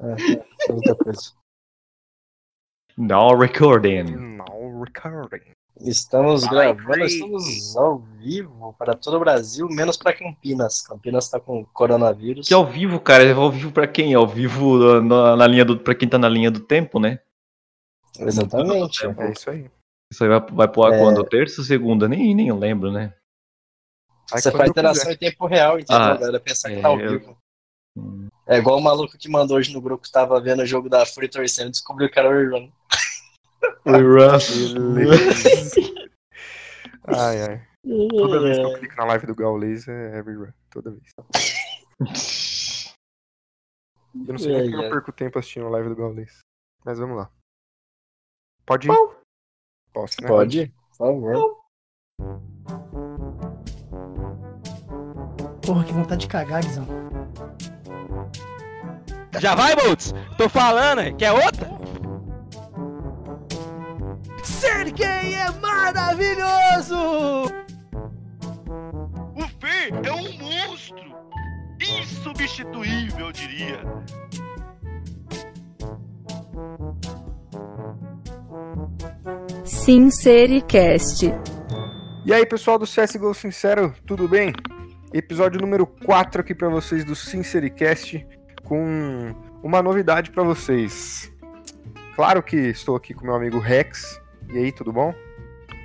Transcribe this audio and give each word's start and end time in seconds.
É, 0.00 0.72
muita 0.72 0.94
coisa. 0.94 1.32
Now 2.96 3.36
recording. 3.38 4.04
Now 4.36 4.82
recording. 4.82 5.52
Estamos 5.80 6.44
Vai, 6.44 6.74
gravando, 6.74 7.04
estamos 7.04 7.76
ao 7.76 7.98
vivo 8.00 8.74
para 8.76 8.96
todo 8.96 9.16
o 9.16 9.20
Brasil, 9.20 9.68
menos 9.68 9.96
para 9.96 10.12
Campinas. 10.12 10.82
Campinas 10.82 11.28
tá 11.28 11.38
com 11.38 11.64
coronavírus. 11.66 12.48
Que 12.48 12.54
ao 12.54 12.66
vivo, 12.66 12.98
cara, 12.98 13.22
é 13.24 13.32
ao 13.32 13.50
vivo 13.50 13.70
pra 13.70 13.86
quem? 13.86 14.12
Ao 14.14 14.26
vivo 14.26 15.00
na, 15.00 15.36
na 15.36 15.46
linha 15.46 15.64
do, 15.64 15.78
pra 15.78 15.94
quem 15.94 16.08
tá 16.08 16.18
na 16.18 16.28
linha 16.28 16.50
do 16.50 16.58
tempo, 16.58 16.98
né? 16.98 17.20
Exatamente. 18.18 19.06
É 19.06 19.30
isso 19.32 19.50
aí. 19.50 19.70
Isso 20.12 20.24
aí 20.24 20.30
vai, 20.30 20.40
vai 20.50 20.68
pro 20.68 20.82
ar 20.82 20.94
É. 20.94 20.98
quando? 20.98 21.22
Terça, 21.22 21.62
segunda? 21.62 22.08
Nem, 22.08 22.34
nem 22.34 22.48
eu 22.48 22.56
lembro, 22.58 22.90
né? 22.90 23.14
Aí 24.32 24.40
Você 24.42 24.50
faz 24.50 24.68
interação 24.70 25.04
quiser. 25.04 25.14
em 25.14 25.18
tempo 25.30 25.46
real, 25.46 25.78
entendeu? 25.78 26.02
Ah, 26.02 26.16
galera 26.16 26.40
pensar 26.40 26.70
que 26.70 26.74
é, 26.76 26.80
tá 26.82 26.88
ao 26.88 26.98
eu- 27.00 27.20
vivo. 27.20 27.38
É 28.46 28.56
igual 28.56 28.78
o 28.78 28.82
maluco 28.82 29.18
que 29.18 29.28
mandou 29.28 29.58
hoje 29.58 29.72
no 29.72 29.80
grupo 29.80 30.04
que 30.04 30.10
tava 30.10 30.40
vendo 30.40 30.62
o 30.62 30.66
jogo 30.66 30.88
da 30.88 31.04
Free 31.04 31.28
torcendo 31.28 31.68
e 31.68 31.72
descobriu 31.72 32.10
que 32.10 32.18
era 32.18 32.30
o 32.30 32.40
Irã. 32.40 32.70
Beleza. 33.84 35.80
ai, 37.04 37.42
ai. 37.42 37.68
Toda 38.10 38.40
vez 38.40 38.58
que 38.58 38.64
eu 38.64 38.78
clico 38.78 38.96
na 38.96 39.04
live 39.04 39.26
do 39.26 39.34
Gaules 39.34 39.86
é 39.88 40.10
rerun. 40.22 40.50
Toda 40.70 40.90
vez. 40.90 41.12
Eu 44.14 44.32
não 44.32 44.38
sei 44.38 44.52
nem 44.52 44.60
Ai, 44.62 44.70
porque 44.70 44.86
eu 44.86 44.90
perco 44.90 45.12
tempo 45.12 45.38
assistindo 45.38 45.66
a 45.66 45.70
live 45.70 45.90
do 45.90 45.96
Gaules. 45.96 46.38
Mas 46.84 46.98
vamos 46.98 47.16
lá. 47.16 47.30
Pode 48.64 48.88
ir? 48.88 48.94
Posso, 49.92 50.20
né? 50.22 50.28
Pode? 50.28 50.74
Por 50.90 50.96
favor. 50.96 51.58
Porra, 55.64 55.84
que 55.84 55.92
vontade 55.92 56.22
de 56.22 56.28
cagar, 56.28 56.62
Guizão. 56.62 56.86
Já 59.40 59.54
vai, 59.54 59.74
Boltz? 59.76 60.12
Tô 60.36 60.48
falando, 60.48 61.00
hein? 61.00 61.14
quer 61.16 61.32
outra? 61.32 61.70
Ser 64.42 64.92
quem 64.92 65.34
é 65.34 65.50
maravilhoso! 65.60 67.44
O 69.36 69.42
Fê 69.60 69.92
é 70.02 70.12
um 70.12 70.38
monstro! 70.38 71.14
Insubstituível, 71.80 73.26
eu 73.26 73.32
diria. 73.32 73.80
Sincericast. 79.64 81.32
E 82.26 82.34
aí, 82.34 82.44
pessoal 82.44 82.78
do 82.78 82.86
CSGO 82.86 83.32
Sincero, 83.34 83.94
tudo 84.04 84.26
bem? 84.26 84.52
Episódio 85.14 85.60
número 85.60 85.86
4 85.86 86.40
aqui 86.40 86.54
pra 86.54 86.68
vocês 86.68 87.04
do 87.04 87.14
Sincericast 87.14 88.26
com 88.68 89.34
uma 89.62 89.82
novidade 89.82 90.30
pra 90.30 90.42
vocês. 90.42 91.32
Claro 92.14 92.42
que 92.42 92.56
estou 92.56 92.96
aqui 92.96 93.14
com 93.14 93.24
meu 93.24 93.34
amigo 93.34 93.58
Rex. 93.58 94.20
E 94.52 94.58
aí, 94.58 94.72
tudo 94.72 94.92
bom? 94.92 95.14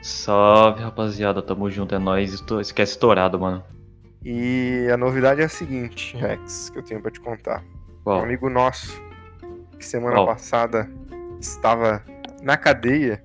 Salve, 0.02 0.82
rapaziada, 0.84 1.42
tamo 1.42 1.70
junto, 1.70 1.96
é 1.96 2.00
nóis. 2.00 2.34
Estou- 2.34 2.60
Esquece 2.60 2.94
estourado, 2.94 3.40
mano. 3.40 3.64
E 4.24 4.88
a 4.92 4.98
novidade 4.98 5.42
é 5.42 5.46
a 5.46 5.50
seguinte, 5.50 6.16
Rex, 6.18 6.70
que 6.70 6.80
eu 6.80 6.84
tenho 6.84 7.02
pra 7.02 7.12
te 7.12 7.20
contar. 7.20 7.62
Um 7.62 8.04
Qual? 8.04 8.22
amigo 8.24 8.50
nosso, 8.50 9.02
que 9.78 9.86
semana 9.86 10.16
Qual? 10.16 10.28
passada 10.28 10.90
estava 11.40 12.04
na 12.42 12.56
cadeia, 12.58 13.24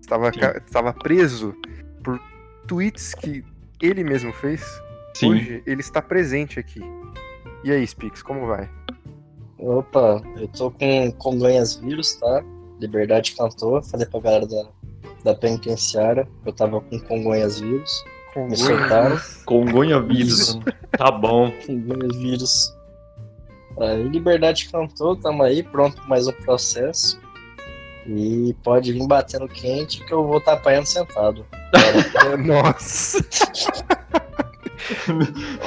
estava, 0.00 0.30
ca- 0.32 0.60
estava 0.64 0.92
preso 0.92 1.54
por 2.02 2.20
tweets 2.66 3.14
que 3.14 3.44
ele 3.80 4.02
mesmo 4.04 4.32
fez. 4.32 4.62
Sim. 5.14 5.30
Hoje 5.32 5.62
ele 5.66 5.80
está 5.80 6.00
presente 6.02 6.58
aqui. 6.60 6.80
E 7.62 7.70
aí, 7.70 7.86
Spix, 7.86 8.22
como 8.22 8.46
vai? 8.46 8.68
Opa, 9.58 10.22
eu 10.38 10.48
tô 10.48 10.70
com 10.70 11.12
Congonhas 11.12 11.76
vírus, 11.76 12.14
tá? 12.14 12.42
Liberdade 12.80 13.34
cantou. 13.36 13.82
Falei 13.82 14.06
pra 14.06 14.20
galera 14.20 14.46
da, 14.46 14.64
da 15.22 15.34
penitenciária 15.34 16.26
que 16.42 16.48
eu 16.48 16.52
tava 16.52 16.80
com 16.80 16.98
Congonhas 17.00 17.60
vírus. 17.60 18.04
Com 18.32 18.46
Me 18.46 18.56
soltaram. 18.56 19.20
Congonha 19.44 20.00
vírus. 20.00 20.58
tá 20.96 21.10
bom. 21.10 21.52
Congonhas 21.66 22.16
vírus. 22.16 22.76
Aí, 23.78 24.08
Liberdade 24.08 24.70
cantou, 24.70 25.14
tamo 25.16 25.42
aí, 25.42 25.62
pronto 25.62 25.96
pra 25.96 26.06
mais 26.06 26.26
um 26.26 26.32
processo. 26.32 27.20
E 28.06 28.56
pode 28.64 28.92
vir 28.92 29.06
batendo 29.06 29.46
quente 29.46 30.02
que 30.04 30.12
eu 30.12 30.26
vou 30.26 30.38
estar 30.38 30.54
apanhando 30.54 30.86
sentado. 30.86 31.44
Nossa! 32.44 33.18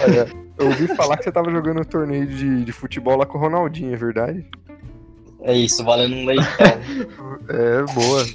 Olha, 0.03 0.42
eu 0.63 0.67
ouvi 0.69 0.87
falar 0.95 1.17
que 1.17 1.23
você 1.23 1.31
tava 1.31 1.51
jogando 1.51 1.81
um 1.81 1.83
torneio 1.83 2.25
de, 2.25 2.63
de 2.65 2.71
futebol 2.71 3.17
lá 3.17 3.25
com 3.25 3.37
o 3.37 3.41
Ronaldinho, 3.41 3.93
é 3.93 3.97
verdade? 3.97 4.45
É 5.41 5.53
isso, 5.55 5.83
valendo 5.83 6.15
um 6.15 6.25
leitão. 6.25 6.45
É, 7.49 7.81
boa. 7.93 8.25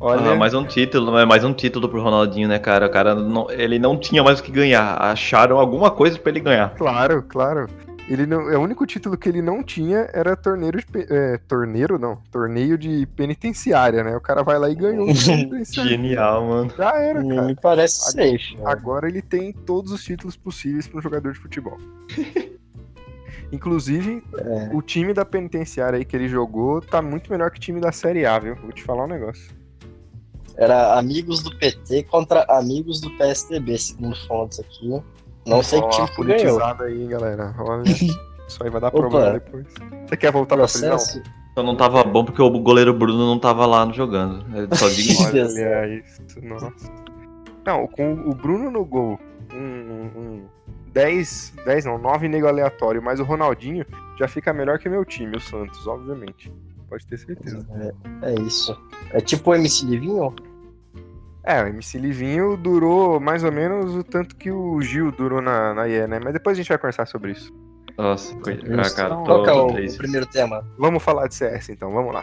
Olha, 0.00 0.30
Ah, 0.32 0.36
mais 0.36 0.54
um 0.54 0.64
título, 0.64 1.18
é 1.18 1.26
mais 1.26 1.44
um 1.44 1.52
título 1.52 1.88
pro 1.88 2.02
Ronaldinho, 2.02 2.48
né, 2.48 2.58
cara? 2.58 2.86
O 2.86 2.90
cara 2.90 3.14
não, 3.14 3.50
ele 3.50 3.78
não 3.78 3.98
tinha 3.98 4.22
mais 4.22 4.40
o 4.40 4.42
que 4.42 4.50
ganhar. 4.50 4.96
Acharam 5.02 5.58
alguma 5.58 5.90
coisa 5.90 6.18
pra 6.18 6.30
ele 6.30 6.40
ganhar. 6.40 6.70
claro, 6.76 7.22
claro. 7.28 7.68
Ele 8.08 8.24
não, 8.24 8.48
é, 8.50 8.56
o 8.56 8.62
único 8.62 8.86
título 8.86 9.18
que 9.18 9.28
ele 9.28 9.42
não 9.42 9.62
tinha 9.62 10.08
era 10.14 10.34
torneio 10.34 10.72
de, 10.72 10.84
é, 11.10 11.36
torneiro 11.46 11.98
não, 11.98 12.16
torneio 12.30 12.78
de 12.78 13.04
penitenciária, 13.14 14.02
né? 14.02 14.16
O 14.16 14.20
cara 14.20 14.42
vai 14.42 14.58
lá 14.58 14.70
e 14.70 14.74
ganhou. 14.74 15.06
Genial, 15.14 16.46
mano. 16.46 16.72
Já 16.76 16.96
era, 16.96 17.22
cara. 17.22 17.42
Me 17.42 17.54
parece 17.54 18.12
safe. 18.12 18.56
né? 18.56 18.62
Agora 18.64 19.06
ele 19.08 19.20
tem 19.20 19.52
todos 19.52 19.92
os 19.92 20.02
títulos 20.02 20.36
possíveis 20.36 20.88
para 20.88 20.98
um 20.98 21.02
jogador 21.02 21.32
de 21.34 21.38
futebol. 21.38 21.76
Inclusive, 23.52 24.22
É. 24.38 24.70
o 24.74 24.82
time 24.82 25.12
da 25.14 25.24
penitenciária 25.24 25.98
aí 25.98 26.04
que 26.04 26.14
ele 26.16 26.28
jogou 26.28 26.80
tá 26.80 27.00
muito 27.00 27.30
melhor 27.30 27.50
que 27.50 27.58
o 27.58 27.60
time 27.60 27.80
da 27.80 27.92
Série 27.92 28.26
A, 28.26 28.38
viu? 28.38 28.54
Vou 28.56 28.72
te 28.72 28.82
falar 28.82 29.04
um 29.04 29.08
negócio. 29.08 29.50
Era 30.56 30.98
amigos 30.98 31.42
do 31.42 31.56
PT 31.56 32.04
contra 32.04 32.44
amigos 32.48 33.00
do 33.00 33.10
PSDB, 33.16 33.78
segundo 33.78 34.16
fontes 34.26 34.58
aqui. 34.60 35.00
Não 35.48 35.62
sei 35.62 35.80
que 35.82 35.88
time 35.90 36.08
que 36.08 36.24
ganhou. 36.24 36.60
aí, 36.80 37.06
galera. 37.06 37.54
Olha, 37.58 37.82
isso 38.46 38.62
aí 38.62 38.70
vai 38.70 38.80
dar 38.80 38.88
Opa. 38.88 38.98
problema 38.98 39.32
depois. 39.32 39.66
Você 40.06 40.16
quer 40.16 40.32
voltar 40.32 40.56
pra 40.56 40.66
prisão? 40.66 40.98
Só 40.98 41.62
não 41.62 41.74
tava 41.74 42.04
bom 42.04 42.24
porque 42.24 42.40
o 42.40 42.50
goleiro 42.50 42.94
Bruno 42.94 43.26
não 43.26 43.38
tava 43.38 43.66
lá 43.66 43.90
jogando. 43.92 44.44
Eu 44.56 44.76
só 44.76 44.88
digo. 44.88 45.32
Deus. 45.32 45.54
Olha 45.58 45.88
isso, 45.88 46.22
nossa. 46.42 46.72
Não, 47.66 47.86
com 47.88 48.12
o 48.12 48.34
Bruno 48.34 48.70
no 48.70 48.84
gol, 48.84 49.18
um, 49.52 49.56
um, 49.58 50.10
um 50.16 50.48
10, 50.92 51.54
10 51.64 51.84
não, 51.84 51.98
9 51.98 52.28
nego 52.28 52.46
aleatório, 52.46 53.02
mas 53.02 53.20
o 53.20 53.24
Ronaldinho 53.24 53.84
já 54.18 54.26
fica 54.28 54.52
melhor 54.52 54.78
que 54.78 54.88
meu 54.88 55.04
time, 55.04 55.36
o 55.36 55.40
Santos, 55.40 55.86
obviamente. 55.86 56.52
Pode 56.88 57.06
ter 57.06 57.18
certeza. 57.18 57.66
É, 58.22 58.32
é 58.32 58.34
isso. 58.40 58.76
É 59.10 59.20
tipo 59.20 59.50
o 59.50 59.54
MC 59.54 59.84
Livinho? 59.84 60.34
É, 61.48 61.62
o 61.62 61.66
MC 61.68 61.96
Livinho 61.96 62.58
durou 62.58 63.18
mais 63.18 63.42
ou 63.42 63.50
menos 63.50 63.96
o 63.96 64.04
tanto 64.04 64.36
que 64.36 64.50
o 64.50 64.82
Gil 64.82 65.10
durou 65.10 65.40
na, 65.40 65.72
na 65.72 65.88
IE, 65.88 66.06
né? 66.06 66.20
Mas 66.22 66.34
depois 66.34 66.54
a 66.54 66.60
gente 66.60 66.68
vai 66.68 66.76
conversar 66.76 67.06
sobre 67.06 67.32
isso. 67.32 67.50
Nossa. 67.96 68.36
Ah, 68.36 68.94
cara, 68.94 69.16
Qual 69.16 69.42
que 69.42 69.48
é 69.48 69.52
o, 69.54 69.66
o 69.68 69.96
primeiro 69.96 70.26
tema? 70.26 70.62
Vamos 70.76 71.02
falar 71.02 71.26
de 71.26 71.34
CS 71.34 71.70
então, 71.70 71.90
vamos 71.90 72.12
lá. 72.12 72.22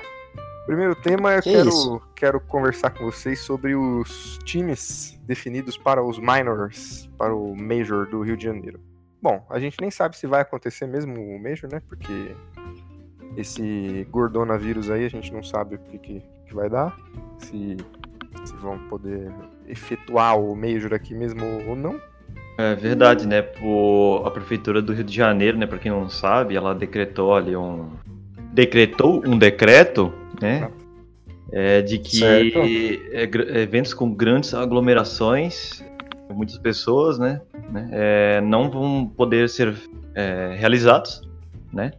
Primeiro 0.68 0.94
tema, 0.96 1.34
eu 1.34 1.42
Que 1.42 1.54
quero, 1.54 1.70
isso? 1.70 2.02
quero 2.16 2.40
conversar 2.40 2.92
com 2.92 3.06
vocês 3.06 3.40
sobre 3.40 3.76
os 3.76 4.38
times 4.44 5.20
definidos 5.24 5.76
para 5.76 6.04
os 6.04 6.20
minors, 6.20 7.10
para 7.18 7.34
o 7.34 7.56
Major 7.56 8.08
do 8.08 8.22
Rio 8.22 8.38
de 8.38 8.44
Janeiro. 8.44 8.80
Bom, 9.20 9.44
a 9.50 9.60
gente 9.60 9.82
nem 9.82 9.90
sabe 9.90 10.16
se 10.16 10.28
vai 10.28 10.42
acontecer 10.42 10.86
mesmo 10.86 11.20
o 11.20 11.42
Major, 11.42 11.68
né? 11.68 11.82
Porque 11.90 12.36
esse 13.36 14.08
gordonavírus 14.12 14.92
aí 14.92 15.04
a 15.04 15.10
gente 15.10 15.34
não 15.34 15.42
sabe 15.42 15.76
o 15.76 15.80
que, 15.80 15.98
que, 15.98 16.24
que 16.46 16.54
vai 16.54 16.70
dar. 16.70 16.96
Se, 17.40 17.76
se 18.44 18.56
vão 18.58 18.78
poder 18.90 19.32
efetuar 19.68 20.40
o 20.40 20.56
Major 20.56 20.94
aqui 20.94 21.14
mesmo 21.14 21.44
ou 21.68 21.76
não. 21.76 22.00
É 22.58 22.74
verdade, 22.76 23.28
né? 23.28 23.46
O, 23.62 24.22
a 24.26 24.32
prefeitura 24.32 24.82
do 24.82 24.94
Rio 24.94 25.04
de 25.04 25.14
Janeiro, 25.14 25.58
né? 25.58 25.66
Pra 25.66 25.78
quem 25.78 25.92
não 25.92 26.10
sabe, 26.10 26.56
ela 26.56 26.74
decretou 26.74 27.36
ali 27.36 27.56
um. 27.56 27.90
Decretou 28.54 29.22
um 29.26 29.38
decreto, 29.38 30.14
né? 30.42 30.70
É, 31.52 31.82
de 31.82 32.00
que 32.00 32.24
é, 33.12 33.30
eventos 33.62 33.94
com 33.94 34.14
grandes 34.14 34.54
aglomerações, 34.54 35.84
muitas 36.34 36.58
pessoas, 36.58 37.20
né? 37.20 37.42
né, 37.70 37.90
é, 37.92 38.42
não 38.42 38.70
vão 38.70 39.06
poder 39.06 39.50
ser 39.50 39.74
é, 40.14 40.56
realizados, 40.58 41.22
né? 41.72 41.92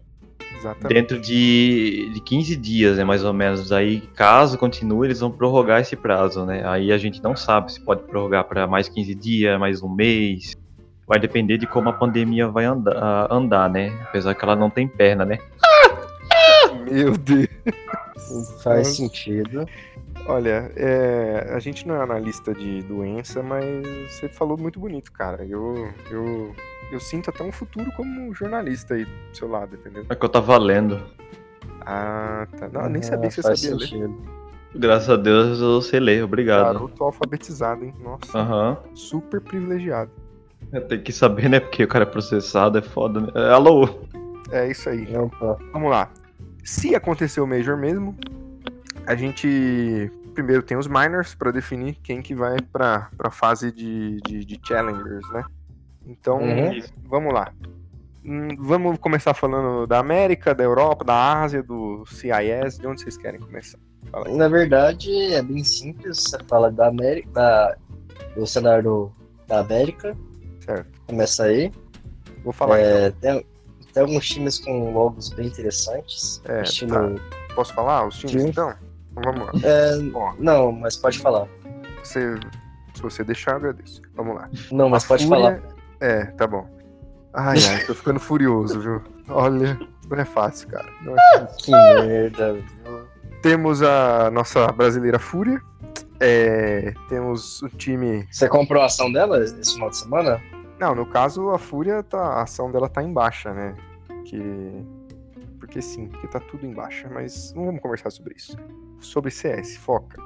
Exatamente. 0.58 0.94
Dentro 0.94 1.20
de, 1.20 2.10
de 2.12 2.20
15 2.20 2.56
dias, 2.56 2.96
né, 2.96 3.04
mais 3.04 3.24
ou 3.24 3.32
menos. 3.32 3.72
Aí, 3.72 4.00
caso 4.14 4.58
continue, 4.58 5.06
eles 5.06 5.20
vão 5.20 5.30
prorrogar 5.30 5.80
esse 5.80 5.96
prazo, 5.96 6.44
né? 6.44 6.62
Aí 6.66 6.92
a 6.92 6.98
gente 6.98 7.22
não 7.22 7.36
sabe 7.36 7.72
se 7.72 7.80
pode 7.80 8.02
prorrogar 8.02 8.44
para 8.44 8.66
mais 8.66 8.88
15 8.88 9.14
dias, 9.14 9.58
mais 9.58 9.82
um 9.82 9.88
mês. 9.88 10.54
Vai 11.06 11.18
depender 11.20 11.58
de 11.58 11.66
como 11.66 11.88
a 11.88 11.92
pandemia 11.92 12.48
vai 12.48 12.64
andar, 12.64 13.28
andar, 13.30 13.70
né? 13.70 13.96
Apesar 14.02 14.34
que 14.34 14.44
ela 14.44 14.56
não 14.56 14.70
tem 14.70 14.88
perna, 14.88 15.24
né? 15.24 15.38
Meu 16.90 17.16
Deus. 17.16 17.48
Faz 18.62 18.88
Nossa. 18.88 18.94
sentido. 18.94 19.66
Olha, 20.28 20.72
é, 20.74 21.50
a 21.52 21.58
gente 21.60 21.86
não 21.86 21.94
é 21.94 22.02
analista 22.02 22.52
de 22.52 22.82
doença, 22.82 23.42
mas 23.42 23.64
você 24.10 24.28
falou 24.28 24.58
muito 24.58 24.80
bonito, 24.80 25.12
cara. 25.12 25.44
Eu, 25.44 25.92
eu, 26.10 26.54
eu 26.90 27.00
sinto 27.00 27.30
até 27.30 27.42
um 27.42 27.52
futuro 27.52 27.90
como 27.92 28.32
jornalista 28.34 28.94
aí 28.94 29.04
do 29.04 29.36
seu 29.36 29.48
lado, 29.48 29.74
entendeu? 29.76 30.04
É 30.08 30.14
que 30.14 30.24
eu 30.24 30.28
tava 30.28 30.56
lendo. 30.58 31.02
Ah, 31.84 32.46
tá. 32.58 32.68
Não, 32.68 32.82
eu 32.82 32.88
nem 32.90 33.00
Ah, 33.00 33.04
sabia 33.04 33.28
que 33.28 33.34
você 33.34 33.42
sabia 33.42 33.76
ler. 33.76 33.86
sentido. 33.88 34.36
Graças 34.74 35.08
a 35.08 35.16
Deus 35.16 35.60
eu 35.60 35.80
sei 35.80 36.00
ler, 36.00 36.22
obrigado. 36.24 36.74
Garoto 36.74 37.02
alfabetizado, 37.04 37.84
hein? 37.84 37.94
Nossa, 38.02 38.38
Aham. 38.38 38.76
super 38.94 39.40
privilegiado. 39.40 40.10
Tem 40.88 41.00
que 41.00 41.12
saber, 41.12 41.48
né? 41.48 41.60
Porque 41.60 41.84
o 41.84 41.88
cara 41.88 42.02
é 42.04 42.06
processado, 42.06 42.76
é 42.76 42.82
foda, 42.82 43.20
né? 43.20 43.28
É, 43.34 43.52
alô? 43.52 43.88
É 44.50 44.68
isso 44.70 44.88
aí. 44.88 45.06
Opa. 45.16 45.56
Vamos 45.72 45.90
lá. 45.90 46.10
Se 46.64 46.94
acontecer 46.94 47.40
o 47.40 47.46
Major 47.46 47.76
mesmo, 47.76 48.16
a 49.06 49.14
gente 49.14 50.10
primeiro 50.34 50.62
tem 50.62 50.76
os 50.76 50.86
minors 50.86 51.34
para 51.34 51.50
definir 51.50 51.94
quem 52.02 52.20
que 52.20 52.34
vai 52.34 52.60
para 52.60 53.08
a 53.20 53.30
fase 53.30 53.72
de, 53.72 54.20
de, 54.26 54.44
de 54.44 54.60
challengers, 54.62 55.26
né? 55.30 55.44
Então, 56.06 56.38
Uhum. 56.38 56.80
vamos 57.04 57.34
lá. 57.34 57.52
Hum, 58.24 58.48
Vamos 58.58 58.98
começar 58.98 59.34
falando 59.34 59.86
da 59.86 59.98
América, 59.98 60.54
da 60.54 60.64
Europa, 60.64 61.04
da 61.04 61.42
Ásia, 61.42 61.62
do 61.62 62.04
CIS, 62.06 62.78
de 62.78 62.86
onde 62.86 63.00
vocês 63.02 63.16
querem 63.16 63.38
começar? 63.40 63.78
Na 64.28 64.48
verdade, 64.48 65.10
é 65.32 65.42
bem 65.42 65.62
simples. 65.62 66.22
Você 66.24 66.38
fala 66.48 66.70
da 66.70 66.88
América, 66.88 67.30
da- 67.32 67.76
do 68.34 68.46
cenário 68.46 69.12
da 69.46 69.60
América, 69.60 70.16
Certo. 70.60 71.00
começa 71.06 71.44
aí. 71.44 71.70
Vou 72.42 72.52
falar 72.52 72.78
É, 72.78 73.10
tem, 73.10 73.44
tem 73.92 74.02
alguns 74.02 74.28
times 74.28 74.58
com 74.58 74.92
logos 74.92 75.30
bem 75.30 75.46
interessantes. 75.46 76.40
É, 76.48 76.62
estilo. 76.62 76.90
então. 77.12 77.14
Posso 77.54 77.74
falar 77.74 78.06
os 78.06 78.18
times 78.18 78.42
Sim. 78.42 78.48
então? 78.50 78.74
Então 79.12 79.22
vamos 79.32 79.46
lá. 79.46 79.68
É, 79.68 79.98
Bom, 80.10 80.34
não, 80.38 80.72
mas 80.72 80.96
pode 80.96 81.18
falar. 81.20 81.48
você, 82.02 82.34
se 82.94 83.02
você 83.02 83.22
deixar, 83.24 83.52
eu 83.52 83.56
agradeço. 83.56 84.02
Vamos 84.14 84.34
lá. 84.36 84.48
Não, 84.72 84.88
mas 84.88 85.04
A 85.04 85.08
pode 85.08 85.26
Fúria- 85.26 85.42
falar. 85.60 85.75
É, 86.00 86.26
tá 86.26 86.46
bom. 86.46 86.68
Ai, 87.32 87.58
ai, 87.68 87.84
tô 87.84 87.94
ficando 87.94 88.18
furioso, 88.18 88.80
viu? 88.80 89.02
Olha, 89.28 89.78
não 90.08 90.18
é 90.18 90.24
fácil, 90.24 90.68
cara. 90.68 90.88
Não 91.02 91.14
é 91.14 91.38
fácil. 91.38 91.64
Que 91.64 91.70
merda. 91.70 92.52
viu? 92.54 93.06
Temos 93.42 93.82
a 93.82 94.30
nossa 94.30 94.66
brasileira 94.68 95.18
Fúria. 95.18 95.60
É, 96.18 96.94
temos 97.08 97.62
o 97.62 97.68
time. 97.68 98.26
Você 98.30 98.48
comprou 98.48 98.82
a 98.82 98.86
ação 98.86 99.12
dela 99.12 99.42
esse 99.42 99.74
final 99.74 99.90
de 99.90 99.98
semana? 99.98 100.42
Não, 100.78 100.94
no 100.94 101.06
caso, 101.06 101.50
a 101.50 101.58
Fúria, 101.58 102.02
tá, 102.02 102.18
a 102.18 102.42
ação 102.42 102.70
dela 102.70 102.88
tá 102.88 103.02
em 103.02 103.12
baixa, 103.12 103.52
né? 103.52 103.74
Que... 104.24 104.84
Porque 105.58 105.82
sim, 105.82 106.08
porque 106.08 106.26
tá 106.28 106.40
tudo 106.40 106.64
em 106.66 106.72
baixa. 106.72 107.08
Mas 107.12 107.52
não 107.54 107.66
vamos 107.66 107.82
conversar 107.82 108.10
sobre 108.10 108.34
isso. 108.34 108.56
Sobre 108.98 109.30
CS, 109.30 109.76
foca. 109.76 110.20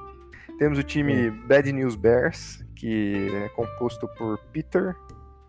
Temos 0.59 0.79
o 0.79 0.83
time 0.83 1.31
Bad 1.31 1.73
News 1.73 1.97
Bears, 1.97 2.65
que 2.77 3.29
é 3.35 3.49
composto 3.51 4.07
por 4.17 4.39
Peter, 4.53 4.95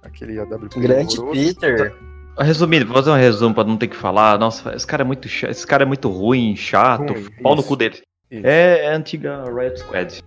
aquele 0.03 0.39
AWP 0.39 0.79
Grande 0.79 1.19
horroroso. 1.19 1.55
Peter. 1.55 1.93
Resumindo, 2.39 2.85
vou 2.85 2.95
fazer 2.95 3.11
um 3.11 3.15
resumo 3.15 3.53
pra 3.53 3.63
não 3.63 3.77
ter 3.77 3.87
que 3.87 3.95
falar. 3.95 4.37
Nossa, 4.39 4.73
esse 4.73 4.87
cara 4.87 5.03
é 5.03 5.05
muito 5.05 5.27
chato, 5.27 5.51
esse 5.51 5.67
cara 5.67 5.83
é 5.83 5.85
muito 5.85 6.09
ruim, 6.09 6.55
chato, 6.55 7.13
Ruim, 7.13 7.27
pau 7.43 7.55
no 7.55 7.59
isso. 7.59 7.67
cu 7.67 7.75
dele. 7.75 8.01
Isso. 8.29 8.47
É 8.47 8.87
a 8.87 8.95
antiga 8.95 9.43
Riot 9.43 9.79
Squad. 9.79 10.23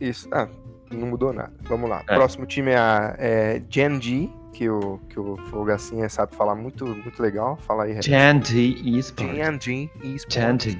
Isso. 0.00 0.28
Ah, 0.32 0.48
não 0.92 1.08
mudou 1.08 1.32
nada. 1.32 1.52
Vamos 1.62 1.90
lá. 1.90 2.02
É. 2.08 2.14
Próximo 2.14 2.46
time 2.46 2.70
é 2.70 2.78
a 2.78 3.16
é 3.18 3.62
Gen 3.68 4.00
G, 4.00 4.30
que 4.52 4.68
o, 4.68 5.00
que 5.08 5.18
o 5.18 5.36
Fogacinha 5.50 6.08
sabe 6.08 6.34
falar 6.36 6.54
muito, 6.54 6.86
muito 6.86 7.20
legal. 7.20 7.56
Fala 7.56 7.84
aí, 7.84 7.92
Red. 7.92 8.02
Chanty 8.02 8.98
Esports. 8.98 9.34
Gen 9.34 9.58
G 9.60 9.90
Esports. 10.04 10.34
Chanty. 10.34 10.78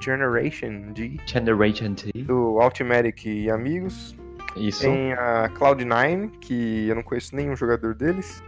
Generation 0.00 0.92
G. 0.96 1.16
Generation 1.26 1.94
T. 1.94 2.10
Do 2.24 2.58
Ultimatic 2.60 3.24
e 3.24 3.48
amigos. 3.48 4.16
Isso. 4.56 4.82
Tem 4.82 5.12
a 5.14 5.48
Cloud9, 5.56 6.30
que 6.40 6.88
eu 6.88 6.94
não 6.94 7.02
conheço 7.02 7.34
nenhum 7.34 7.56
jogador 7.56 7.94
deles. 7.94 8.42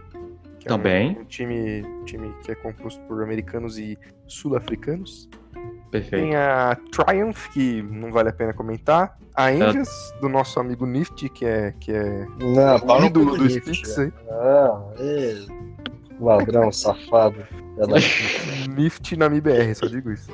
que 0.59 0.67
é 0.69 0.73
um- 0.73 0.77
Também. 0.77 1.17
Um, 1.19 1.25
time, 1.25 1.85
time 2.05 2.33
que 2.43 2.51
é 2.51 2.55
composto 2.55 2.99
por 3.03 3.21
americanos 3.23 3.77
e 3.77 3.97
sul-africanos. 4.25 5.29
Perfeito. 5.91 6.23
Tem 6.23 6.35
a 6.35 6.75
Triumph, 6.91 7.49
que 7.53 7.83
não 7.83 8.11
vale 8.11 8.29
a 8.29 8.33
pena 8.33 8.51
comentar. 8.53 9.15
A 9.35 9.45
Angels, 9.49 10.13
do 10.19 10.27
nosso 10.27 10.59
amigo 10.59 10.85
Nifty, 10.87 11.29
que 11.29 11.45
é, 11.45 11.71
que 11.79 11.91
é 11.91 12.25
Não, 12.39 12.77
o 12.77 13.05
ídolo 13.05 13.37
do 13.37 13.43
aí. 13.43 13.49
Ah, 14.31 14.81
é. 14.97 15.35
Ladrão, 16.19 16.71
safado. 16.71 17.45
Nifty 18.75 19.17
na 19.17 19.25
MBR, 19.27 19.75
só 19.75 19.85
digo 19.85 20.11
isso. 20.11 20.31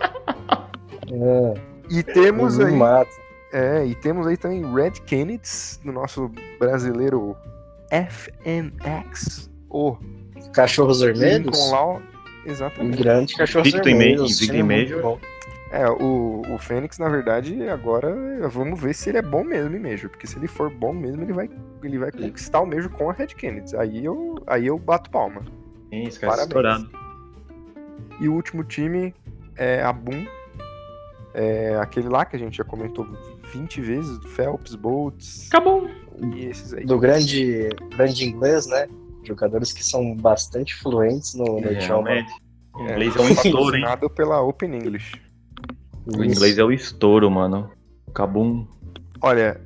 É, 1.12 1.54
E 1.90 2.04
temos 2.04 2.60
aí, 2.60 2.74
mata. 2.76 3.10
É, 3.52 3.86
e 3.86 3.96
temos 3.96 4.26
aí 4.28 4.38
também 4.38 4.64
Red 4.74 4.92
Kennedy, 5.06 5.50
do 5.84 5.92
nosso 5.92 6.32
brasileiro 6.60 7.36
FNX, 7.92 9.50
o 9.70 9.98
Cachorros 10.54 11.02
Vermelhos? 11.02 11.72
Law. 11.72 12.02
Um 12.46 12.50
Exatamente. 12.50 12.98
grande 12.98 13.36
cachorro 13.36 13.68
Invicto 13.68 13.88
em 13.88 13.98
vermelho. 13.98 14.22
Major, 14.22 14.32
invicto 14.32 14.56
em 14.56 14.64
Major. 14.64 15.20
É, 15.72 15.90
o, 15.90 16.42
o 16.54 16.58
Fênix, 16.58 16.98
na 16.98 17.08
verdade, 17.08 17.70
agora 17.70 18.14
vamos 18.50 18.80
ver 18.82 18.94
se 18.94 19.10
ele 19.10 19.20
é 19.20 19.22
bom 19.22 19.44
mesmo 19.44 19.76
em 19.76 19.80
Major. 19.80 20.10
Porque 20.10 20.28
se 20.28 20.38
ele 20.38 20.48
for 20.48 20.70
bom 20.70 20.92
mesmo, 20.92 21.22
ele 21.22 21.34
vai, 21.34 21.50
ele 21.84 21.98
vai 21.98 22.12
conquistar 22.12 22.62
o 22.62 22.66
Major 22.66 22.90
com 22.90 23.10
a 23.10 23.14
Red 23.14 23.28
Kennedy. 23.28 23.76
Aí 23.78 24.04
eu, 24.04 24.36
aí 24.48 24.68
eu 24.68 24.78
bato 24.78 25.10
palma. 25.10 25.42
Sim, 25.90 26.04
esse 26.04 26.20
cara 26.20 26.42
estourado. 26.42 26.90
E 28.20 28.28
o 28.28 28.34
último 28.34 28.64
time 28.64 29.14
é 29.56 29.82
a 29.82 29.94
Boom. 29.94 30.26
É 31.34 31.78
aquele 31.80 32.10
lá 32.10 32.26
que 32.26 32.36
a 32.36 32.40
gente 32.40 32.58
já 32.58 32.64
comentou 32.64 33.06
20 33.52 33.82
vezes, 33.82 34.18
do 34.20 34.28
Phelps, 34.28 34.76
Boltz 34.76 35.48
Acabou. 35.52 35.90
e 36.36 36.46
esses 36.46 36.74
aí. 36.74 36.86
Do 36.86 36.98
grande, 37.00 37.70
grande 37.96 38.26
inglês, 38.26 38.66
né? 38.68 38.88
Jogadores 39.24 39.72
que 39.72 39.84
são 39.84 40.16
bastante 40.16 40.76
fluentes 40.76 41.34
no, 41.36 41.46
no 41.46 41.72
idioma. 41.72 42.10
Realmente. 42.10 42.34
O 42.74 42.88
É, 42.88 42.92
inglês 42.94 43.16
é 43.16 43.22
um 43.22 43.30
estouro, 43.30 43.76
hein? 43.78 43.86
pela 44.16 44.42
Open 44.42 44.74
English. 44.76 45.22
O 46.06 46.24
inglês 46.24 46.58
é 46.58 46.64
o 46.64 46.72
estouro, 46.72 47.30
mano. 47.30 47.70
Cabum. 48.14 48.66
Olha, 49.22 49.62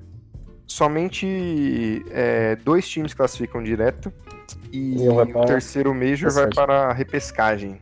somente 0.67 2.03
é, 2.09 2.55
dois 2.57 2.87
times 2.89 3.13
classificam 3.13 3.63
direto 3.63 4.11
e 4.71 5.03
E 5.03 5.07
o 5.07 5.25
para 5.27 5.45
terceiro 5.45 5.93
Major 5.93 6.31
vai 6.31 6.49
para 6.49 6.87
a 6.87 6.93
repescagem. 6.93 7.79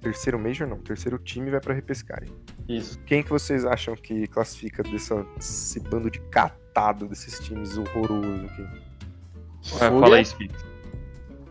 Terceiro 0.00 0.38
Major 0.38 0.66
não, 0.68 0.78
terceiro 0.78 1.18
time 1.18 1.50
vai 1.50 1.60
para 1.60 1.74
repescagem. 1.74 2.32
Isso. 2.70 2.98
Quem 3.00 3.22
que 3.22 3.30
vocês 3.30 3.64
acham 3.64 3.96
que 3.96 4.26
classifica 4.28 4.82
dessa, 4.82 5.26
desse 5.36 5.80
bando 5.80 6.10
de 6.10 6.20
catado 6.20 7.08
desses 7.08 7.38
times 7.40 7.76
horrorosos 7.76 8.44
aqui? 8.44 8.66
Fúria, 9.62 9.90
fala 10.00 10.16
aí, 10.16 10.24
Spix. 10.24 10.64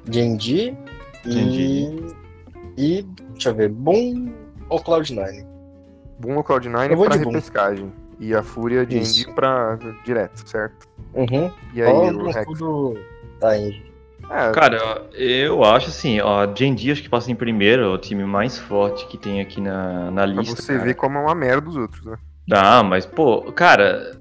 Genji 0.10 0.77
e. 1.25 1.31
Genji. 1.31 2.16
E. 2.77 3.01
Deixa 3.33 3.50
eu 3.50 3.56
ver. 3.56 3.69
Boom 3.69 4.33
ou 4.69 4.80
Cloud9? 4.81 5.45
Boom 6.19 6.38
ou 6.38 6.44
Cloud9 6.44 6.92
Eu 6.92 6.97
vou 6.97 7.06
para 7.06 7.18
de 7.18 7.23
Boom. 7.26 7.31
repescagem. 7.31 7.92
E 8.19 8.33
a 8.33 8.42
Fúria 8.42 8.85
de. 8.85 8.97
Indy 8.97 9.33
pra 9.33 9.78
direto, 10.06 10.47
certo? 10.49 10.88
Uhum. 11.14 11.52
E 11.73 11.81
aí, 11.81 11.92
Ó, 11.92 12.11
o 12.11 12.31
Rex? 12.31 12.45
cu 12.45 12.54
do. 12.54 12.97
Da 13.40 13.57
Indy. 13.57 13.89
É, 14.30 14.52
Cara, 14.52 14.78
eu 15.14 15.64
acho 15.64 15.90
assim, 15.90 16.19
ó, 16.21 16.47
Genji 16.56 16.92
acho 16.92 17.02
que 17.02 17.09
passa 17.09 17.31
em 17.31 17.35
primeiro, 17.35 17.83
é 17.83 17.88
o 17.88 17.97
time 17.97 18.23
mais 18.26 18.57
forte 18.59 19.07
que 19.07 19.18
tem 19.18 19.42
aqui 19.42 19.59
na, 19.61 20.11
na 20.11 20.21
pra 20.23 20.26
lista. 20.26 20.61
você 20.61 20.73
cara. 20.73 20.85
ver 20.85 20.94
como 20.95 21.18
é 21.18 21.21
uma 21.21 21.35
merda 21.35 21.68
os 21.69 21.76
outros, 21.76 22.06
né? 22.06 22.18
Ah, 22.52 22.83
mas, 22.83 23.06
pô, 23.06 23.52
cara, 23.52 24.18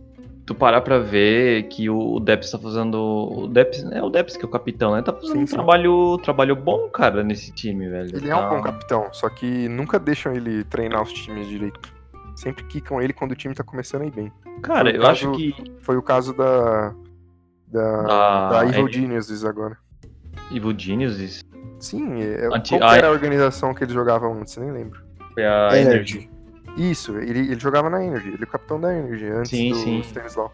tu 0.47 0.55
parar 0.55 0.81
pra 0.81 0.99
ver 0.99 1.64
que 1.64 1.88
o 1.90 2.19
Deps 2.21 2.50
tá 2.50 2.59
fazendo. 2.59 2.97
O 2.97 3.47
Deps, 3.49 3.85
é 3.90 4.02
o 4.02 4.09
Deps 4.11 4.37
que 4.37 4.45
é 4.45 4.49
o 4.49 4.50
capitão, 4.50 4.95
né? 4.95 5.02
Tá 5.02 5.12
fazendo 5.12 5.33
Sim, 5.33 5.43
um 5.43 5.47
sim. 5.47 5.55
trabalho, 5.55 6.19
trabalho 6.23 6.57
bom, 6.57 6.88
cara, 6.88 7.23
nesse 7.23 7.52
time, 7.52 7.88
velho. 7.88 8.14
Ele 8.17 8.28
é 8.31 8.37
um 8.37 8.40
Tá- 8.40 8.49
bom 8.49 8.62
capitão, 8.62 9.09
só 9.12 9.28
que 9.28 9.69
nunca 9.69 9.99
deixam 9.99 10.33
ele 10.35 10.64
treinar 10.64 11.02
os 11.02 11.12
times 11.12 11.47
direito. 11.49 11.81
Sempre 12.37 12.64
quicam 12.64 13.00
ele 13.02 13.12
quando 13.12 13.33
o 13.33 13.37
time 13.37 13.55
tá 13.55 13.64
começando 13.64 14.02
a 14.02 14.07
ir 14.07 14.12
bem. 14.12 14.33
Cara, 14.62 14.90
eu 14.90 15.02
o 15.02 15.07
acho 15.07 15.26
caso- 15.26 15.37
que. 15.37 15.55
Foi 15.81 15.97
o 15.97 16.02
caso 16.02 16.33
da. 16.35 16.95
Da, 17.67 18.02
Da, 18.02 18.49
da 18.50 18.67
Evil 18.67 18.88
é, 18.88 18.93
Geniuses 18.93 19.45
agora. 19.45 19.76
Evil 20.52 20.75
Geniuses 20.78 21.40
Sim, 21.78 22.21
é, 22.23 22.49
Anti- 22.52 22.76
qual 22.78 22.90
que 22.90 22.97
era 22.99 23.09
a 23.09 23.11
organização 23.12 23.73
que 23.73 23.85
eles 23.85 23.95
jogavam 23.95 24.33
antes? 24.40 24.57
Nem 24.57 24.71
lembro. 24.73 25.00
foi 25.35 25.45
a 25.47 25.71
Energy. 25.78 26.16
Energy. 26.18 26.30
Isso, 26.76 27.16
ele, 27.18 27.40
ele 27.40 27.59
jogava 27.61 27.88
na 27.90 28.04
Energy, 28.04 28.28
ele 28.28 28.38
é 28.42 28.45
o 28.45 28.47
capitão 28.47 28.80
da 28.80 28.97
Energy, 28.97 29.26
antes 29.26 29.50
Sim, 29.50 29.71
do 29.71 29.76
sim. 29.76 30.00
Stanislau. 30.00 30.52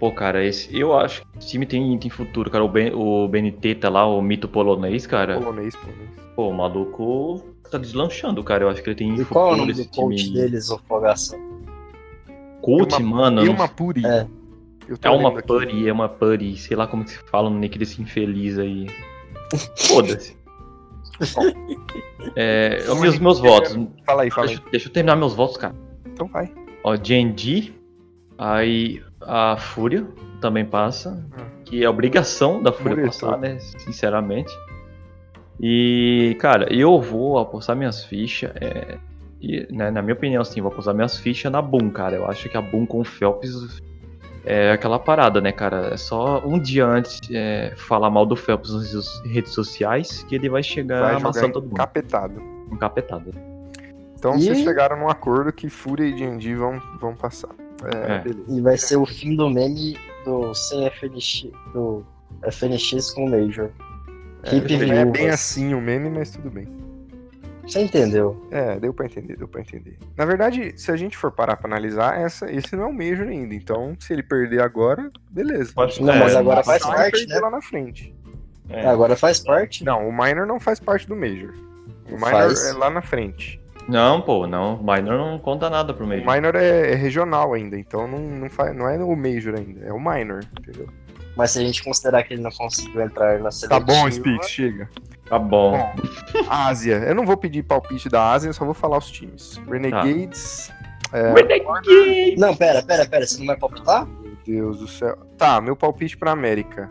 Pô, 0.00 0.12
cara, 0.12 0.44
esse, 0.44 0.76
eu 0.76 0.96
acho 0.98 1.22
que 1.22 1.38
esse 1.38 1.48
time 1.48 1.64
tem, 1.64 1.96
tem 1.98 2.10
futuro, 2.10 2.50
cara. 2.50 2.64
O, 2.64 2.68
ben, 2.68 2.92
o 2.94 3.26
BNT 3.28 3.76
tá 3.76 3.88
lá, 3.88 4.04
o 4.06 4.20
mito 4.20 4.48
polonês, 4.48 5.06
cara. 5.06 5.38
Polonês, 5.38 5.74
polonês. 5.76 6.10
Pô, 6.36 6.48
o 6.48 6.52
maluco 6.54 7.44
tá 7.70 7.78
deslanchando, 7.78 8.42
cara. 8.42 8.64
Eu 8.64 8.68
acho 8.68 8.82
que 8.82 8.88
ele 8.90 8.96
tem 8.96 9.08
E 9.14 9.18
futuro 9.18 9.28
qual 9.32 9.50
é 9.50 9.54
o 9.54 9.56
nome 9.56 9.72
do 9.72 9.84
coach 9.88 10.16
time. 10.24 10.34
deles, 10.36 10.68
o 10.70 10.78
Fogaça? 10.86 11.38
Coach, 12.60 13.02
mano. 13.02 13.44
E 13.44 13.48
uma 13.48 13.68
Puri. 13.68 14.04
É. 14.04 14.26
Tô 15.00 15.08
É 15.08 15.10
uma 15.10 15.32
putty, 15.42 15.88
é 15.88 15.92
uma 15.92 16.08
putty, 16.08 16.56
sei 16.56 16.76
lá 16.76 16.86
como 16.86 17.04
que 17.04 17.10
se 17.10 17.18
fala 17.30 17.48
no 17.48 17.58
nick 17.58 17.78
desse 17.78 18.00
infeliz 18.02 18.58
aí. 18.58 18.86
Foda-se. 19.76 20.36
é, 22.36 22.84
os 22.88 23.00
meus, 23.00 23.18
meus 23.18 23.40
votos. 23.40 23.78
Fala 24.04 24.22
aí, 24.22 24.30
fala 24.30 24.48
aí. 24.48 24.56
Deixa, 24.56 24.70
deixa 24.70 24.88
eu 24.88 24.92
terminar 24.92 25.16
meus 25.16 25.34
votos, 25.34 25.56
cara. 25.56 25.74
Então 26.06 26.26
vai. 26.26 26.52
ó, 26.82 26.96
D&D, 26.96 27.72
aí 28.38 29.02
a 29.20 29.56
Fúria 29.56 30.06
também 30.40 30.64
passa, 30.64 31.24
que 31.64 31.82
é 31.82 31.88
obrigação 31.88 32.62
da 32.62 32.72
Fúria 32.72 32.90
Fúria 32.90 33.06
passar, 33.06 33.38
né, 33.38 33.58
sinceramente. 33.58 34.52
E, 35.60 36.36
cara, 36.40 36.72
eu 36.72 37.00
vou 37.00 37.38
apostar 37.38 37.76
minhas 37.76 38.04
fichas, 38.04 38.50
é, 38.56 38.98
e, 39.40 39.66
né, 39.70 39.90
na 39.90 40.02
minha 40.02 40.14
opinião, 40.14 40.42
assim, 40.42 40.60
vou 40.60 40.70
apostar 40.70 40.94
minhas 40.94 41.18
fichas 41.18 41.50
na 41.50 41.62
Boom, 41.62 41.90
cara. 41.90 42.16
Eu 42.16 42.26
acho 42.28 42.48
que 42.48 42.56
a 42.56 42.62
Boom 42.62 42.86
com 42.86 43.00
o 43.00 43.04
Phelps 43.04 43.80
é 44.44 44.72
aquela 44.72 44.98
parada, 44.98 45.40
né, 45.40 45.50
cara? 45.52 45.88
É 45.94 45.96
só 45.96 46.40
um 46.46 46.58
dia 46.58 46.86
antes 46.86 47.20
é, 47.32 47.72
falar 47.76 48.10
mal 48.10 48.26
do 48.26 48.36
Phelps 48.36 48.72
nas 48.72 49.22
redes- 49.24 49.52
sociais 49.52 50.22
que 50.28 50.34
ele 50.34 50.48
vai 50.48 50.62
chegar 50.62 51.00
Vai 51.02 51.14
amassando 51.16 51.52
todo 51.54 51.62
mundo. 51.64 51.72
encapetado. 51.72 52.42
Encapetado. 52.70 53.30
Então 54.18 54.36
E- 54.36 54.42
vocês 54.42 54.58
chegaram 54.58 54.98
num 54.98 55.08
acordo 55.08 55.52
que 55.52 55.68
Fúria 55.68 56.06
e 56.06 56.14
D&D 56.14 56.54
vão, 56.54 56.80
vão 57.00 57.14
passar. 57.14 57.50
É, 57.84 58.14
É. 58.14 58.18
beleza. 58.20 58.44
E 58.48 58.60
vai 58.60 58.76
ser 58.78 58.96
o 58.96 59.04
fim 59.06 59.34
do 59.36 59.48
meme 59.50 59.96
do 60.24 60.52
CFNX, 60.54 61.48
do 61.72 62.04
FNX 62.50 63.10
com 63.12 63.26
o 63.26 63.30
Major. 63.30 63.70
Não 64.86 64.94
é 64.94 65.04
bem 65.06 65.30
assim 65.30 65.72
o 65.74 65.80
meme, 65.80 66.10
mas 66.10 66.30
tudo 66.30 66.50
bem. 66.50 66.66
Você 67.66 67.80
entendeu? 67.82 68.46
É, 68.50 68.78
deu 68.78 68.92
pra 68.92 69.06
entender, 69.06 69.36
deu 69.36 69.48
pra 69.48 69.60
entender. 69.60 69.98
Na 70.16 70.24
verdade, 70.24 70.74
se 70.76 70.90
a 70.92 70.96
gente 70.96 71.16
for 71.16 71.32
parar 71.32 71.56
pra 71.56 71.66
analisar, 71.66 72.20
essa, 72.20 72.50
esse 72.52 72.76
não 72.76 72.84
é 72.84 72.86
o 72.86 72.92
Major 72.92 73.26
ainda. 73.28 73.54
Então, 73.54 73.96
se 73.98 74.12
ele 74.12 74.22
perder 74.22 74.60
agora, 74.60 75.10
beleza. 75.30 75.72
Pode- 75.74 76.02
Não, 76.02 76.12
É, 76.12 76.18
mas 76.20 76.36
agora 76.36 76.62
Passar 76.62 76.80
faz 76.80 76.82
e 76.82 76.96
parte, 76.96 77.26
né? 77.26 77.38
lá 77.40 77.50
na 77.50 77.62
frente. 77.62 78.14
É. 78.68 78.86
Agora 78.86 79.16
faz 79.16 79.40
parte. 79.40 79.84
Não, 79.84 80.08
o 80.08 80.12
Minor 80.12 80.46
não 80.46 80.60
faz 80.60 80.78
parte 80.80 81.06
do 81.08 81.16
Major. 81.16 81.52
O 82.08 82.16
Minor 82.16 82.30
Faz. 82.30 82.66
é 82.68 82.72
lá 82.74 82.90
na 82.90 83.00
frente. 83.02 83.60
Não, 83.88 84.20
pô, 84.20 84.46
não. 84.46 84.78
Minor 84.78 85.18
não 85.18 85.38
conta 85.38 85.68
nada 85.68 85.92
pro 85.92 86.04
O 86.04 86.08
meio. 86.08 86.24
Minor 86.24 86.54
é, 86.54 86.92
é 86.92 86.94
regional 86.94 87.52
ainda, 87.54 87.78
então 87.78 88.06
não, 88.08 88.18
não, 88.18 88.48
faz, 88.50 88.74
não 88.74 88.88
é 88.88 88.96
o 89.02 89.14
Major 89.16 89.54
ainda, 89.58 89.84
é 89.84 89.92
o 89.92 89.98
Minor, 89.98 90.40
entendeu? 90.58 90.88
Mas 91.36 91.50
se 91.50 91.58
a 91.58 91.62
gente 91.62 91.82
considerar 91.82 92.22
que 92.22 92.32
ele 92.34 92.42
não 92.42 92.50
conseguiu 92.50 93.00
entrar 93.02 93.38
na 93.38 93.44
Tá 93.46 93.50
seletiva... 93.50 93.80
bom, 93.84 94.10
Spix, 94.10 94.48
chega. 94.48 94.88
Tá 95.26 95.38
bom. 95.38 95.72
Bom, 95.72 95.94
Ásia. 96.48 96.96
Eu 97.06 97.14
não 97.14 97.24
vou 97.24 97.36
pedir 97.36 97.62
palpite 97.62 98.08
da 98.08 98.32
Ásia, 98.32 98.48
eu 98.48 98.52
só 98.52 98.64
vou 98.64 98.74
falar 98.74 98.98
os 98.98 99.10
times. 99.10 99.60
Renegades. 99.68 100.70
É, 101.12 102.36
Não, 102.36 102.56
pera, 102.56 102.82
pera, 102.82 103.06
pera. 103.06 103.26
Você 103.26 103.38
não 103.38 103.46
vai 103.46 103.56
palpitar? 103.56 104.06
meu 104.06 104.36
Deus 104.44 104.78
do 104.80 104.88
céu. 104.88 105.16
Tá, 105.38 105.60
meu 105.60 105.76
palpite 105.76 106.16
pra 106.16 106.32
América. 106.32 106.90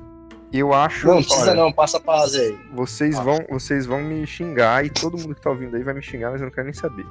Eu 0.51 0.73
acho. 0.73 1.07
Não, 1.07 1.15
precisa 1.15 1.51
olha, 1.51 1.55
não. 1.55 1.73
Passa 1.73 1.99
pra 1.99 2.15
Ásia 2.15 2.41
aí. 2.41 2.57
Vocês 2.73 3.17
vão, 3.17 3.39
vocês 3.49 3.85
vão 3.85 4.01
me 4.01 4.25
xingar 4.25 4.85
e 4.85 4.89
todo 4.89 5.17
mundo 5.17 5.35
que 5.35 5.41
tá 5.41 5.49
ouvindo 5.49 5.75
aí 5.75 5.83
vai 5.83 5.93
me 5.93 6.01
xingar, 6.01 6.31
mas 6.31 6.41
eu 6.41 6.45
não 6.45 6.53
quero 6.53 6.65
nem 6.65 6.73
saber. 6.73 7.05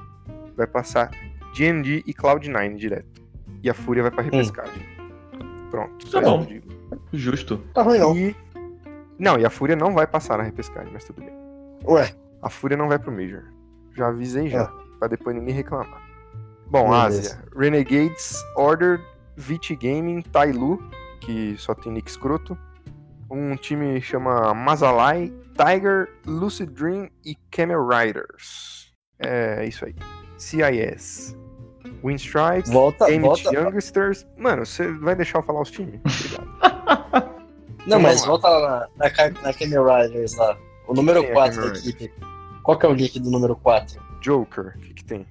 Vai 0.56 0.66
passar 0.66 1.10
GND 1.54 2.04
e 2.06 2.14
Cloud9 2.14 2.76
direto. 2.76 3.22
E 3.62 3.68
a 3.68 3.74
Fúria 3.74 4.02
vai 4.02 4.10
pra 4.12 4.22
repescagem. 4.22 4.86
Pronto. 5.70 6.08
só 6.08 6.20
Tá 6.20 6.30
bom. 6.30 6.46
Justo. 7.12 7.58
Tá 7.74 7.82
ruim 7.82 7.98
não. 7.98 8.16
E... 8.16 8.36
Não, 9.18 9.38
e 9.38 9.44
a 9.44 9.50
Fúria 9.50 9.76
não 9.76 9.92
vai 9.94 10.06
passar 10.06 10.38
na 10.38 10.44
repescagem, 10.44 10.92
mas 10.92 11.04
tudo 11.04 11.20
bem. 11.22 11.32
Ué, 11.84 12.12
A 12.42 12.48
Fúria 12.50 12.76
não 12.76 12.88
vai 12.88 12.98
pro 12.98 13.12
Major. 13.12 13.44
Já 13.96 14.08
avisei 14.08 14.48
já, 14.48 14.62
Ah. 14.64 14.72
pra 14.98 15.08
depois 15.08 15.36
ninguém 15.36 15.54
reclamar. 15.54 16.02
Bom, 16.66 16.90
Beleza. 16.90 17.06
Ásia. 17.36 17.44
Renegades, 17.56 18.42
Order, 18.56 19.00
Vit 19.36 19.76
Gaming, 19.76 20.22
Tailu, 20.22 20.82
que 21.20 21.54
só 21.58 21.74
tem 21.74 21.92
nick 21.92 22.08
escroto. 22.10 22.56
Um 23.30 23.54
time 23.56 24.00
chama 24.00 24.52
Mazalai, 24.54 25.32
Tiger, 25.56 26.08
Lucid 26.26 26.70
Dream 26.70 27.08
e 27.24 27.36
Camel 27.50 27.86
Riders. 27.86 28.92
É 29.18 29.64
isso 29.66 29.84
aí. 29.84 29.94
CIS. 30.36 31.36
Winstrike, 32.02 32.68
volta, 32.70 33.04
Aimit 33.04 33.44
volta. 33.44 33.54
Youngsters. 33.54 34.26
Mano, 34.36 34.66
você 34.66 34.90
vai 34.92 35.14
deixar 35.14 35.38
eu 35.38 35.42
falar 35.42 35.60
os 35.60 35.70
times? 35.70 36.00
Obrigado. 36.04 37.31
Não, 37.86 38.00
mas 38.00 38.20
vamos 38.20 38.26
volta 38.26 38.48
lá 38.48 38.88
na, 38.96 39.08
na, 39.08 39.30
na 39.42 39.52
Camel 39.52 39.84
Riders 39.84 40.34
lá. 40.34 40.56
O 40.86 40.94
número 40.94 41.20
Quem 41.20 41.30
é 41.30 41.34
4 41.34 41.72
da 41.72 41.78
equipe. 41.78 42.12
Qual 42.62 42.78
que 42.78 42.86
é 42.86 42.88
o 42.88 42.94
nick 42.94 43.18
do 43.18 43.30
número 43.30 43.56
4? 43.56 44.00
Joker, 44.20 44.74
o 44.76 44.80
que, 44.80 44.94
que 44.94 45.04
tem? 45.04 45.26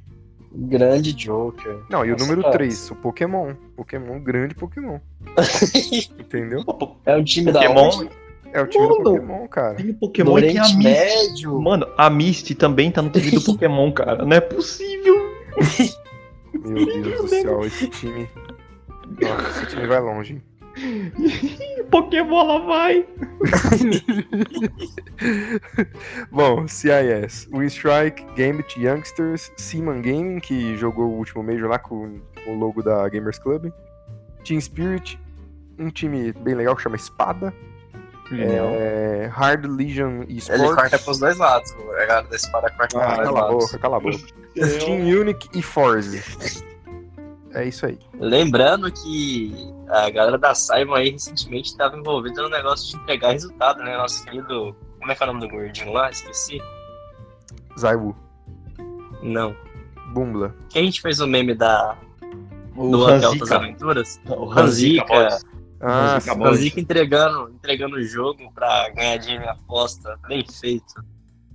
Grande 0.53 1.13
Joker. 1.13 1.79
Não, 1.89 2.05
e 2.05 2.11
o 2.11 2.17
número 2.17 2.41
cara. 2.41 2.53
3, 2.53 2.91
o 2.91 2.95
Pokémon. 2.95 3.53
Pokémon, 3.75 4.19
grande 4.19 4.53
Pokémon. 4.53 4.99
Entendeu? 6.19 6.63
É 7.05 7.15
um 7.15 7.23
time 7.23 7.51
da 7.53 7.61
Pokémon, 7.61 7.89
onde? 7.89 8.09
É 8.53 8.61
o 8.61 8.67
time 8.67 8.85
do 8.85 8.95
Mano. 8.95 9.03
Pokémon, 9.03 9.47
cara. 9.47 9.75
tem 9.75 9.89
o 9.89 9.93
Do 9.93 9.99
Pokémon 9.99 10.39
e 10.39 10.41
tem 10.41 10.57
a 10.57 10.63
Misty. 10.63 10.83
Médio. 10.83 11.61
Mano, 11.61 11.87
a 11.97 12.09
Misty 12.09 12.53
também 12.53 12.91
tá 12.91 13.01
no 13.01 13.09
time 13.09 13.31
do 13.31 13.41
Pokémon, 13.45 13.91
cara. 13.93 14.25
Não 14.25 14.35
é 14.35 14.41
possível. 14.41 15.31
Meu 16.53 16.85
Deus 16.85 17.21
do 17.21 17.27
céu, 17.29 17.65
esse 17.65 17.87
time. 17.87 18.29
Nossa, 19.21 19.49
esse 19.49 19.67
time 19.67 19.87
vai 19.87 20.01
longe. 20.01 20.41
Pokémon 21.91 22.43
lá 22.43 22.57
vai. 22.59 23.05
Bom, 26.31 26.67
CIS. 26.67 27.47
Winstrike, 27.53 28.23
Gambit 28.35 28.79
Youngsters, 28.79 29.51
Seaman 29.57 30.01
Gaming, 30.01 30.39
que 30.39 30.75
jogou 30.77 31.05
o 31.05 31.17
último 31.17 31.43
Major 31.43 31.69
lá 31.69 31.79
com 31.79 32.19
o 32.47 32.53
logo 32.55 32.81
da 32.81 33.07
Gamers 33.09 33.39
Club. 33.39 33.71
Team 34.43 34.59
Spirit, 34.59 35.19
um 35.77 35.89
time 35.89 36.31
bem 36.33 36.55
legal 36.55 36.75
que 36.75 36.83
chama 36.83 36.95
Espada. 36.95 37.53
É, 38.33 39.29
Hard 39.33 39.65
Legion 39.65 40.23
Esports. 40.29 40.61
Ele 40.63 40.73
corta 40.73 40.97
pros 40.99 41.19
dois 41.19 41.37
lados. 41.37 41.73
A 41.73 42.05
galera 42.05 42.21
da 42.23 42.35
espada 42.35 42.69
corta 42.71 42.97
Ah, 42.97 43.15
pros 43.15 43.17
dois 43.17 43.27
cala 43.27 43.39
a 43.39 43.41
lados. 43.41 43.65
boca, 43.65 43.77
cala 43.77 43.97
a 43.97 43.99
boca. 43.99 44.17
Team 44.79 45.19
Unique 45.19 45.49
e 45.53 45.61
Forze. 45.61 46.23
É 47.53 47.65
isso 47.65 47.85
aí. 47.85 47.99
Lembrando 48.17 48.89
que 48.89 49.53
a 49.91 50.09
galera 50.09 50.37
da 50.37 50.55
Simon 50.55 50.95
aí 50.95 51.11
recentemente 51.11 51.69
estava 51.69 51.97
envolvida 51.97 52.41
no 52.41 52.49
negócio 52.49 52.89
de 52.89 53.03
entregar 53.03 53.31
resultado, 53.33 53.83
né? 53.83 53.97
Nosso 53.97 54.23
querido. 54.23 54.73
Como 54.97 55.11
é 55.11 55.15
que 55.15 55.21
é 55.21 55.25
o 55.25 55.33
nome 55.33 55.41
do 55.41 55.49
gordinho 55.49 55.91
lá? 55.91 56.09
Esqueci. 56.09 56.61
Zaiwu. 57.77 58.15
Não. 59.21 59.55
Bumbla. 60.13 60.55
Que 60.69 60.79
a 60.79 60.81
gente 60.81 61.01
fez 61.01 61.19
o 61.19 61.27
meme 61.27 61.53
da. 61.53 61.97
O 62.75 62.89
do 62.89 63.01
Hotel 63.01 63.37
das. 63.37 63.51
Aventuras? 63.51 64.21
O 64.27 64.45
Ranzica. 64.45 65.05
Ranzica. 65.13 65.51
Ah. 65.81 66.19
Ranzica 66.25 66.79
entregando, 66.79 67.49
entregando 67.49 67.97
o 67.97 68.03
jogo 68.03 68.51
pra 68.53 68.89
ganhar 68.91 69.17
dinheiro 69.17 69.43
em 69.43 69.49
aposta. 69.49 70.17
Bem 70.27 70.45
feito. 70.47 71.03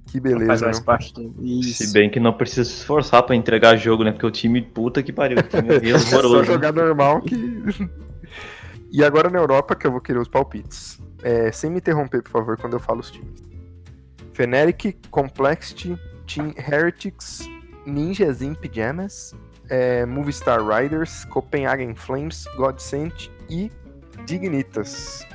que 0.06 0.20
Faz 0.20 0.22
beleza, 0.22 0.64
mais 0.66 0.78
né? 0.78 0.84
parte 0.84 1.14
do. 1.14 1.62
Se 1.62 1.90
bem 1.92 2.10
que 2.10 2.20
não 2.20 2.34
precisa 2.34 2.64
se 2.64 2.76
esforçar 2.76 3.22
pra 3.22 3.34
entregar 3.34 3.76
jogo, 3.76 4.04
né? 4.04 4.12
Porque 4.12 4.26
o 4.26 4.30
time, 4.30 4.60
puta 4.60 5.02
que 5.02 5.12
pariu, 5.12 5.38
o 5.38 5.42
time 5.42 5.74
é 5.74 5.88
É 5.94 5.98
só 5.98 6.44
jogar 6.44 6.72
normal 6.72 7.22
que. 7.22 7.34
E 8.90 9.04
agora 9.04 9.28
na 9.28 9.38
Europa 9.38 9.74
que 9.74 9.86
eu 9.86 9.90
vou 9.90 10.00
querer 10.00 10.18
os 10.18 10.28
palpites. 10.28 11.00
É, 11.22 11.50
sem 11.50 11.70
me 11.70 11.78
interromper, 11.78 12.22
por 12.22 12.30
favor, 12.30 12.56
quando 12.56 12.74
eu 12.74 12.80
falo 12.80 13.00
os 13.00 13.10
times. 13.10 13.42
Fnatic, 14.32 15.08
Complexity, 15.10 15.98
Team 16.26 16.54
Heretics, 16.56 17.48
Ninjas 17.86 18.42
in 18.42 18.54
Pyjamas, 18.54 19.34
é, 19.68 20.04
Movistar 20.04 20.60
Riders, 20.66 21.24
Copenhagen 21.26 21.94
Flames, 21.94 22.44
Godsent 22.56 23.30
e 23.48 23.70
Dignitas. 24.26 25.26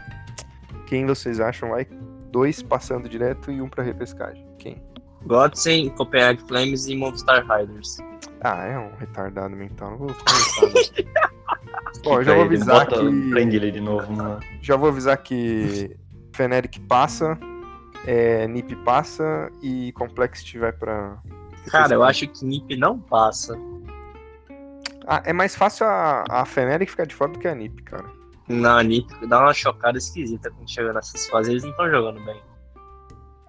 Quem 0.86 1.06
vocês 1.06 1.40
acham 1.40 1.70
vai? 1.70 1.86
Dois 2.32 2.62
passando 2.62 3.10
direto 3.10 3.52
e 3.52 3.62
um 3.62 3.70
pra 3.70 3.84
repescagem. 3.84 4.46
Quem? 4.58 4.82
Godsen, 5.26 5.90
Copenhagen 5.90 6.46
Flames 6.48 6.88
e 6.88 6.96
Movistar 6.96 7.46
Riders. 7.48 7.98
Ah, 8.42 8.66
é 8.66 8.78
um 8.78 8.96
retardado 8.96 9.56
mental. 9.56 9.92
Não 9.92 9.98
vou 9.98 10.10
ficar. 10.10 11.32
Bom, 12.04 12.16
eu 12.20 12.24
já 12.24 12.34
vou 12.34 12.44
avisar 12.44 12.88
que. 12.88 13.30
Prende 13.30 13.56
ele 13.56 13.72
de 13.72 13.80
novo, 13.80 14.12
mano. 14.12 14.40
Já 14.62 14.76
vou 14.76 14.90
avisar 14.90 15.18
que 15.18 15.96
Feneric 16.34 16.80
passa, 16.82 17.38
é, 18.06 18.48
Nip 18.48 18.76
passa 18.78 19.52
e 19.62 19.92
Complexity 19.94 20.58
vai 20.58 20.72
pra. 20.72 21.18
Cara, 21.68 21.94
eu 21.94 22.04
acho 22.04 22.28
que 22.28 22.44
Nip 22.44 22.76
não 22.76 23.00
passa. 23.00 23.56
Ah, 25.06 25.22
é 25.26 25.34
mais 25.34 25.56
fácil 25.56 25.86
a, 25.86 26.24
a 26.28 26.46
Feneric 26.46 26.90
ficar 26.90 27.06
de 27.06 27.14
fora 27.14 27.32
do 27.32 27.40
que 27.40 27.48
a 27.48 27.54
Nip, 27.54 27.84
cara. 27.84 28.06
Não, 28.48 28.78
a 28.78 28.84
Nip 28.84 29.08
dá 29.28 29.40
uma 29.40 29.54
chocada 29.54 29.98
esquisita 29.98 30.50
quando 30.50 30.70
chega 30.70 30.92
nessas 30.94 31.28
fases. 31.28 31.52
Eles 31.52 31.64
não 31.64 31.72
estão 31.72 31.90
jogando 31.90 32.24
bem. 32.26 32.42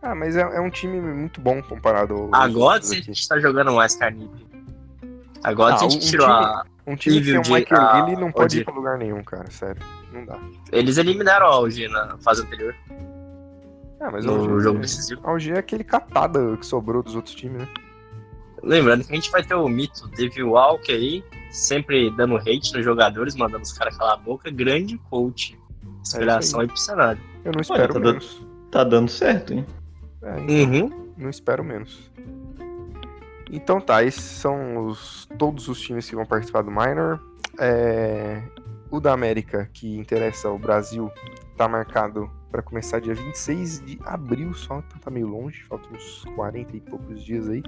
Ah, 0.02 0.14
mas 0.14 0.36
é, 0.36 0.40
é 0.40 0.60
um 0.60 0.68
time 0.68 1.00
muito 1.00 1.40
bom 1.40 1.62
comparado 1.62 2.14
ao. 2.14 2.34
A 2.34 2.78
gente 2.80 3.26
tá 3.26 3.38
jogando 3.38 3.72
mais 3.72 3.94
que 3.94 4.04
a 4.04 4.10
Nip. 4.10 4.51
A 5.44 5.52
Godsen 5.52 5.74
Ah, 5.74 5.86
a 5.86 5.88
gente 5.90 6.06
um 6.06 6.10
tirou 6.10 6.26
time- 6.26 6.44
a. 6.44 6.64
Um 6.84 6.96
time 6.96 7.20
que 7.20 7.24
tem 7.26 7.36
o 7.38 7.40
Michael 7.42 8.06
Lilly 8.06 8.20
não 8.20 8.32
pode 8.32 8.58
ir 8.60 8.64
pra 8.64 8.74
lugar 8.74 8.98
nenhum, 8.98 9.22
cara. 9.22 9.48
Sério. 9.50 9.80
Não 10.12 10.24
dá. 10.24 10.38
Eles 10.72 10.98
eliminaram 10.98 11.46
a 11.46 11.50
Alg 11.50 11.88
na 11.88 12.18
fase 12.18 12.42
anterior. 12.42 12.74
Ah, 14.00 14.10
mas 14.10 14.24
no 14.24 14.32
o 14.54 14.60
jogo 14.60 14.80
decisivo. 14.80 15.20
A 15.24 15.32
OG 15.32 15.52
é 15.52 15.58
aquele 15.58 15.84
catada 15.84 16.56
que 16.56 16.66
sobrou 16.66 17.02
dos 17.04 17.14
outros 17.14 17.34
times, 17.36 17.62
né? 17.62 17.68
Lembrando 18.64 19.04
que 19.04 19.12
a 19.12 19.14
gente 19.14 19.30
vai 19.30 19.44
ter 19.44 19.54
o 19.54 19.68
mito 19.68 20.08
Devil 20.08 20.50
Walk 20.50 20.90
aí, 20.92 21.24
sempre 21.52 22.10
dando 22.16 22.36
hate 22.36 22.72
nos 22.74 22.84
jogadores, 22.84 23.36
mandando 23.36 23.62
os 23.62 23.72
caras 23.72 23.96
calar 23.96 24.14
a 24.14 24.16
boca. 24.16 24.50
Grande 24.50 24.98
coach. 25.08 25.56
Inspiração 26.00 26.60
aí 26.60 26.66
pro 26.66 26.76
cenário. 26.76 27.20
Eu 27.44 27.52
não 27.52 27.60
espero 27.60 27.92
tá 27.92 27.98
dando- 28.00 28.04
menos. 28.12 28.46
Tá 28.72 28.84
dando 28.84 29.08
certo, 29.10 29.52
hein? 29.52 29.66
É, 30.22 30.40
então, 30.40 30.80
Uhum. 30.88 31.12
não 31.16 31.30
espero 31.30 31.62
menos. 31.62 32.10
Então 33.52 33.80
tá, 33.80 34.02
esses 34.02 34.24
são 34.24 34.86
os, 34.86 35.28
todos 35.38 35.68
os 35.68 35.78
times 35.78 36.08
que 36.08 36.16
vão 36.16 36.24
participar 36.24 36.62
do 36.62 36.70
Minor. 36.70 37.20
É, 37.58 38.42
o 38.90 38.98
da 38.98 39.12
América, 39.12 39.68
que 39.72 39.94
interessa 39.94 40.48
ao 40.48 40.58
Brasil, 40.58 41.10
tá 41.56 41.68
marcado 41.68 42.30
para 42.50 42.62
começar 42.62 42.98
dia 43.00 43.14
26 43.14 43.84
de 43.84 43.98
abril 44.04 44.54
só, 44.54 44.78
então 44.78 44.98
tá 44.98 45.10
meio 45.10 45.26
longe, 45.26 45.62
faltam 45.64 45.92
uns 45.92 46.24
40 46.34 46.76
e 46.76 46.80
poucos 46.80 47.22
dias 47.22 47.48
aí. 47.48 47.62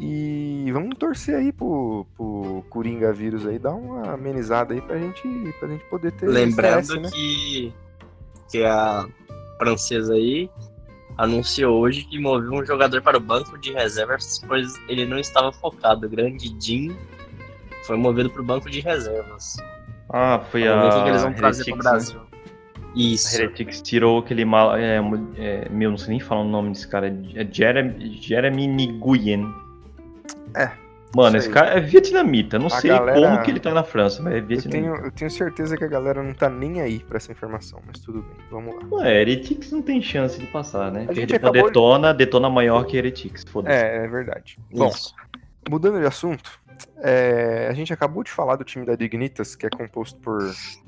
E 0.00 0.70
vamos 0.72 0.96
torcer 0.96 1.36
aí 1.36 1.52
pro, 1.52 2.06
pro 2.16 2.64
Coringa 2.70 3.12
vírus 3.12 3.46
aí, 3.46 3.58
dar 3.58 3.74
uma 3.74 4.14
amenizada 4.14 4.74
aí 4.74 4.80
pra 4.80 4.98
gente, 4.98 5.22
pra 5.58 5.68
gente 5.68 5.84
poder 5.84 6.10
ter 6.12 6.26
Lembrando 6.26 6.86
CS, 6.86 7.02
né? 7.02 7.10
que, 7.10 7.74
que 8.50 8.64
a 8.64 9.06
francesa 9.58 10.14
aí 10.14 10.50
anunciou 11.16 11.80
hoje 11.80 12.04
que 12.04 12.18
moveu 12.18 12.52
um 12.52 12.64
jogador 12.64 13.02
para 13.02 13.16
o 13.16 13.20
banco 13.20 13.58
de 13.58 13.72
reservas, 13.72 14.42
pois 14.46 14.74
ele 14.88 15.06
não 15.06 15.18
estava 15.18 15.52
focado. 15.52 16.06
O 16.06 16.10
grande 16.10 16.54
Jim 16.58 16.96
foi 17.84 17.96
movido 17.96 18.30
para 18.30 18.42
o 18.42 18.44
banco 18.44 18.70
de 18.70 18.80
reservas. 18.80 19.56
Ah, 20.12 20.40
foi 20.50 20.64
Vamos 20.64 20.82
ver 20.82 20.88
o 20.88 21.00
a. 21.00 21.02
que, 21.04 21.08
eles 21.10 21.22
vão 21.22 21.32
trazer 21.32 21.64
para 21.64 21.72
o 21.72 21.76
né? 21.76 21.82
Brasil. 21.82 22.20
A 22.20 22.80
Isso. 22.94 23.36
Heretics 23.36 23.80
tirou 23.82 24.18
aquele 24.18 24.44
mal. 24.44 24.76
É, 24.76 25.00
é, 25.36 25.68
meu, 25.68 25.90
não 25.90 25.98
sei 25.98 26.10
nem 26.10 26.20
falar 26.20 26.42
o 26.42 26.48
nome 26.48 26.72
desse 26.72 26.88
cara. 26.88 27.08
É 27.34 27.46
Jeremy, 27.50 28.18
Jeremy 28.20 28.66
Nguyen. 28.66 29.46
É, 30.56 30.70
Mano, 31.14 31.36
esse 31.36 31.50
cara 31.50 31.70
é 31.76 31.80
vietnamita. 31.80 32.56
Não 32.58 32.68
A 32.68 32.70
sei 32.70 32.90
galera- 32.90 33.18
como 33.20 33.42
que 33.42 33.50
ele 33.50 33.58
tá 33.60 33.74
na 33.74 33.82
França, 33.82 34.22
mas 34.22 34.34
é 34.34 34.38
Eu 34.38 34.46
vietnamita. 34.46 34.92
tenho, 34.94 35.06
eu 35.06 35.10
tenho 35.10 35.30
certeza 35.30 35.76
que 35.76 35.82
a 35.82 35.88
galera 35.88 36.22
não 36.22 36.32
tá 36.32 36.48
nem 36.48 36.80
aí 36.80 37.00
pra 37.00 37.16
essa 37.16 37.32
informação, 37.32 37.82
mas 37.84 37.98
tudo 37.98 38.22
bem, 38.22 38.36
vamos 38.50 38.76
lá. 38.76 38.98
Ué, 38.98 39.20
Heretics 39.22 39.72
não 39.72 39.82
tem 39.82 40.00
chance 40.00 40.38
de 40.38 40.46
passar, 40.46 40.92
né? 40.92 41.06
A 41.08 41.12
gente 41.12 41.32
depois 41.32 41.34
acabou 41.50 41.62
de- 41.62 41.66
detona, 41.68 42.14
detona 42.14 42.48
maior 42.48 42.84
que 42.84 42.96
Heretics. 42.96 43.42
Foda-se. 43.44 43.74
É, 43.76 44.04
é 44.04 44.08
verdade. 44.08 44.56
Bom, 44.72 44.86
Isso. 44.88 45.12
mudando 45.68 45.98
de 45.98 46.06
assunto, 46.06 46.48
é, 46.98 47.66
a 47.68 47.72
gente 47.74 47.92
acabou 47.92 48.22
de 48.22 48.30
falar 48.30 48.54
do 48.54 48.62
time 48.64 48.86
da 48.86 48.94
Dignitas, 48.94 49.56
que 49.56 49.66
é 49.66 49.70
composto 49.70 50.18
por 50.20 50.40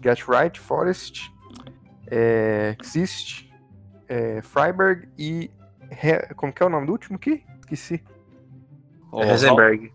Get 0.03 0.23
Right, 0.29 0.61
Forest, 0.61 1.33
é, 2.09 2.77
Exist, 2.81 3.49
é, 4.09 4.41
Freiberg 4.43 5.09
e. 5.19 5.51
He- 5.91 6.33
como 6.37 6.53
que 6.53 6.63
é 6.63 6.67
o 6.67 6.71
nome 6.71 6.87
do 6.87 6.93
último 6.93 7.17
aqui? 7.17 7.43
Esqueci. 7.61 8.03
Heisenberg. 9.13 9.93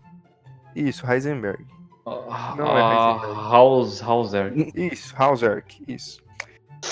Isso, 0.74 1.10
Heisenberg. 1.10 1.64
Hau- 2.06 2.56
Não 2.56 2.76
é 2.78 2.80
ah, 2.82 3.18
Heisenberg. 3.22 4.72
Isso, 4.74 5.14
Hauserk, 5.16 5.82
isso. 5.86 6.22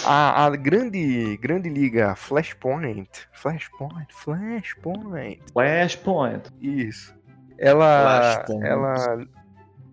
A, 0.04 0.44
a 0.46 0.50
grande, 0.56 1.36
grande 1.38 1.68
liga 1.68 2.14
Flashpoint, 2.16 3.08
Flashpoint, 3.32 4.12
Flashpoint, 4.12 5.40
Flashpoint. 5.52 6.50
isso. 6.60 7.14
Ela, 7.58 8.44
Flashpoint. 8.44 8.64
ela 8.66 9.26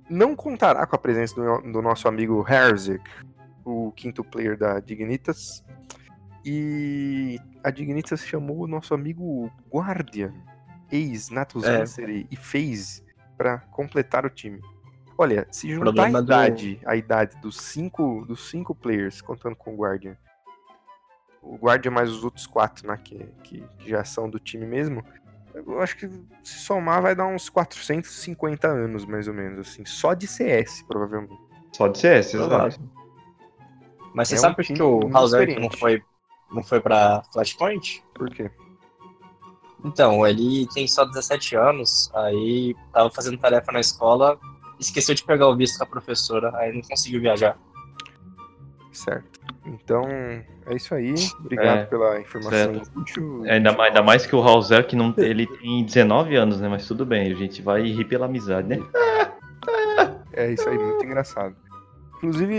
não 0.09 0.35
contará 0.35 0.85
com 0.87 0.95
a 0.95 0.99
presença 0.99 1.35
do, 1.35 1.71
do 1.71 1.81
nosso 1.81 2.07
amigo 2.07 2.43
Herzik, 2.47 3.03
o 3.63 3.91
quinto 3.91 4.23
player 4.23 4.57
da 4.57 4.79
Dignitas. 4.79 5.63
E 6.45 7.39
a 7.63 7.69
Dignitas 7.71 8.25
chamou 8.25 8.61
o 8.61 8.67
nosso 8.67 8.93
amigo 8.93 9.49
Guardian, 9.71 10.33
ex-Natus 10.91 11.63
É. 11.63 11.79
Vincere 11.79 12.27
e 12.29 12.35
FaZe 12.35 13.03
para 13.37 13.59
completar 13.71 14.25
o 14.25 14.29
time. 14.29 14.61
Olha, 15.17 15.47
se 15.51 15.69
juntar 15.69 15.85
a 15.85 15.91
Problema 15.93 16.21
do- 16.21 16.25
idade, 16.25 16.79
a 16.85 16.95
idade 16.95 17.37
dos 17.41 17.57
cinco, 17.57 18.25
dos 18.25 18.49
cinco 18.49 18.73
players, 18.73 19.21
contando 19.21 19.55
com 19.55 19.73
o 19.73 19.77
Guardian, 19.77 20.17
o 21.41 21.55
Guardian 21.57 21.91
mais 21.91 22.09
os 22.09 22.23
outros 22.23 22.47
quatro, 22.47 22.87
né, 22.87 22.97
que, 23.03 23.17
que, 23.43 23.61
que 23.79 23.89
já 23.89 24.03
são 24.03 24.29
do 24.29 24.39
time 24.39 24.65
mesmo, 24.65 25.03
eu 25.53 25.79
acho 25.81 25.95
que 25.97 26.07
se 26.43 26.59
somar 26.59 27.01
vai 27.01 27.13
dar 27.15 27.27
uns 27.27 27.47
450 27.49 28.67
anos, 28.67 29.05
mais 29.05 29.27
ou 29.27 29.33
menos, 29.33 29.67
assim, 29.67 29.85
só 29.85 30.13
de 30.13 30.25
CS, 30.27 30.83
provavelmente. 30.87 31.33
Só 31.73 31.87
de 31.87 31.97
CS, 31.99 32.35
exato. 32.35 32.79
Mas 34.15 34.29
você 34.29 34.35
É 34.35 34.37
um 34.37 34.41
sabe 34.41 34.55
por 34.55 34.65
que 34.65 34.81
o 34.81 35.15
Hauser 35.15 35.59
não 35.59 35.69
foi, 35.69 36.03
não 36.51 36.63
foi 36.63 36.79
pra 36.79 37.23
Flashpoint? 37.31 38.03
Por 38.15 38.29
quê? 38.29 38.49
Então, 39.83 40.25
ele 40.25 40.67
tem 40.73 40.87
só 40.87 41.03
17 41.05 41.55
anos, 41.55 42.09
aí 42.13 42.73
tava 42.93 43.09
fazendo 43.09 43.37
tarefa 43.37 43.71
na 43.71 43.79
escola, 43.81 44.39
esqueceu 44.79 45.13
de 45.13 45.23
pegar 45.23 45.47
o 45.49 45.55
visto 45.55 45.77
com 45.77 45.83
a 45.83 45.87
professora, 45.87 46.51
aí 46.55 46.71
não 46.73 46.81
conseguiu 46.81 47.19
viajar. 47.21 47.57
Certo. 48.91 49.41
Então, 49.65 50.03
é 50.07 50.75
isso 50.75 50.93
aí. 50.93 51.13
Obrigado 51.39 51.79
É, 51.79 51.85
pela 51.85 52.19
informação 52.19 52.73
certo. 52.75 52.91
útil. 52.99 53.43
Ainda 53.47 53.71
mais, 53.71 53.89
ainda 53.89 54.03
mais 54.03 54.25
que 54.25 54.35
o 54.35 54.41
Hauser, 54.41 54.85
que 54.85 54.95
não, 54.95 55.13
ele 55.17 55.47
tem 55.47 55.83
19 55.83 56.35
anos, 56.35 56.59
né? 56.59 56.67
Mas 56.69 56.87
tudo 56.87 57.05
bem, 57.05 57.31
a 57.31 57.35
gente 57.35 57.61
vai 57.61 57.81
rir 57.81 58.05
pela 58.05 58.25
amizade, 58.25 58.67
né? 58.67 58.77
É 60.35 60.51
isso 60.51 60.67
aí, 60.67 60.75
muito 60.75 61.05
engraçado. 61.05 61.55
Inclusive, 62.17 62.55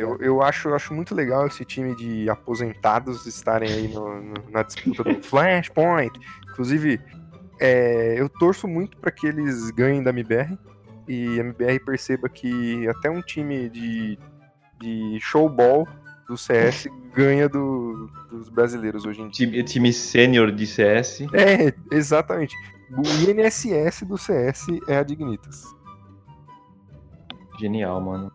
eu, 0.00 0.16
eu 0.20 0.40
acho, 0.42 0.68
eu 0.68 0.74
acho 0.76 0.94
muito 0.94 1.14
legal 1.16 1.46
esse 1.48 1.64
time 1.64 1.96
de 1.96 2.30
aposentados 2.30 3.26
estarem 3.26 3.72
aí 3.72 3.88
no- 3.88 4.22
no- 4.22 4.50
na 4.50 4.62
disputa 4.62 5.02
do 5.02 5.20
Flashpoint. 5.22 6.12
Inclusive, 6.58 7.00
é, 7.60 8.20
eu 8.20 8.28
torço 8.28 8.66
muito 8.66 8.96
para 8.96 9.12
que 9.12 9.28
eles 9.28 9.70
ganhem 9.70 10.02
da 10.02 10.10
MBR 10.10 10.58
e 11.06 11.38
a 11.38 11.44
MBR 11.44 11.78
perceba 11.84 12.28
que 12.28 12.88
até 12.88 13.08
um 13.08 13.22
time 13.22 13.68
de, 13.70 14.18
de 14.80 15.18
showball 15.20 15.86
do 16.26 16.36
CS 16.36 16.88
ganha 17.14 17.48
do- 17.48 18.10
dos 18.28 18.48
brasileiros 18.48 19.04
hoje 19.04 19.22
em 19.22 19.28
dia. 19.28 19.46
Time, 19.46 19.62
time 19.62 19.92
sênior 19.92 20.50
de 20.50 20.66
CS. 20.66 21.20
É, 21.32 21.72
exatamente. 21.94 22.56
O 22.90 23.02
INSS 23.30 24.02
do 24.04 24.18
CS 24.18 24.66
é 24.88 24.96
a 24.98 25.04
Dignitas. 25.04 25.62
Genial, 27.60 28.00
mano. 28.00 28.32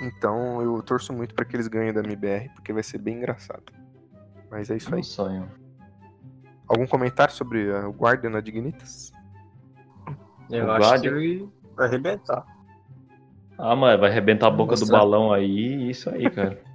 Então 0.00 0.62
eu 0.62 0.82
torço 0.82 1.12
muito 1.12 1.34
para 1.34 1.44
que 1.44 1.54
eles 1.56 1.68
ganhem 1.68 1.92
da 1.92 2.00
MBR, 2.00 2.48
porque 2.54 2.72
vai 2.72 2.82
ser 2.82 2.96
bem 2.98 3.16
engraçado. 3.18 3.62
Mas 4.50 4.70
é 4.70 4.76
isso 4.76 4.90
É 4.90 4.94
aí. 4.94 5.00
um 5.00 5.04
sonho. 5.04 5.65
Algum 6.68 6.86
comentário 6.86 7.32
sobre 7.32 7.70
uh, 7.70 7.88
o 7.88 7.92
Guardian 7.92 8.30
na 8.30 8.40
Dignitas? 8.40 9.12
Eu 10.50 10.66
O 10.66 10.70
acho 10.72 10.80
Guardian- 10.90 11.12
que 11.12 11.18
ele 11.18 11.48
vai 11.76 11.86
arrebentar. 11.88 12.46
Ah, 13.58 13.74
mas 13.74 13.98
vai 13.98 14.10
arrebentar 14.10 14.48
a 14.48 14.50
boca 14.50 14.76
do 14.76 14.86
balão 14.86 15.32
aí, 15.32 15.46
e 15.74 15.90
isso 15.90 16.10
aí, 16.10 16.28
cara. 16.30 16.60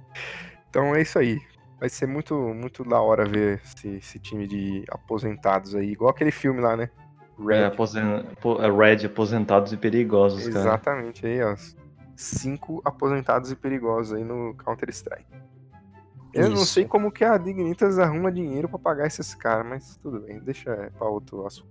Então 0.68 0.94
é 0.94 1.02
isso 1.02 1.18
aí. 1.18 1.38
Vai 1.78 1.90
ser 1.90 2.06
muito, 2.06 2.34
muito 2.34 2.82
da 2.82 2.98
hora 2.98 3.26
ver 3.26 3.60
esse, 3.62 3.88
esse 3.96 4.18
time 4.18 4.46
de 4.46 4.82
aposentados 4.90 5.74
aí, 5.74 5.90
igual 5.92 6.10
aquele 6.10 6.30
filme 6.30 6.62
lá, 6.62 6.74
né? 6.74 6.88
Red. 7.38 7.56
É, 7.56 7.66
aposen... 7.66 8.02
po- 8.40 8.58
é, 8.62 8.70
Red, 8.70 9.04
aposentados 9.04 9.70
e 9.74 9.76
perigosos, 9.76 10.48
cara. 10.48 10.58
Exatamente, 10.60 11.26
aí, 11.26 11.42
ó. 11.42 11.54
Cinco 12.16 12.80
aposentados 12.86 13.50
e 13.52 13.56
perigosos 13.56 14.14
aí 14.16 14.24
no 14.24 14.54
Counter-Strike. 14.64 15.26
Eu 16.34 16.48
não 16.48 16.56
Isso. 16.62 16.66
sei 16.66 16.84
como 16.86 17.10
que 17.12 17.24
a 17.24 17.36
Dignitas 17.36 17.98
arruma 17.98 18.32
dinheiro 18.32 18.68
pra 18.68 18.78
pagar 18.78 19.06
esses 19.06 19.34
caras, 19.34 19.66
mas 19.66 19.96
tudo 20.02 20.20
bem, 20.20 20.38
deixa 20.40 20.90
pra 20.96 21.06
outro 21.08 21.46
assunto. 21.46 21.70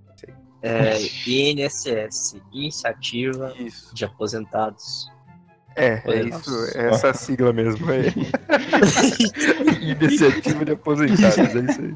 É, 0.64 0.94
INSS, 1.28 2.40
Iniciativa 2.54 3.52
Isso. 3.58 3.94
de 3.96 4.06
Aposentados. 4.06 5.10
É, 5.76 6.02
é 6.06 6.24
isso, 6.24 6.52
é 6.76 6.90
essa 6.90 7.14
sigla 7.14 7.52
mesmo. 7.54 7.88
É. 7.90 8.02
Iniciativa 9.82 10.66
de 10.66 10.72
aposentados, 10.74 11.38
é 11.38 11.44
isso 11.72 11.82
aí. 11.82 11.96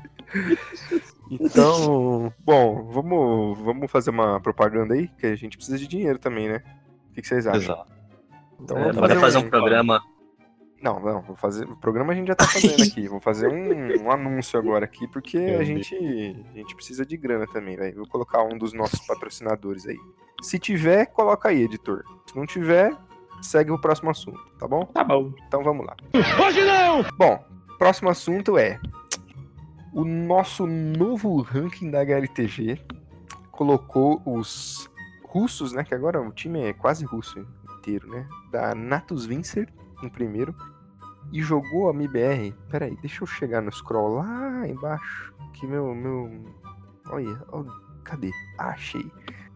Então, 1.30 2.32
bom, 2.40 2.84
vamos, 2.92 3.60
vamos 3.60 3.92
fazer 3.92 4.12
uma 4.12 4.40
propaganda 4.40 4.94
aí, 4.94 5.08
que 5.20 5.26
a 5.28 5.36
gente 5.36 5.58
precisa 5.58 5.78
de 5.78 5.88
dinheiro 5.88 6.18
também, 6.20 6.48
né? 6.48 6.64
O 7.10 7.14
que, 7.14 7.22
que 7.22 7.28
vocês 7.28 7.46
acham? 7.48 7.62
Exato. 7.62 7.92
Então, 8.62 8.78
É, 8.78 8.94
Bora 8.94 9.20
fazer 9.20 9.38
um 9.40 9.42
um- 9.42 9.50
programa. 9.50 10.02
Não, 10.82 11.00
não, 11.00 11.22
vou 11.22 11.36
fazer. 11.36 11.66
O 11.66 11.76
programa 11.76 12.14
a 12.14 12.16
gente 12.16 12.28
já 12.28 12.36
tá 12.36 12.46
fazendo 12.46 12.84
aqui. 12.84 13.08
Vou 13.08 13.20
fazer 13.20 13.48
um, 13.48 14.04
um 14.04 14.12
anúncio 14.12 14.60
agora 14.60 14.86
aqui, 14.86 15.08
porque 15.08 15.38
a 15.38 15.64
gente, 15.64 15.96
a 16.54 16.58
gente 16.58 16.76
precisa 16.76 17.06
de 17.06 17.18
grana 17.18 17.48
também, 17.48 17.76
velho. 17.76 17.98
Vou 17.98 18.08
colocar 18.08 18.44
um 18.44 18.58
dos 18.58 18.74
nossos 18.74 19.00
patrocinadores 19.02 19.88
aí. 19.88 19.98
Se 20.42 20.60
tiver, 20.60 21.08
coloca 21.08 21.50
aí, 21.50 21.64
editor. 21.64 22.04
Se 22.28 22.36
não 22.36 22.46
tiver, 22.46 22.96
segue 23.42 23.72
o 23.72 23.80
próximo 23.80 24.10
assunto, 24.10 24.40
tá 24.60 24.68
bom? 24.68 24.86
Tá 24.86 25.04
bom. 25.04 25.34
Então 25.48 25.64
vamos 25.64 25.86
lá. 25.86 25.96
Hoje 26.46 26.64
não! 26.66 27.04
Bom, 27.18 27.44
próximo 27.78 28.10
assunto 28.10 28.58
é 28.58 28.80
o 29.96 30.04
nosso 30.04 30.68
novo 30.68 31.42
ranking 31.42 31.90
da 31.90 32.02
HLTV 32.02 32.80
colocou 33.50 34.22
os 34.26 34.90
russos, 35.24 35.72
né? 35.72 35.86
Que 35.86 35.96
agora 35.96 36.22
o 36.22 36.34
time 36.34 36.60
é 36.60 36.74
quase 36.74 37.06
russo 37.06 37.48
inteiro, 37.78 38.10
né? 38.10 38.28
Da 38.52 38.76
Natus 38.76 39.26
Vincer 39.26 39.70
em 40.06 40.10
primeiro 40.10 40.56
e 41.32 41.42
jogou 41.42 41.90
a 41.90 41.94
MBR. 41.94 42.54
Peraí, 42.70 42.96
deixa 43.02 43.24
eu 43.24 43.28
chegar 43.28 43.62
no 43.62 43.72
scroll 43.72 44.16
lá 44.16 44.68
embaixo. 44.68 45.34
Que 45.54 45.66
meu 45.66 45.94
meu, 45.94 46.46
olha, 47.10 47.42
ó, 47.50 47.64
cadê? 48.04 48.32
Ah, 48.58 48.70
achei. 48.70 49.10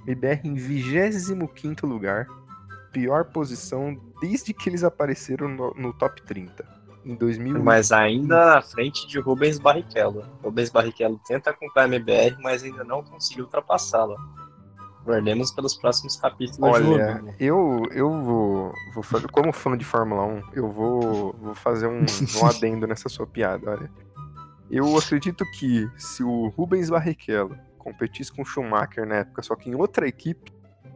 MBR 0.05 0.41
em 0.43 0.55
25 0.55 1.85
lugar, 1.85 2.27
pior 2.91 3.25
posição 3.25 3.97
desde 4.21 4.53
que 4.53 4.69
eles 4.69 4.83
apareceram 4.83 5.47
no, 5.47 5.73
no 5.75 5.93
top 5.93 6.21
30 6.23 6.79
em 7.05 7.15
2000. 7.15 7.63
Mas 7.63 7.91
ainda 7.91 8.57
à 8.57 8.61
frente 8.61 9.07
de 9.07 9.19
Rubens 9.19 9.59
Barrichello. 9.59 10.25
Rubens 10.43 10.69
Barrichello 10.69 11.19
tenta 11.27 11.49
acompanhar 11.49 11.85
a 11.85 11.95
MBR, 11.95 12.37
mas 12.41 12.63
ainda 12.63 12.83
não 12.83 13.03
conseguiu 13.03 13.45
ultrapassá-la. 13.45 14.15
Guardemos 15.05 15.51
pelos 15.51 15.75
próximos 15.75 16.17
capítulos 16.17 16.59
Olha, 16.59 17.23
eu, 17.39 17.83
eu 17.91 18.21
vou, 18.21 18.73
vou 18.93 19.03
fazer, 19.03 19.27
como 19.29 19.51
fã 19.51 19.77
de 19.77 19.85
Fórmula 19.85 20.23
1, 20.25 20.43
eu 20.53 20.69
vou, 20.69 21.33
vou 21.41 21.55
fazer 21.55 21.87
um, 21.87 22.01
um 22.01 22.45
adendo 22.45 22.85
nessa 22.85 23.09
sua 23.09 23.25
piada, 23.25 23.71
olha. 23.71 23.91
Eu 24.69 24.97
acredito 24.97 25.43
que 25.57 25.89
se 25.97 26.23
o 26.23 26.49
Rubens 26.49 26.89
Barrichello 26.89 27.57
competisse 27.77 28.31
com 28.31 28.43
o 28.43 28.45
Schumacher 28.45 29.05
na 29.05 29.15
época, 29.15 29.41
só 29.41 29.55
que 29.55 29.69
em 29.69 29.75
outra 29.75 30.07
equipe, 30.07 30.51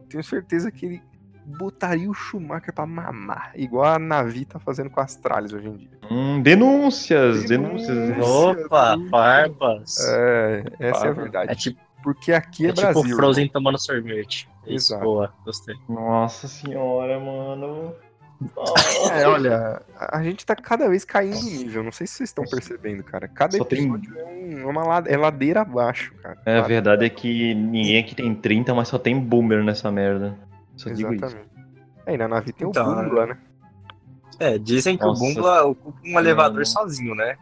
tenho 0.08 0.22
certeza 0.22 0.70
que 0.70 0.86
ele 0.86 1.02
botaria 1.44 2.08
o 2.08 2.14
Schumacher 2.14 2.72
pra 2.72 2.86
mamar, 2.86 3.52
igual 3.54 3.84
a 3.84 3.98
Navi 3.98 4.44
tá 4.44 4.58
fazendo 4.58 4.90
com 4.90 5.00
a 5.00 5.04
Astralis 5.04 5.52
hoje 5.52 5.68
em 5.68 5.76
dia. 5.76 5.90
Hum, 6.10 6.40
denúncias, 6.40 7.44
denúncias. 7.44 7.96
Denúncias. 7.96 8.66
Opa, 8.66 8.96
farpas. 9.10 9.96
É, 10.08 10.64
essa 10.78 11.06
é 11.06 11.08
a 11.08 11.12
verdade. 11.12 11.52
É 11.52 11.54
tipo, 11.54 11.80
Porque 12.04 12.32
aqui 12.32 12.66
é, 12.66 12.68
é 12.68 12.72
tipo 12.72 12.92
Brasil. 12.92 13.16
Frozen 13.16 13.48
tomando 13.48 13.78
sorvete. 13.80 14.48
Exato. 14.66 15.02
boa, 15.02 15.32
gostei. 15.44 15.74
Nossa 15.88 16.46
senhora, 16.46 17.18
mano. 17.18 17.92
É, 19.12 19.26
olha, 19.26 19.80
a 19.96 20.22
gente 20.22 20.44
tá 20.44 20.54
cada 20.54 20.88
vez 20.88 21.04
caindo 21.04 21.38
o 21.38 21.42
nível. 21.44 21.82
Não 21.82 21.92
sei 21.92 22.06
se 22.06 22.14
vocês 22.14 22.28
estão 22.30 22.44
percebendo, 22.44 23.02
cara. 23.02 23.26
Cada 23.26 23.56
Só 23.56 23.64
tem- 23.64 23.78
episódio 23.84 24.18
é, 24.18 24.24
um- 24.24 24.58
é 24.60 24.66
uma 24.66 24.98
é 25.06 25.16
ladeira 25.16 25.62
abaixo, 25.62 26.12
cara. 26.16 26.38
É, 26.44 26.58
a 26.58 26.62
verdade 26.62 27.06
é 27.06 27.08
que 27.08 27.54
ninguém 27.54 27.98
aqui 28.00 28.14
tem 28.14 28.34
30, 28.34 28.74
mas 28.74 28.88
só 28.88 28.98
tem 28.98 29.18
boomer 29.18 29.64
nessa 29.64 29.90
merda. 29.90 30.36
Só 30.76 30.90
digo 30.90 31.14
isso. 31.14 31.24
Exatamente. 31.24 31.48
Aí 32.06 32.18
na 32.18 32.28
nave 32.28 32.52
tem 32.52 32.68
Então, 32.68 32.86
o 32.92 32.94
Bumba, 33.08 33.26
né? 33.26 33.38
É, 34.40 34.58
dizem 34.58 34.98
que 34.98 35.04
Nossa. 35.04 35.22
o 35.22 35.26
Bungla 35.26 35.62
ocupa 35.64 35.98
um 36.04 36.18
elevador 36.18 36.66
sozinho, 36.66 37.14
né? 37.14 37.36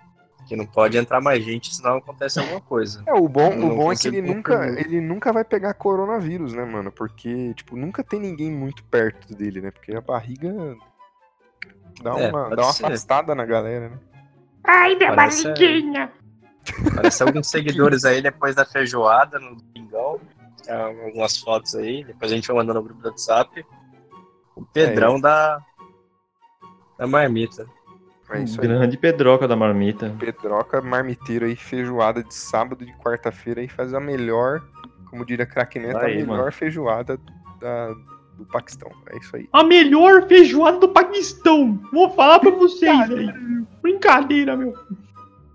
Que 0.53 0.57
não 0.57 0.67
pode 0.67 0.99
entrar 0.99 1.19
mais 1.19 1.43
gente, 1.43 1.75
senão 1.75 1.97
acontece 1.97 2.39
alguma 2.39 2.61
coisa. 2.61 3.03
É, 3.07 3.15
o 3.15 3.27
bom, 3.27 3.57
não 3.57 3.73
o 3.73 3.77
bom 3.77 3.91
é 3.91 3.97
que 3.97 4.07
ele 4.07 4.21
nunca, 4.21 4.67
ele 4.79 5.01
nunca 5.01 5.33
vai 5.33 5.43
pegar 5.45 5.73
coronavírus, 5.73 6.53
né, 6.53 6.63
mano? 6.63 6.93
Porque, 6.93 7.55
tipo, 7.55 7.75
nunca 7.75 8.05
tem 8.05 8.21
ninguém 8.21 8.51
muito 8.53 8.85
perto 8.85 9.35
dele, 9.35 9.63
né? 9.63 9.71
Porque 9.71 9.95
a 9.97 10.03
barriga 10.03 10.53
dá 12.03 12.19
É, 12.21 12.29
uma, 12.29 12.55
dá 12.55 12.65
uma 12.65 12.73
ser. 12.75 12.85
afastada 12.85 13.35
na 13.35 13.47
galera, 13.47 13.89
né? 13.89 13.99
Ai, 14.63 14.95
minha 14.95 15.15
Parece- 15.17 15.45
barriguinha. 15.45 16.13
Parece 16.97 17.23
alguns 17.23 17.49
seguidores 17.51 18.05
aí 18.05 18.21
depois 18.21 18.55
da 18.55 18.67
feijoada 18.67 19.39
no 19.39 19.57
domingão. 19.57 20.21
Tem 20.63 20.75
algumas 20.75 21.39
fotos 21.39 21.75
aí, 21.77 22.05
depois 22.05 22.31
a 22.31 22.35
gente 22.35 22.47
vai 22.47 22.57
mandando 22.59 22.79
no 22.79 22.85
grupo 22.85 23.01
do 23.01 23.09
WhatsApp. 23.09 23.65
O 24.55 24.63
Pedrão 24.67 25.19
da, 25.19 25.63
da 26.99 27.07
marmita. 27.07 27.67
É 28.33 28.43
isso 28.43 28.61
aí. 28.61 28.67
Grande 28.69 28.97
pedroca 28.97 29.47
da 29.49 29.55
marmita. 29.57 30.15
Pedroca, 30.19 30.81
marmiteiro 30.81 31.45
aí, 31.47 31.57
feijoada 31.57 32.23
de 32.23 32.35
sábado 32.35 32.83
e 32.83 32.87
de 32.87 32.93
quarta-feira 32.95 33.61
aí 33.61 33.69
faz 33.69 33.93
a 33.95 34.01
melhor, 34.01 34.63
como 35.11 35.25
diria 35.25 35.47
Crack 35.47 35.79
Neto, 35.79 35.99
a 35.99 36.03
melhor 36.09 36.27
mano. 36.39 36.53
feijoada 36.53 37.19
da- 37.61 37.95
do 38.37 38.47
Paquistão. 38.47 38.91
É 39.11 39.19
isso 39.19 39.37
aí. 39.37 39.49
A 39.53 39.63
melhor 39.63 40.27
feijoada 40.27 40.79
do 40.79 40.89
Paquistão. 40.89 41.79
Vou 41.93 42.11
falar 42.11 42.39
pra 42.39 42.51
vocês 42.51 43.11
aí. 43.11 43.29
Brincadeira, 43.83 44.57
meu. 44.57 44.73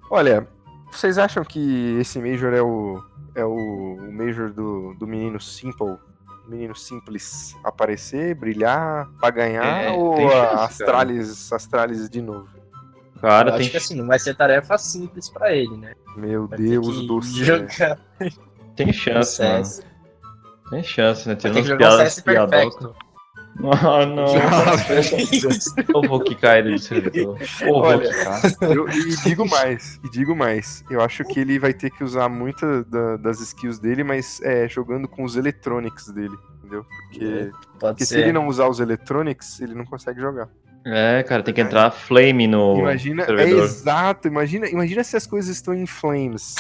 Olha, 0.09 0.47
vocês 0.91 1.17
acham 1.17 1.43
que 1.43 1.97
esse 1.99 2.19
Major 2.19 2.53
é 2.53 2.61
o, 2.61 3.01
é 3.35 3.43
o, 3.43 3.53
o 3.55 4.11
Major 4.13 4.51
do, 4.51 4.93
do 4.93 5.07
menino 5.07 5.39
Simple? 5.39 5.97
Menino 6.47 6.73
Simples 6.75 7.57
aparecer, 7.61 8.33
brilhar 8.33 9.09
pra 9.19 9.29
ganhar 9.31 9.65
É, 9.83 9.89
ou 9.91 10.15
chance. 10.17 10.55
Astralis, 10.83 11.51
Astralis 11.51 12.09
de 12.09 12.21
novo? 12.21 12.47
Cara, 13.21 13.49
Eu 13.49 13.53
tem 13.53 13.61
acho 13.61 13.71
que 13.71 13.77
assim, 13.77 13.95
não 13.95 14.07
vai 14.07 14.19
ser 14.19 14.35
tarefa 14.35 14.77
simples 14.77 15.29
pra 15.29 15.51
ele, 15.53 15.75
né? 15.77 15.93
Meu 16.15 16.47
Vai 16.47 16.57
Deus 16.57 17.05
do 17.07 17.21
céu. 17.21 17.45
jogar 17.67 17.99
Tem 18.75 18.91
chance, 18.93 19.41
mano. 19.41 19.65
CS. 19.65 19.83
Tem 20.69 20.83
chance, 20.83 21.27
né? 21.27 21.35
Vai 21.35 21.41
Tirando 21.41 21.53
ter 21.53 21.59
as 21.59 21.65
que 21.65 21.69
jogar 21.71 21.87
o 21.93 21.95
piadas 21.97 22.19
piadocas. 22.19 22.95
Ah, 23.59 24.05
não. 24.05 24.25
Eu 26.03 26.07
vou 26.07 26.19
quicar 26.21 26.59
ele 26.59 26.73
do 26.73 26.79
servidor. 26.79 27.39
Olha. 27.67 28.11
Eu- 28.61 28.87
e 28.89 29.15
digo 29.23 29.47
mais, 29.49 29.99
e 30.03 30.09
digo 30.11 30.35
mais. 30.35 30.83
Eu 30.91 31.01
acho 31.01 31.23
que 31.23 31.39
ele 31.39 31.57
vai 31.57 31.73
ter 31.73 31.89
que 31.89 32.03
usar 32.03 32.29
muita 32.29 32.83
da- 32.83 33.17
das 33.17 33.39
skills 33.41 33.79
dele, 33.79 34.03
mas 34.03 34.39
é, 34.43 34.67
jogando 34.69 35.07
com 35.07 35.23
os 35.23 35.35
electronics 35.35 36.07
dele, 36.11 36.37
entendeu? 36.59 36.85
Porque, 37.09 37.51
Pode 37.79 37.93
porque 37.93 38.05
se 38.05 38.19
ele 38.19 38.31
não 38.31 38.47
usar 38.47 38.67
os 38.67 38.79
electronics, 38.79 39.59
ele 39.59 39.73
não 39.73 39.85
consegue 39.85 40.21
jogar. 40.21 40.49
É, 40.85 41.21
cara, 41.23 41.43
tem 41.43 41.53
que 41.53 41.59
entrar 41.61 41.91
flame 41.91 42.47
no 42.47 42.77
Imagina, 42.79 43.23
é 43.23 43.25
servidor. 43.25 43.63
exato, 43.65 44.27
imagina, 44.27 44.67
imagina 44.69 45.03
se 45.03 45.17
as 45.17 45.27
coisas 45.27 45.55
estão 45.55 45.73
em 45.73 45.85
flames. 45.85 46.55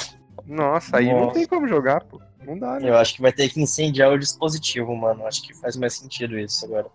Nossa, 0.45 0.97
aí 0.97 1.07
não 1.07 1.21
Nossa. 1.21 1.33
tem 1.33 1.45
como 1.45 1.67
jogar, 1.67 2.01
pô. 2.01 2.21
Não 2.45 2.57
dá, 2.57 2.79
né? 2.79 2.89
Eu 2.89 2.95
acho 2.97 3.15
que 3.15 3.21
vai 3.21 3.31
ter 3.31 3.49
que 3.49 3.61
incendiar 3.61 4.11
o 4.11 4.17
dispositivo, 4.19 4.95
mano. 4.95 5.25
Acho 5.25 5.41
que 5.43 5.53
faz 5.53 5.75
mais 5.75 5.93
sentido 5.95 6.37
isso 6.39 6.65
agora. 6.65 6.87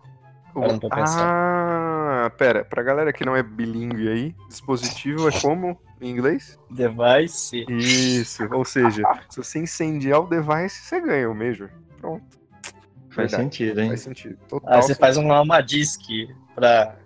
pensar. 0.91 1.29
Ah, 1.29 2.31
pera, 2.39 2.65
pra 2.65 2.83
galera 2.83 3.13
que 3.13 3.25
não 3.25 3.37
é 3.37 3.43
bilíngue 3.43 4.09
aí, 4.09 4.35
dispositivo 4.49 5.29
é 5.29 5.33
como 5.41 5.79
em 6.01 6.11
inglês? 6.11 6.59
Device. 6.71 7.65
Isso, 7.69 8.47
ou 8.53 8.65
seja, 8.65 9.03
se 9.29 9.37
você 9.39 9.59
incendiar 9.59 10.21
o 10.21 10.27
device, 10.27 10.83
você 10.83 11.01
ganha 11.01 11.31
o 11.31 11.35
Major. 11.35 11.69
Pronto, 12.01 12.25
Faz 13.11 13.31
Verdade. 13.31 13.43
sentido, 13.43 13.81
hein? 13.81 13.89
faz 13.89 14.01
sentido. 14.01 14.39
Total. 14.49 14.73
Aí 14.73 14.79
Ah, 14.79 14.83
você 14.83 14.95
faz 14.95 15.17
um 15.19 15.31
alma 15.31 15.61
disc 15.61 16.01
pra 16.55 16.97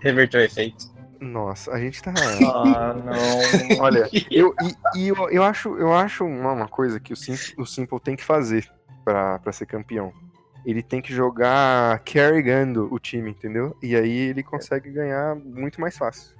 re- 0.00 0.10
reverter 0.10 0.38
o 0.38 0.40
efeito. 0.40 0.90
Nossa, 1.20 1.72
a 1.72 1.78
gente 1.78 2.02
tá. 2.02 2.14
Ah, 2.54 2.94
não. 2.94 3.78
Olha, 3.80 4.08
eu, 4.30 4.54
e, 4.62 4.98
e 5.00 5.08
eu, 5.08 5.28
eu 5.30 5.42
acho, 5.44 5.76
eu 5.76 5.92
acho 5.92 6.24
uma, 6.24 6.52
uma 6.52 6.68
coisa 6.68 6.98
que 6.98 7.12
o 7.12 7.16
Simple, 7.16 7.54
o 7.58 7.66
Simple 7.66 8.00
tem 8.00 8.16
que 8.16 8.24
fazer 8.24 8.66
pra, 9.04 9.38
pra 9.38 9.52
ser 9.52 9.66
campeão. 9.66 10.12
Ele 10.64 10.82
tem 10.82 11.00
que 11.00 11.12
jogar 11.12 11.98
carregando 12.00 12.88
o 12.92 12.98
time, 12.98 13.30
entendeu? 13.30 13.76
E 13.82 13.94
aí 13.96 14.10
ele 14.28 14.42
consegue 14.42 14.90
ganhar 14.90 15.34
muito 15.34 15.80
mais 15.80 15.96
fácil. 15.96 16.36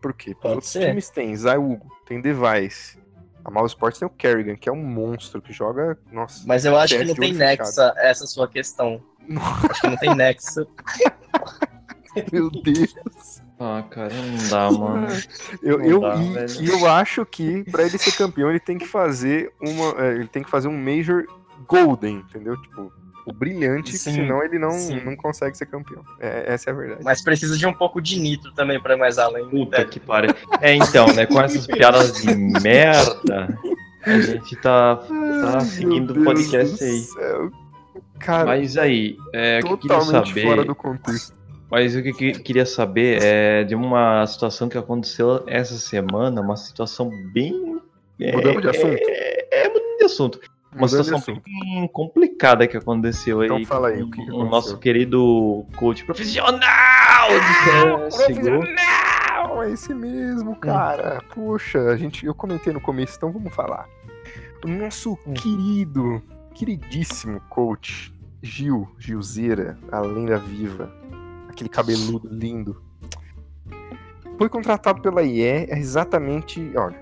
Por 0.00 0.12
quê? 0.12 0.34
Porque 0.34 0.48
Pode 0.48 0.58
os 0.58 0.72
times 0.72 1.08
têm 1.10 1.36
Zayugo, 1.36 1.88
tem 2.06 2.20
Device. 2.20 3.00
A 3.44 3.50
Mouse 3.50 3.72
Sports 3.72 3.98
tem 3.98 4.06
o 4.06 4.10
Kerrigan, 4.10 4.56
que 4.56 4.68
é 4.68 4.72
um 4.72 4.84
monstro 4.84 5.42
que 5.42 5.52
joga. 5.52 5.98
Nossa. 6.12 6.44
Mas 6.46 6.64
eu 6.64 6.76
acho 6.76 6.96
que 6.96 7.04
não 7.04 7.14
tem 7.14 7.32
nexa 7.32 7.92
essa 7.96 8.26
sua 8.26 8.48
questão. 8.48 9.02
Acho 9.70 9.80
que 9.80 9.88
não 9.88 9.96
tem 9.96 10.14
nexa. 10.14 10.66
Meu 12.32 12.50
Deus. 12.50 13.40
Ah, 13.58 13.84
cara, 13.88 14.12
não 14.14 14.48
dá, 14.48 14.70
mano. 14.70 15.06
Eu, 15.62 15.78
Não 15.78 15.84
eu, 15.86 16.00
dá, 16.00 16.16
e, 16.16 16.64
e 16.64 16.68
eu 16.68 16.86
acho 16.90 17.24
que 17.24 17.62
pra 17.70 17.84
ele 17.84 17.96
ser 17.96 18.12
campeão, 18.12 18.50
ele 18.50 18.58
tem 18.60 18.76
que 18.76 18.86
fazer 18.86 19.52
uma. 19.60 19.94
é, 20.04 20.14
ele 20.14 20.26
tem 20.26 20.42
que 20.42 20.50
fazer 20.50 20.68
um 20.68 20.76
Major 20.76 21.24
Golden, 21.68 22.16
entendeu? 22.28 22.60
Tipo, 22.60 22.92
o 23.24 23.32
brilhante, 23.32 23.96
Sim, 23.96 24.14
senão 24.14 24.42
ele 24.42 24.58
não, 24.58 24.72
sim. 24.72 25.00
não 25.04 25.14
consegue 25.14 25.56
ser 25.56 25.66
campeão. 25.66 26.04
É, 26.18 26.52
essa 26.52 26.70
é 26.70 26.72
a 26.72 26.76
verdade. 26.76 27.04
Mas 27.04 27.22
precisa 27.22 27.56
de 27.56 27.64
um 27.64 27.72
pouco 27.72 28.00
de 28.02 28.18
nitro 28.18 28.52
também 28.52 28.80
pra 28.80 28.94
ir 28.94 28.98
mais 28.98 29.16
além. 29.16 29.48
Puta 29.48 29.84
que 29.84 30.00
pariu. 30.00 30.34
É, 30.60 30.74
então, 30.74 31.06
né? 31.14 31.24
Com 31.26 31.40
essas 31.40 31.64
piadas 31.66 32.20
de 32.20 32.34
merda, 32.34 33.56
a 34.04 34.18
gente 34.20 34.56
tá, 34.56 34.96
tá 34.96 35.08
Ai, 35.54 35.60
seguindo 35.66 36.20
o 36.20 36.24
podcast 36.24 36.76
do 36.76 36.84
aí. 36.84 36.98
céu. 37.00 37.50
Cara, 38.18 38.46
Mas 38.46 38.76
aí, 38.76 39.16
é, 39.32 39.60
o 39.62 39.66
que 39.66 39.72
eu 39.72 39.78
queria 39.78 39.98
totalmente 39.98 40.28
saber. 40.28 40.42
fora 40.42 40.64
do 40.64 40.74
contexto. 40.74 41.41
Mas 41.72 41.96
o 41.96 42.02
que 42.02 42.10
eu 42.10 42.14
que- 42.14 42.32
queria 42.34 42.66
saber 42.66 43.22
é 43.22 43.64
de 43.64 43.74
uma 43.74 44.26
situação 44.26 44.68
que 44.68 44.76
aconteceu 44.76 45.42
essa 45.46 45.74
semana, 45.78 46.40
uma 46.42 46.56
situação 46.56 47.10
bem. 47.32 47.80
É, 48.20 48.30
Mudando 48.30 48.60
de 48.60 48.68
assunto. 48.68 48.98
É, 49.08 49.64
é 49.64 49.68
mudando 49.68 49.96
de 49.98 50.04
assunto. 50.04 50.40
Uma 50.70 50.82
Mudando 50.82 51.04
situação 51.04 51.42
bem 51.44 51.88
complicada 51.88 52.66
que 52.66 52.76
aconteceu 52.76 53.42
Então 53.42 53.56
aí. 53.56 53.64
fala 53.64 53.88
aí, 53.88 54.02
o 54.02 54.10
que 54.10 54.22
que 54.24 54.30
o 54.30 54.44
nosso 54.44 54.76
querido 54.78 55.64
coach 55.76 56.04
profissional 56.04 56.60
CSGO. 58.10 58.60
Profissional, 58.60 59.62
é 59.62 59.70
esse 59.70 59.94
mesmo, 59.94 60.54
cara. 60.56 61.22
Puxa, 61.34 61.78
a 61.90 61.96
gente, 61.96 62.24
eu 62.26 62.34
comentei 62.34 62.72
no 62.72 62.80
começo, 62.82 63.16
então 63.16 63.32
vamos 63.32 63.54
falar. 63.54 63.86
O 64.64 64.68
nosso 64.68 65.16
querido, 65.34 66.22
queridíssimo 66.54 67.40
coach, 67.50 68.12
Gil, 68.42 68.88
Gilzeira, 68.98 69.78
a 69.90 70.00
lenda 70.00 70.38
viva, 70.38 70.90
aquele 71.52 71.68
cabeludo 71.68 72.28
lindo, 72.28 72.82
foi 74.38 74.48
contratado 74.48 75.00
pela 75.00 75.22
IE 75.22 75.68
exatamente, 75.70 76.72
olha, 76.76 77.00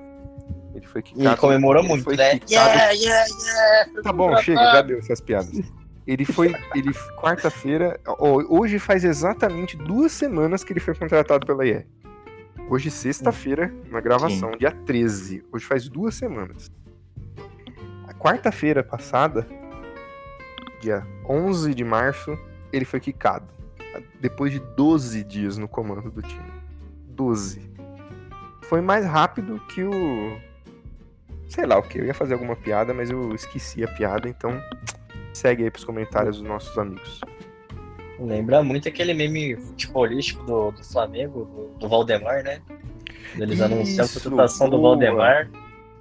ele 0.75 0.87
foi 0.87 1.01
E 1.01 1.05
quicado. 1.05 1.37
comemorou 1.41 1.83
ele 1.83 1.89
muito, 1.89 2.05
foi 2.05 2.17
né? 2.17 2.39
quicado- 2.39 2.51
Yeah, 2.53 2.91
yeah, 2.93 3.25
yeah. 3.43 4.03
Tá 4.03 4.13
bom, 4.13 4.37
chega, 4.39 4.61
já 4.73 4.83
deu 4.83 4.99
essas 4.99 5.21
piadas. 5.21 5.61
Ele 6.07 6.25
foi, 6.25 6.53
ele 6.75 6.93
quarta-feira, 7.21 8.01
hoje 8.49 8.79
faz 8.79 9.05
exatamente 9.05 9.77
duas 9.77 10.11
semanas 10.13 10.65
que 10.65 10.73
ele 10.73 10.81
foi 10.81 10.95
contratado 10.95 11.47
pela 11.47 11.65
IE. 11.67 11.87
Hoje, 12.69 12.91
sexta-feira, 12.91 13.73
na 13.91 14.01
gravação, 14.01 14.53
dia 14.59 14.71
13. 14.71 15.45
Hoje 15.53 15.65
faz 15.65 15.89
duas 15.89 16.15
semanas. 16.15 16.71
A 18.09 18.15
quarta-feira 18.15 18.83
passada, 18.83 19.47
dia 20.81 21.07
11 21.29 21.75
de 21.75 21.85
março, 21.85 22.37
ele 22.73 22.85
foi 22.85 23.01
quicado. 23.01 23.47
Depois 24.21 24.53
de 24.53 24.59
12 24.59 25.25
dias 25.25 25.59
no 25.59 25.69
comando 25.69 26.11
do 26.11 26.23
time. 26.23 26.53
12. 27.09 27.71
Foi 28.63 28.81
mais 28.81 29.05
rápido 29.05 29.61
que 29.69 29.83
o. 29.83 30.39
Sei 31.49 31.67
lá 31.67 31.79
o 31.79 31.83
que, 31.83 31.99
eu 31.99 32.07
ia 32.07 32.15
fazer 32.15 32.35
alguma 32.35 32.55
piada, 32.55 32.95
mas 32.95 33.11
eu 33.11 33.35
esqueci 33.35 33.83
a 33.83 33.89
piada, 33.89 34.29
então 34.29 34.53
segue 35.33 35.65
aí 35.65 35.71
pros 35.71 35.85
comentários 35.85 36.39
dos 36.39 36.47
nossos 36.47 36.77
amigos. 36.79 37.21
Lembra 38.21 38.63
muito 38.63 38.87
aquele 38.87 39.15
meme 39.15 39.57
futebolístico 39.57 40.45
do, 40.45 40.71
do 40.71 40.85
Flamengo, 40.85 41.47
do, 41.47 41.79
do 41.79 41.89
Valdemar, 41.89 42.45
né? 42.45 42.61
Eles 43.37 43.61
anunciam 43.61 44.05
a 44.05 44.09
contratação 44.09 44.69
do 44.69 44.77
boa. 44.79 44.91
Valdemar. 44.91 45.51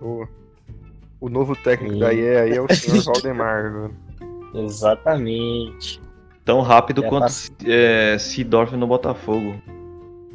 O, 0.01 0.27
o 1.19 1.29
novo 1.29 1.55
técnico 1.55 1.93
Sim. 1.93 1.99
da 1.99 2.13
IE 2.13 2.37
aí 2.37 2.53
é 2.53 2.61
o 2.61 2.73
senhor 2.73 3.01
Valdemar, 3.05 3.71
mano. 3.71 3.95
Exatamente. 4.53 6.01
Tão 6.49 6.61
rápido 6.61 7.05
É 7.05 7.07
quanto 7.07 7.31
é, 7.63 8.17
Seedorf 8.17 8.75
no 8.75 8.87
Botafogo. 8.87 9.61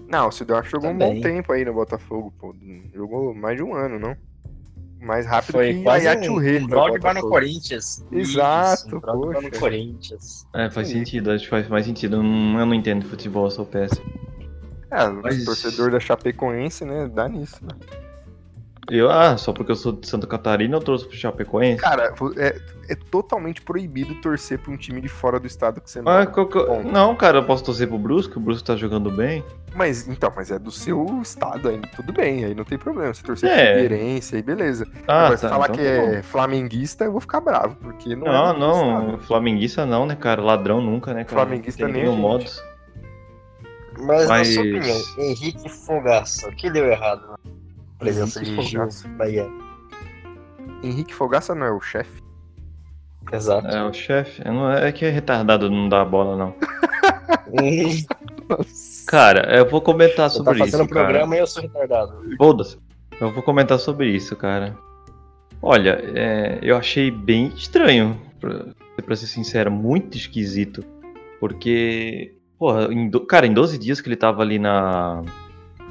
Não, 0.08 0.28
o 0.28 0.30
Sidorf 0.30 0.70
jogou 0.70 0.90
um 0.90 0.92
Também. 0.96 1.16
bom 1.16 1.20
tempo 1.20 1.52
aí 1.52 1.64
no 1.64 1.74
Botafogo, 1.74 2.32
pô. 2.38 2.54
Jogou 2.94 3.34
mais 3.34 3.56
de 3.56 3.64
um 3.64 3.74
ano, 3.74 3.98
não? 3.98 4.16
Mais 5.00 5.26
rápido 5.26 5.54
Foi 5.54 5.74
que 5.74 5.82
quase 5.82 6.06
a 6.06 6.14
um, 6.14 6.38
um 6.38 6.66
Brogdon 6.68 7.14
no 7.14 7.28
Corinthians. 7.28 8.06
Exato, 8.12 8.86
Isso, 8.86 8.96
um 8.96 9.00
poxa. 9.00 9.40
no 9.40 9.58
Corinthians. 9.58 10.46
É, 10.54 10.70
faz 10.70 10.86
Sim. 10.86 10.98
sentido, 10.98 11.32
acho 11.32 11.42
que 11.42 11.50
faz 11.50 11.68
mais 11.68 11.84
sentido. 11.84 12.14
Eu 12.18 12.22
não, 12.22 12.60
eu 12.60 12.66
não 12.66 12.74
entendo 12.74 13.04
futebol, 13.06 13.46
eu 13.46 13.50
sou 13.50 13.66
péssimo. 13.66 14.06
É, 14.92 15.08
Mas- 15.08 15.42
o 15.42 15.46
torcedor 15.46 15.90
da 15.90 15.98
Chapecoense, 15.98 16.84
né? 16.84 17.10
Dá 17.12 17.28
nisso, 17.28 17.58
né? 17.60 17.74
Eu, 18.90 19.10
ah, 19.10 19.36
só 19.36 19.52
porque 19.52 19.72
eu 19.72 19.76
sou 19.76 19.92
de 19.92 20.06
Santa 20.06 20.26
Catarina 20.26 20.76
eu 20.76 20.80
trouxe 20.80 21.06
pro 21.06 21.16
Chapecoense. 21.16 21.80
Cara, 21.80 22.12
é, 22.36 22.60
é 22.88 22.94
totalmente 23.10 23.62
proibido 23.62 24.14
torcer 24.16 24.58
pra 24.58 24.70
um 24.72 24.76
time 24.76 25.00
de 25.00 25.08
fora 25.08 25.40
do 25.40 25.46
estado 25.46 25.80
que 25.80 25.90
você 25.90 26.00
Ah, 26.04 26.26
que 26.26 26.38
eu- 26.38 26.46
Ponto. 26.46 26.88
Não, 26.92 27.14
cara, 27.16 27.38
eu 27.38 27.44
posso 27.44 27.64
torcer 27.64 27.88
pro 27.88 27.98
Brusque, 27.98 28.36
o 28.36 28.40
Brusque 28.40 28.64
tá 28.64 28.76
jogando 28.76 29.10
bem. 29.10 29.42
Mas, 29.74 30.06
então, 30.06 30.30
mas 30.36 30.50
é 30.50 30.58
do 30.58 30.70
seu 30.70 31.04
estado 31.22 31.68
aí, 31.68 31.80
tudo 31.96 32.12
bem, 32.12 32.44
aí 32.44 32.54
não 32.54 32.62
tem 32.64 32.78
problema. 32.78 33.12
Se 33.14 33.22
torcer 33.24 33.50
É. 33.50 33.72
pro 33.72 33.82
Figueirense, 33.82 34.36
aí 34.36 34.42
beleza. 34.42 34.86
Ah, 35.08 35.22
Agora, 35.24 35.36
se 35.36 35.42
tá, 35.42 35.48
falar 35.48 35.64
então 35.70 35.76
que 35.76 35.82
tá 35.82 35.88
é 36.18 36.22
flamenguista, 36.22 37.04
eu 37.04 37.12
vou 37.12 37.20
ficar 37.20 37.40
bravo, 37.40 37.74
porque 37.76 38.14
não, 38.14 38.26
Não, 38.26 38.50
é 38.50 38.52
do 38.52 38.58
não, 38.60 39.00
estado. 39.10 39.18
flamenguista 39.26 39.86
não, 39.86 40.06
né, 40.06 40.14
cara? 40.14 40.42
Ladrão 40.42 40.80
nunca, 40.80 41.12
né, 41.14 41.24
cara? 41.24 41.42
Flamenguista 41.46 41.84
Tem 41.84 41.92
nem 41.92 42.02
nenhum 42.02 42.14
gente. 42.16 42.22
modus. 42.22 42.62
Mas, 43.98 44.06
na 44.08 44.16
sua 44.26 44.28
Mas- 44.28 44.56
opinião, 44.58 44.96
Henrique 45.18 45.68
Fogaça, 45.68 46.48
o 46.48 46.52
que 46.54 46.68
deu 46.70 46.84
errado 46.86 47.26
na 47.28 47.36
presença 47.98 48.40
Henrique 48.42 48.62
de 48.64 48.72
Fogaça. 48.76 49.08
Bahia? 49.08 49.46
Henrique 50.82 51.14
Fogaça 51.14 51.54
não 51.54 51.66
é 51.66 51.72
o 51.72 51.80
chefe? 51.80 52.22
Exato. 53.32 53.66
É, 53.68 53.82
o 53.84 53.92
chefe. 53.92 54.42
é, 54.44 54.50
não- 54.50 54.70
É 54.70 54.92
que 54.92 55.04
é 55.04 55.10
retardado, 55.10 55.70
não 55.70 55.88
dá 55.88 56.04
bola, 56.04 56.36
não. 56.36 56.54
Cara, 59.06 59.56
eu 59.56 59.68
vou 59.68 59.80
comentar 59.80 60.28
Você 60.30 60.36
sobre 60.38 60.58
tá 60.58 60.64
fazendo 60.64 60.80
isso, 60.82 60.88
programa 60.90 61.24
cara. 61.26 61.36
e 61.36 61.40
eu 61.40 61.46
sou 61.46 61.62
retardado. 61.62 62.14
Foda-se. 62.36 62.78
Eu 63.20 63.32
vou 63.32 63.42
comentar 63.42 63.78
sobre 63.78 64.08
isso, 64.10 64.34
cara. 64.36 64.76
Olha, 65.62 65.98
é, 66.14 66.58
eu 66.62 66.76
achei 66.76 67.10
bem 67.10 67.48
estranho, 67.56 68.20
pra, 68.40 68.66
pra 69.04 69.16
ser 69.16 69.26
sincero, 69.26 69.70
muito 69.70 70.16
esquisito. 70.16 70.84
Porque, 71.40 72.34
porra, 72.58 72.92
em 72.92 73.08
do- 73.08 73.24
cara, 73.24 73.46
em 73.46 73.52
12 73.54 73.78
dias 73.78 74.00
que 74.00 74.08
ele 74.08 74.16
tava 74.16 74.42
ali 74.42 74.58
na, 74.58 75.22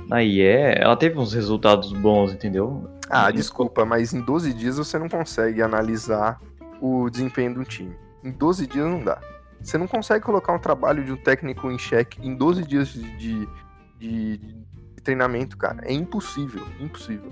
na 0.07 0.21
IE, 0.23 0.41
ela 0.77 0.95
teve 0.95 1.17
uns 1.17 1.33
resultados 1.33 1.91
bons, 1.93 2.33
entendeu? 2.33 2.89
Ah, 3.09 3.27
Uhum. 3.27 3.31
desculpa, 3.33 3.85
mas 3.85 4.13
em 4.13 4.21
12 4.21 4.53
dias 4.53 4.77
você 4.77 4.97
não 4.99 5.07
consegue 5.09 5.61
analisar 5.61 6.39
o 6.81 7.09
desempenho 7.09 7.53
do 7.53 7.63
time. 7.63 7.95
Em 8.23 8.31
12 8.31 8.67
dias 8.67 8.85
não 8.85 8.99
dá. 9.03 9.19
Você 9.61 9.77
não 9.77 9.87
consegue 9.87 10.23
colocar 10.25 10.53
um 10.53 10.59
trabalho 10.59 11.03
de 11.03 11.11
um 11.11 11.17
técnico 11.17 11.69
em 11.71 11.77
xeque 11.77 12.19
em 12.25 12.35
12 12.35 12.63
dias 12.65 12.89
de, 12.89 13.01
de, 13.17 13.47
de- 14.37 14.63
treinamento, 15.03 15.57
cara. 15.57 15.79
É 15.83 15.93
impossível, 15.93 16.63
impossível. 16.79 17.31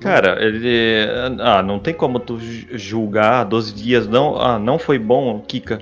Cara, 0.00 0.42
ele. 0.44 1.06
Ah, 1.40 1.62
não 1.62 1.78
tem 1.78 1.94
como 1.94 2.18
tu 2.20 2.38
ju- 2.38 2.66
julgar 2.76 3.44
12 3.44 3.74
dias, 3.74 4.06
não. 4.06 4.36
Ah, 4.40 4.58
não 4.58 4.78
foi 4.78 4.98
bom, 4.98 5.40
Kika. 5.40 5.78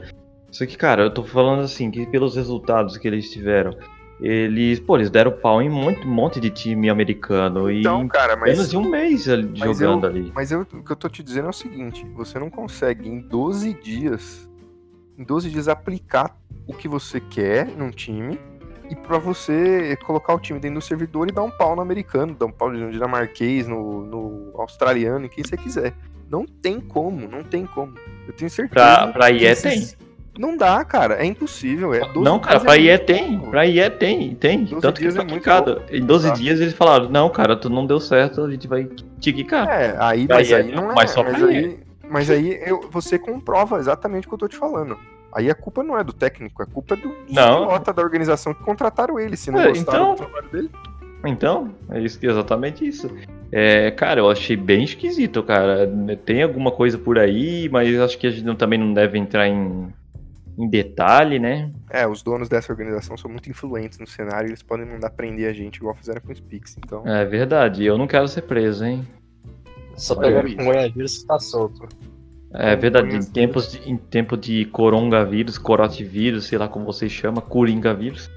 Isso 0.50 0.62
aqui, 0.62 0.76
cara, 0.76 1.02
eu 1.02 1.10
tô 1.10 1.24
falando 1.24 1.62
assim, 1.62 1.90
que 1.90 2.06
pelos 2.06 2.36
resultados 2.36 2.96
que 2.96 3.08
eles 3.08 3.30
tiveram. 3.30 3.76
Eles, 4.20 4.78
pô, 4.78 4.96
eles 4.96 5.10
deram 5.10 5.32
pau 5.32 5.60
em 5.60 5.68
muito, 5.68 6.06
um 6.06 6.10
monte 6.10 6.38
de 6.40 6.48
time 6.48 6.88
americano 6.88 7.70
e 7.70 7.80
Então, 7.80 8.06
cara, 8.06 8.34
em 8.34 8.40
menos 8.42 8.58
mas, 8.60 8.70
de 8.70 8.76
um 8.76 8.88
mês 8.88 9.28
ali, 9.28 9.50
mas 9.58 9.76
jogando 9.78 10.04
eu- 10.04 10.10
ali. 10.10 10.32
mas 10.34 10.52
eu- 10.52 10.60
o 10.60 10.82
que 10.82 10.92
eu 10.92 10.96
tô 10.96 11.08
te 11.08 11.22
dizendo 11.22 11.46
é 11.46 11.50
o 11.50 11.52
seguinte: 11.52 12.06
você 12.14 12.38
não 12.38 12.48
consegue 12.48 13.08
em 13.08 13.18
12 13.20 13.74
dias, 13.74 14.48
em 15.18 15.24
12 15.24 15.50
dias 15.50 15.66
aplicar 15.68 16.36
o 16.66 16.72
que 16.72 16.86
você 16.88 17.18
quer 17.20 17.66
num 17.66 17.90
time 17.90 18.38
e 18.88 18.94
pra 18.94 19.18
você 19.18 19.96
colocar 20.06 20.34
o 20.34 20.38
time 20.38 20.60
dentro 20.60 20.78
do 20.78 20.84
servidor 20.84 21.28
e 21.28 21.32
dar 21.32 21.42
um 21.42 21.50
pau 21.50 21.74
no 21.74 21.82
americano, 21.82 22.34
dar 22.38 22.46
um 22.46 22.52
pau 22.52 22.70
no 22.70 22.92
dinamarquês, 22.92 23.66
no, 23.66 24.04
no 24.06 24.52
australiano, 24.60 25.26
em 25.26 25.28
quem 25.28 25.42
você 25.44 25.56
quiser. 25.56 25.92
Não 26.30 26.46
tem 26.46 26.80
como, 26.80 27.28
não 27.28 27.42
tem 27.42 27.66
como. 27.66 27.94
Eu 28.26 28.32
tenho 28.32 28.50
certeza. 28.50 28.72
Pra, 28.72 29.06
pra 29.08 29.30
IE 29.30 29.44
esses- 29.44 29.96
Não 30.38 30.56
dá, 30.56 30.84
cara. 30.84 31.14
É 31.14 31.24
impossível. 31.24 31.94
É 31.94 32.00
12 32.00 32.20
Não, 32.20 32.38
cara, 32.40 32.60
pra 32.60 32.76
é 32.76 32.80
IE 32.80 32.88
muito 32.90 33.04
tem. 33.06 33.36
pouco. 33.38 33.50
Pra 33.50 33.66
IE 33.66 33.90
tem, 33.90 34.34
tem. 34.34 34.64
12 34.64 34.80
Tanto 34.80 35.00
que 35.00 35.10
foi 35.10 35.22
é 35.22 35.26
quicado. 35.26 35.82
Em 35.90 36.04
12 36.04 36.28
Tá. 36.28 36.34
dias 36.34 36.60
eles 36.60 36.74
falaram, 36.74 37.08
não, 37.08 37.30
cara, 37.30 37.54
tu 37.56 37.70
não 37.70 37.86
deu 37.86 38.00
certo, 38.00 38.42
a 38.42 38.50
gente 38.50 38.66
vai 38.66 38.88
te 39.20 39.32
quicar. 39.32 39.68
É, 39.68 39.96
aí, 39.98 40.26
Pra 40.26 40.36
mas 40.36 40.48
IE, 40.50 40.54
aí 40.54 40.72
não 40.74 40.90
é. 40.90 40.94
mas 40.94 41.10
só 41.10 41.22
mas 41.22 41.38
pra 41.38 41.46
aí, 41.48 41.78
mas 42.08 42.30
aí 42.30 42.60
eu, 42.66 42.88
você 42.90 43.18
comprova 43.18 43.78
exatamente 43.78 44.26
o 44.26 44.28
que 44.28 44.34
eu 44.34 44.38
tô 44.38 44.48
te 44.48 44.56
falando. 44.56 44.98
Aí 45.32 45.50
a 45.50 45.54
culpa 45.54 45.82
não 45.82 45.98
é 45.98 46.04
do 46.04 46.12
técnico, 46.12 46.62
a 46.62 46.66
culpa 46.66 46.94
é 46.94 46.96
do 46.96 47.14
idiota 47.28 47.92
da 47.92 48.02
organização 48.02 48.54
que 48.54 48.62
contrataram 48.62 49.18
ele. 49.18 49.36
Se 49.36 49.50
não 49.50 49.60
É, 49.60 49.68
gostaram 49.68 50.12
então- 50.12 50.14
do 50.14 50.16
trabalho 50.18 50.48
dele. 50.50 50.70
Então, 51.26 51.70
é 51.90 52.00
isso, 52.00 52.18
exatamente 52.22 52.86
isso. 52.86 53.10
É, 53.50 53.90
cara, 53.92 54.20
eu 54.20 54.28
achei 54.30 54.56
bem 54.56 54.84
esquisito, 54.84 55.42
cara. 55.42 55.90
Tem 56.24 56.42
alguma 56.42 56.70
coisa 56.70 56.98
por 56.98 57.18
aí, 57.18 57.68
mas 57.72 57.98
acho 57.98 58.18
que 58.18 58.26
a 58.26 58.30
gente 58.30 58.44
não- 58.44 58.54
também 58.54 58.78
não 58.78 58.92
deve 58.92 59.16
entrar 59.18 59.48
em, 59.48 59.88
em 60.56 60.68
detalhe, 60.68 61.38
né? 61.38 61.72
É, 61.90 62.06
os 62.06 62.22
donos 62.22 62.48
dessa 62.48 62.72
organização 62.72 63.16
são 63.16 63.30
muito 63.30 63.50
influentes 63.50 63.98
no 63.98 64.06
cenário, 64.06 64.48
eles 64.48 64.62
podem 64.62 64.86
mandar 64.86 65.10
prender 65.10 65.48
a 65.48 65.52
gente 65.52 65.76
igual 65.76 65.94
fizeram 65.94 66.20
com 66.20 66.32
os 66.32 66.40
Pix. 66.40 66.76
Então, 66.78 67.06
É 67.06 67.24
verdade, 67.24 67.84
eu 67.84 67.98
não 67.98 68.06
quero 68.06 68.28
ser 68.28 68.42
preso, 68.42 68.84
hein? 68.84 69.06
Só 69.96 70.14
pegar 70.16 70.42
com 70.42 70.64
Goiavírus 70.64 71.18
que 71.18 71.26
tá 71.26 71.38
solto. 71.38 71.88
É 72.52 72.76
verdade, 72.76 73.16
em 73.16 73.20
tempos 73.20 73.72
de, 73.72 73.90
em 73.90 73.96
tempo 73.96 74.36
de 74.36 74.64
coronavírus, 74.66 75.58
corotivírus, 75.58 76.46
sei 76.46 76.56
lá 76.56 76.68
como 76.68 76.84
vocês 76.84 77.10
chamam, 77.10 77.42
coringavírus. 77.42 78.30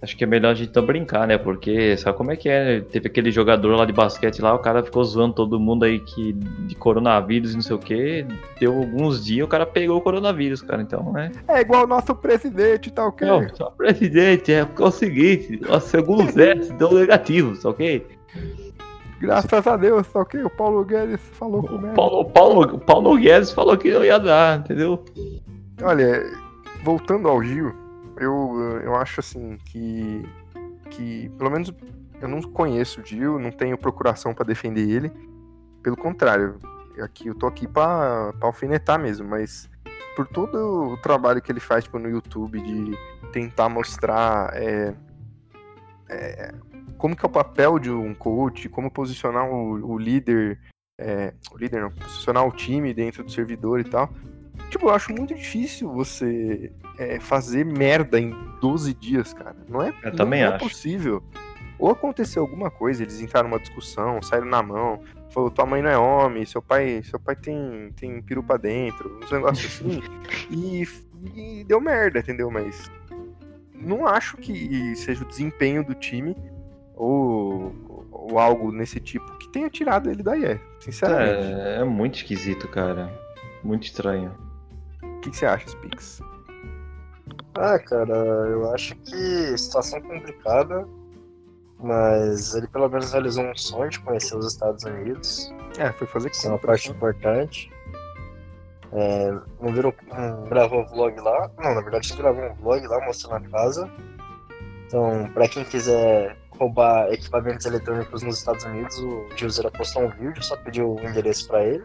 Acho 0.00 0.16
que 0.16 0.22
é 0.22 0.26
melhor 0.28 0.52
a 0.52 0.54
gente 0.54 0.74
não 0.74 0.86
brincar, 0.86 1.26
né? 1.26 1.36
Porque 1.36 1.96
sabe 1.96 2.16
como 2.16 2.30
é 2.30 2.36
que 2.36 2.48
é? 2.48 2.80
Teve 2.80 3.08
aquele 3.08 3.32
jogador 3.32 3.74
lá 3.74 3.84
de 3.84 3.92
basquete 3.92 4.40
lá, 4.40 4.54
o 4.54 4.60
cara 4.60 4.80
ficou 4.82 5.02
zoando 5.02 5.34
todo 5.34 5.58
mundo 5.58 5.84
aí 5.84 5.98
que 5.98 6.32
de 6.32 6.76
coronavírus 6.76 7.52
e 7.52 7.54
não 7.56 7.62
sei 7.62 7.74
o 7.74 7.80
que. 7.80 8.24
Deu 8.60 8.76
alguns 8.76 9.24
dias, 9.24 9.44
o 9.44 9.48
cara 9.48 9.66
pegou 9.66 9.96
o 9.98 10.00
coronavírus, 10.00 10.62
cara. 10.62 10.82
Então, 10.82 11.12
né? 11.12 11.32
é 11.48 11.60
igual 11.60 11.82
o 11.82 11.88
nosso 11.88 12.14
presidente, 12.14 12.92
tá 12.92 13.06
ok? 13.06 13.26
Não, 13.26 13.48
só 13.56 13.70
presidente, 13.70 14.52
é, 14.52 14.58
é 14.60 14.66
o 14.78 14.90
seguinte, 14.92 15.60
o 15.68 15.80
segundo 15.80 16.32
teste 16.32 16.72
deu 16.74 16.92
negativo, 16.92 17.60
tá 17.60 17.70
ok? 17.70 18.06
Graças 19.20 19.66
a 19.66 19.76
Deus, 19.76 20.06
tá 20.06 20.20
ok? 20.20 20.44
O 20.44 20.50
Paulo 20.50 20.84
Guedes 20.84 21.20
falou 21.32 21.60
com 21.64 21.74
o. 21.74 21.94
Paulo, 21.94 22.24
Paulo, 22.26 22.74
o 22.76 22.78
Paulo 22.78 23.16
Guedes 23.16 23.50
falou 23.50 23.76
que 23.76 23.90
não 23.90 24.04
ia 24.04 24.18
dar, 24.18 24.60
entendeu? 24.60 25.04
Olha, 25.82 26.24
voltando 26.84 27.26
ao 27.26 27.42
Gil, 27.42 27.74
eu, 28.20 28.80
eu 28.82 28.94
acho 28.96 29.20
assim 29.20 29.56
que, 29.64 30.22
que, 30.90 31.28
pelo 31.38 31.50
menos, 31.50 31.72
eu 32.20 32.28
não 32.28 32.42
conheço 32.42 33.00
o 33.00 33.04
Gil, 33.04 33.38
não 33.38 33.50
tenho 33.50 33.78
procuração 33.78 34.34
pra 34.34 34.44
defender 34.44 34.88
ele. 34.88 35.12
Pelo 35.82 35.96
contrário, 35.96 36.58
aqui 37.00 37.28
eu 37.28 37.34
tô 37.34 37.46
aqui 37.46 37.66
pra 37.66 38.32
alfinetar 38.40 38.98
mesmo, 38.98 39.28
mas 39.28 39.70
por 40.16 40.26
todo 40.26 40.92
o 40.92 40.96
trabalho 40.96 41.40
que 41.40 41.52
ele 41.52 41.60
faz 41.60 41.84
tipo, 41.84 41.98
no 41.98 42.08
YouTube 42.08 42.60
de 42.60 42.98
tentar 43.32 43.68
mostrar 43.68 44.50
é, 44.54 44.92
é, 46.08 46.54
como 46.96 47.14
que 47.14 47.24
é 47.24 47.28
o 47.28 47.30
papel 47.30 47.78
de 47.78 47.90
um 47.90 48.12
coach, 48.14 48.68
como 48.68 48.90
posicionar 48.90 49.48
o, 49.48 49.92
o 49.92 49.98
líder, 49.98 50.58
é, 50.98 51.32
o 51.52 51.56
líder 51.56 51.82
não, 51.82 51.90
posicionar 51.92 52.44
o 52.44 52.50
time 52.50 52.92
dentro 52.92 53.22
do 53.22 53.30
servidor 53.30 53.78
e 53.78 53.84
tal. 53.84 54.12
Tipo, 54.70 54.86
eu 54.86 54.90
acho 54.94 55.12
muito 55.12 55.34
difícil 55.34 55.90
você 55.92 56.70
é, 56.98 57.18
fazer 57.20 57.64
merda 57.64 58.20
em 58.20 58.34
12 58.60 58.92
dias, 58.94 59.32
cara. 59.32 59.56
Não 59.68 59.82
é, 59.82 59.88
Eu 60.02 60.10
não 60.10 60.16
também 60.16 60.42
é 60.42 60.46
acho. 60.46 60.58
possível. 60.58 61.22
Ou 61.78 61.90
aconteceu 61.90 62.42
alguma 62.42 62.70
coisa, 62.70 63.02
eles 63.02 63.20
entraram 63.20 63.48
numa 63.48 63.60
discussão, 63.60 64.20
saíram 64.20 64.48
na 64.48 64.60
mão, 64.62 65.00
falou, 65.30 65.48
tua 65.50 65.64
mãe 65.64 65.80
não 65.80 65.88
é 65.90 65.96
homem, 65.96 66.44
seu 66.44 66.60
pai, 66.60 67.02
seu 67.04 67.20
pai 67.20 67.36
tem, 67.36 67.92
tem 67.94 68.20
peru 68.20 68.42
pra 68.42 68.56
dentro, 68.56 69.18
uns 69.22 69.30
negócios 69.30 69.64
assim. 69.80 70.02
e, 70.50 70.82
e 71.36 71.64
deu 71.64 71.80
merda, 71.80 72.18
entendeu? 72.18 72.50
Mas 72.50 72.90
não 73.72 74.06
acho 74.06 74.36
que 74.38 74.94
seja 74.96 75.22
o 75.22 75.28
desempenho 75.28 75.84
do 75.84 75.94
time 75.94 76.34
ou, 76.96 77.72
ou 78.10 78.38
algo 78.40 78.72
nesse 78.72 78.98
tipo 78.98 79.38
que 79.38 79.48
tenha 79.52 79.70
tirado 79.70 80.10
ele 80.10 80.22
da 80.22 80.36
IE, 80.36 80.60
sinceramente. 80.80 81.44
É, 81.60 81.76
é 81.80 81.84
muito 81.84 82.16
esquisito, 82.16 82.66
cara. 82.66 83.08
Muito 83.62 83.84
estranho. 83.84 84.34
O 85.18 85.20
que, 85.20 85.30
que 85.30 85.36
você 85.36 85.46
acha, 85.46 85.68
Spix? 85.68 86.22
Ah, 87.56 87.78
cara, 87.78 88.14
eu 88.14 88.72
acho 88.72 88.94
que 88.96 89.58
situação 89.58 90.00
complicada, 90.00 90.86
mas 91.80 92.54
ele 92.54 92.68
pelo 92.68 92.88
menos 92.88 93.10
realizou 93.12 93.44
um 93.44 93.56
sonho 93.56 93.90
de 93.90 93.98
conhecer 93.98 94.36
os 94.36 94.46
Estados 94.46 94.84
Unidos. 94.84 95.52
É, 95.76 95.90
foi 95.92 96.06
fazer 96.06 96.30
Isso 96.30 96.46
é 96.46 96.50
uma 96.50 96.58
compras, 96.58 96.80
parte 96.84 96.90
né? 96.90 96.96
importante. 96.96 97.72
É, 98.92 99.32
não 99.60 99.72
viram, 99.72 99.92
um, 100.12 100.48
gravou 100.48 100.82
um 100.82 100.86
vlog 100.86 101.20
lá. 101.20 101.50
Não, 101.58 101.74
na 101.74 101.80
verdade, 101.80 102.16
gravou 102.16 102.44
um 102.44 102.54
vlog 102.54 102.86
lá 102.86 103.04
mostrando 103.04 103.44
a 103.44 103.50
casa. 103.50 103.90
Então, 104.86 105.28
pra 105.34 105.48
quem 105.48 105.64
quiser 105.64 106.36
roubar 106.50 107.12
equipamentos 107.12 107.66
eletrônicos 107.66 108.22
nos 108.22 108.38
Estados 108.38 108.64
Unidos, 108.64 108.98
o 109.00 109.26
Gilzera 109.36 109.70
postou 109.70 110.04
um 110.04 110.10
vídeo, 110.10 110.42
só 110.42 110.56
pediu 110.58 110.94
o 110.94 111.00
endereço 111.00 111.48
pra 111.48 111.64
ele. 111.64 111.84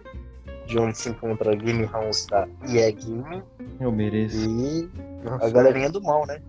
De 0.66 0.80
onde 0.80 0.98
se 0.98 1.10
encontra 1.10 1.52
a 1.52 1.56
Game 1.56 1.86
House 1.86 2.26
da 2.28 2.48
EA 2.68 2.92
Game. 2.92 3.44
Eu 3.80 3.92
mereço. 3.92 4.38
E 4.38 4.90
Nossa, 5.24 5.46
a 5.46 5.50
galerinha 5.50 5.90
do 5.90 6.02
mal, 6.02 6.26
né? 6.26 6.42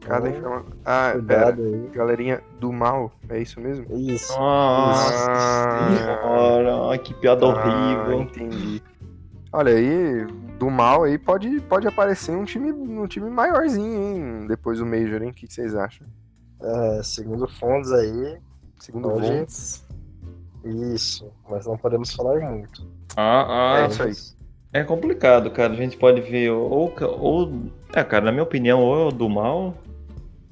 cada 0.00 0.28
Então, 0.28 0.38
informa... 0.58 0.64
Ah, 0.84 1.10
pera. 1.12 1.52
Cuidado 1.52 1.62
aí. 1.62 1.88
Galerinha 1.94 2.42
do 2.60 2.72
mal, 2.72 3.12
é 3.28 3.40
isso 3.40 3.60
mesmo? 3.60 3.86
Isso. 3.96 4.36
Nossa 4.36 5.26
Ah. 5.30 5.88
senhora, 5.88 6.98
que 6.98 7.14
piada 7.14 7.46
Ah, 7.46 7.48
horrível. 7.48 8.20
entendi. 8.22 8.82
Olha 9.52 9.72
aí, 9.72 10.26
do 10.58 10.68
mal 10.70 11.04
aí 11.04 11.16
pode, 11.16 11.60
pode 11.62 11.86
aparecer 11.86 12.32
um 12.36 12.44
time, 12.44 12.72
um 12.72 13.06
time 13.06 13.30
maiorzinho, 13.30 14.02
hein? 14.42 14.46
Depois 14.48 14.78
do 14.80 14.84
Major, 14.86 15.22
hein? 15.22 15.30
O 15.30 15.32
que 15.32 15.46
que 15.46 15.54
vocês 15.54 15.74
acham? 15.74 16.06
É, 16.60 17.00
segundo 17.02 17.46
fontes 17.48 17.90
aí, 17.92 18.38
Segundo 18.80 19.08
Hoje- 19.10 19.38
Vontes. 19.38 19.86
isso. 20.64 21.30
Mas 21.48 21.64
não 21.66 21.78
podemos 21.78 22.12
falar 22.12 22.40
muito. 22.40 22.86
Ah, 23.16 23.76
ah, 23.76 23.80
É 23.82 23.86
isso 23.88 24.02
aí. 24.02 24.12
É 24.72 24.82
complicado, 24.82 25.50
cara. 25.52 25.72
A 25.72 25.76
gente 25.76 25.96
pode 25.96 26.20
ver 26.20 26.50
ou, 26.50 26.92
ou. 26.98 27.70
É, 27.94 28.02
cara, 28.02 28.24
na 28.24 28.32
minha 28.32 28.42
opinião, 28.42 28.80
ou 28.80 29.04
é 29.04 29.08
o 29.08 29.12
do 29.12 29.28
mal, 29.28 29.74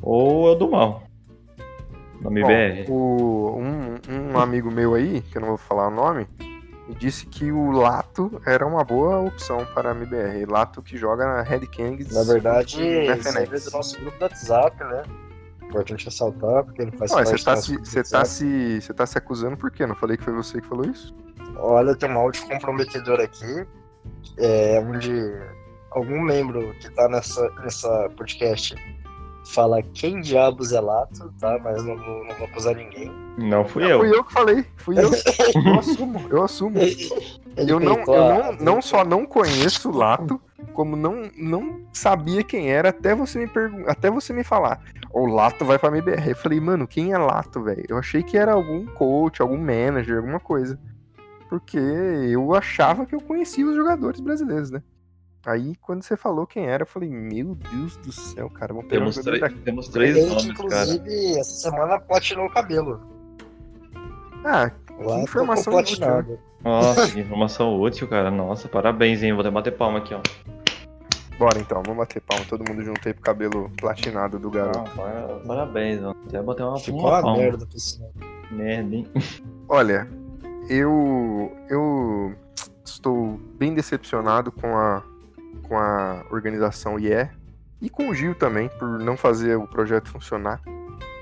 ou 0.01 0.49
é 0.49 0.53
o 0.53 0.55
do 0.55 0.71
mal. 0.71 1.03
Na 2.21 2.31
Bom, 2.31 2.39
MBR. 2.39 2.87
o, 2.89 3.59
um, 3.59 4.33
um 4.33 4.39
amigo 4.39 4.71
meu 4.71 4.95
aí, 4.95 5.23
que 5.23 5.39
eu 5.39 5.41
não 5.41 5.49
vou 5.49 5.59
falar 5.59 5.89
o 5.89 5.91
nome, 5.91 6.29
me 6.89 6.95
disse 6.95 7.27
que 7.27 7.51
o 7.51 7.73
Lato 7.73 8.41
era 8.47 8.65
uma 8.65 8.85
boa 8.85 9.23
opção 9.23 9.67
para 9.75 9.91
a 9.91 9.95
MBR. 9.95 10.47
Lato 10.47 10.81
que 10.83 10.97
joga 10.97 11.25
na 11.25 11.43
Red 11.43 11.67
Kings. 11.67 12.15
Na 12.15 12.23
verdade, 12.23 12.81
isso 12.81 13.33
veio 13.33 13.65
do 13.65 13.71
nosso 13.73 14.01
grupo 14.01 14.19
do 14.19 14.23
WhatsApp, 14.23 14.85
né? 14.85 15.03
Importante 15.65 16.05
ressaltar, 16.05 16.65
porque 16.65 16.83
ele 16.83 16.93
faz 16.93 17.11
Ué, 17.11 17.25
parte 17.25 17.39
você 17.39 17.45
tá, 17.45 17.53
do 17.55 17.57
nosso 17.57 17.67
se, 17.67 17.79
você, 17.79 18.03
tá 18.03 18.25
se, 18.25 18.81
você 18.81 18.95
tá 18.95 19.07
se 19.07 19.19
acusando 19.19 19.57
por 19.57 19.71
quê? 19.71 19.85
Não 19.85 19.97
falei 19.97 20.17
que 20.17 20.23
foi 20.23 20.33
você 20.33 20.61
que 20.61 20.67
falou 20.67 20.85
isso? 20.85 21.13
Olha, 21.57 21.95
tem 21.95 22.11
um 22.11 22.19
áudio 22.19 22.47
comprometedor 22.47 23.21
aqui, 23.21 23.67
é, 24.39 24.81
onde 24.81 25.13
algum 25.91 26.21
membro 26.21 26.75
que 26.81 26.91
tá 26.91 27.09
nessa, 27.09 27.49
nessa 27.63 28.11
podcast 28.17 28.75
fala 29.45 29.83
quem 29.83 30.21
diabos 30.21 30.73
é 30.73 30.81
Lato, 30.81 31.33
tá? 31.41 31.59
Mas 31.63 31.85
não 31.85 31.97
vou, 31.97 32.25
não 32.25 32.35
vou 32.37 32.47
acusar 32.47 32.75
ninguém. 32.75 33.11
Não 33.37 33.65
fui 33.65 33.91
eu. 33.91 33.99
Fui 33.99 34.11
eu 34.11 34.25
que 34.25 34.33
falei. 34.33 34.67
Fui 34.77 34.99
eu. 34.99 35.11
eu 35.67 35.79
assumo, 35.79 36.27
eu 36.31 36.43
assumo. 36.43 36.79
Ele 36.79 37.09
Eu 37.57 37.81
não, 37.81 37.99
eu 37.99 38.07
não, 38.07 38.53
não 38.53 38.83
só 38.83 39.05
não 39.05 39.27
conheço 39.27 39.91
o 39.91 39.97
Lato, 39.97 40.41
como 40.73 40.97
não, 40.97 41.31
não 41.37 41.81
sabia 41.93 42.43
quem 42.43 42.71
era 42.71 42.91
até 42.91 43.15
você 43.15 43.39
me 43.39 43.47
pergun 43.47 43.85
até 43.87 44.11
você 44.11 44.33
me 44.33 44.45
falar. 44.45 44.81
O 45.13 45.27
Lato 45.27 45.65
vai 45.65 45.79
pra 45.79 45.91
MBR. 45.91 46.31
Eu 46.31 46.37
falei, 46.37 46.61
mano, 46.61 46.87
quem 46.87 47.13
é 47.13 47.19
Lato, 47.19 47.63
velho? 47.63 47.85
Eu 47.89 47.99
achei 47.99 48.23
que 48.23 48.37
era 48.37 48.53
algum 48.53 48.87
coach, 48.87 49.43
algum 49.43 49.59
manager, 49.59 50.19
alguma 50.19 50.41
coisa. 50.41 50.79
Porque 51.53 51.77
eu 51.77 52.55
achava 52.55 53.05
que 53.05 53.15
eu 53.15 53.21
conhecia 53.21 53.67
os 53.67 53.77
jogadores 53.77 54.21
brasileiros, 54.21 54.71
né? 54.71 54.83
Aí, 55.45 55.77
quando 55.83 56.03
você 56.03 56.17
falou 56.17 56.47
quem 56.47 56.65
era, 56.65 56.85
eu 56.85 56.87
falei, 56.87 57.11
meu 57.11 57.55
Deus 57.55 57.95
do 57.99 58.11
céu, 58.11 58.49
cara, 58.49 58.73
vamos 58.73 58.89
pegar 58.89 59.05
um 59.05 59.11
Temos, 59.11 59.41
daqui. 59.41 59.59
temos 59.59 59.89
três 59.91 60.17
Ele 60.17 60.25
que, 60.25 60.31
nomes, 60.47 60.47
cara. 60.47 60.85
inclusive, 60.95 61.39
essa 61.39 61.51
semana 61.71 62.01
platinou 62.01 62.47
o 62.47 62.51
cabelo. 62.51 63.03
Ah, 64.43 64.71
Lato 64.99 65.21
informação 65.25 65.75
inútil, 65.75 65.99
platinado. 65.99 66.39
Nossa, 66.65 67.11
que 67.13 67.21
informação 67.21 67.79
útil, 67.83 68.09
cara. 68.09 68.31
Nossa, 68.31 68.67
parabéns, 68.67 69.23
hein? 69.23 69.33
Vou 69.33 69.43
até 69.43 69.51
bater 69.51 69.73
palma 69.77 69.99
aqui, 69.99 70.15
ó. 70.15 70.21
bora 71.39 71.59
então, 71.59 71.83
vamos 71.85 71.99
bater 71.99 72.23
palma, 72.23 72.47
todo 72.49 72.65
mundo 72.67 72.83
junto 72.83 73.07
aí 73.07 73.13
pro 73.13 73.23
cabelo 73.23 73.71
platinado 73.77 74.39
do 74.39 74.51
garoto. 74.51 74.79
Ah, 74.79 74.97
para- 74.97 75.39
parabéns, 75.47 76.03
ó. 76.03 76.13
Até 76.27 76.41
bater 76.41 76.63
uma, 76.63 76.79
Ficou 76.79 77.01
uma 77.01 77.11
uma 77.11 77.23
palma. 77.23 77.37
merda, 77.37 77.67
pessoal. 77.67 78.11
Merda, 78.51 78.95
hein? 78.97 79.07
Olha, 79.69 80.09
eu 80.69 81.53
eu 81.69 82.35
estou 82.85 83.39
bem 83.59 83.75
decepcionado 83.75 84.51
com 84.53 84.77
a 84.77 85.03
com 85.63 85.79
a 85.79 86.25
organização 86.31 86.99
IE 86.99 87.29
e 87.81 87.89
com 87.89 88.09
o 88.09 88.15
Gil 88.15 88.35
também 88.35 88.69
por 88.79 88.99
não 88.99 89.17
fazer 89.17 89.57
o 89.57 89.67
projeto 89.67 90.09
funcionar. 90.09 90.61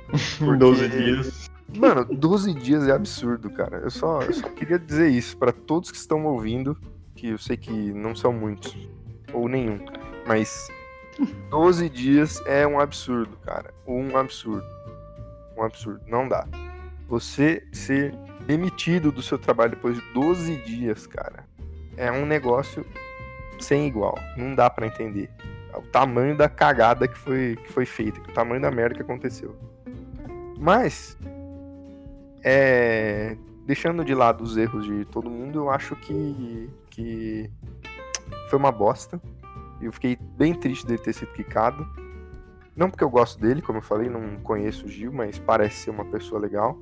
Porque- 0.39 0.57
12 0.59 0.89
dias. 0.89 1.51
Mano, 1.77 2.05
12 2.05 2.53
dias 2.53 2.89
é 2.89 2.91
absurdo, 2.93 3.49
cara. 3.51 3.79
Eu 3.79 3.91
só, 3.91 4.21
eu 4.23 4.33
só 4.33 4.49
queria 4.49 4.77
dizer 4.77 5.09
isso 5.09 5.37
pra 5.37 5.53
todos 5.53 5.93
que 5.93 5.97
estão 5.97 6.25
ouvindo, 6.27 6.77
que 7.15 7.29
eu 7.29 7.39
sei 7.39 7.57
que 7.57 7.71
não 7.93 8.13
são 8.15 8.33
muitos 8.33 8.77
ou 9.33 9.49
nenhum, 9.49 9.79
mas 10.27 10.69
12 11.49 11.89
dias 11.89 12.43
é 12.45 12.67
um 12.67 12.81
absurdo, 12.81 13.37
cara. 13.45 13.73
Um 13.87 14.17
absurdo. 14.17 14.67
Um 15.57 15.63
absurdo. 15.63 16.01
Não 16.09 16.29
dá. 16.29 16.45
Você 17.09 17.65
ser 17.73 18.13
demitido 18.51 19.13
do 19.13 19.23
seu 19.23 19.39
trabalho 19.39 19.71
depois 19.71 19.95
de 19.97 20.03
12 20.13 20.57
dias, 20.63 21.07
cara, 21.07 21.45
é 21.97 22.11
um 22.11 22.27
negócio 22.27 22.85
sem 23.61 23.87
igual. 23.87 24.19
Não 24.37 24.57
dá 24.57 24.69
pra 24.69 24.89
entender. 24.89 25.31
O 25.73 25.83
tamanho 25.83 26.37
da 26.37 26.49
cagada 26.49 27.07
que 27.07 27.17
foi, 27.17 27.57
que 27.63 27.73
foi 27.73 27.87
feita, 27.87 28.19
o 28.21 28.33
tamanho 28.33 28.61
da 28.61 28.69
merda 28.69 28.97
que 28.97 29.03
aconteceu. 29.03 29.55
Mas, 30.59 31.17
é, 32.43 33.37
deixando 33.67 34.05
de 34.05 34.17
lado 34.17 34.43
os 34.43 34.57
erros 34.57 34.85
de 34.85 35.05
todo 35.05 35.31
mundo, 35.31 35.61
eu 35.61 35.71
acho 35.71 35.95
que, 35.95 36.69
que 36.91 37.49
foi 38.49 38.59
uma 38.59 38.73
bosta. 38.73 39.21
Eu 39.81 39.93
fiquei 39.93 40.19
bem 40.37 40.55
triste 40.55 40.85
dele 40.85 40.99
ter 40.99 41.13
sido 41.13 41.33
quicado. 41.33 41.87
Não 42.75 42.91
porque 42.91 43.05
eu 43.05 43.11
gosto 43.11 43.41
dele, 43.41 43.63
como 43.63 43.79
eu 43.79 43.83
falei, 43.83 44.09
não 44.09 44.39
conheço 44.39 44.87
o 44.87 44.89
Gil, 44.89 45.13
mas 45.13 45.39
parece 45.39 45.85
ser 45.85 45.91
uma 45.91 46.05
pessoa 46.05 46.41
legal. 46.41 46.77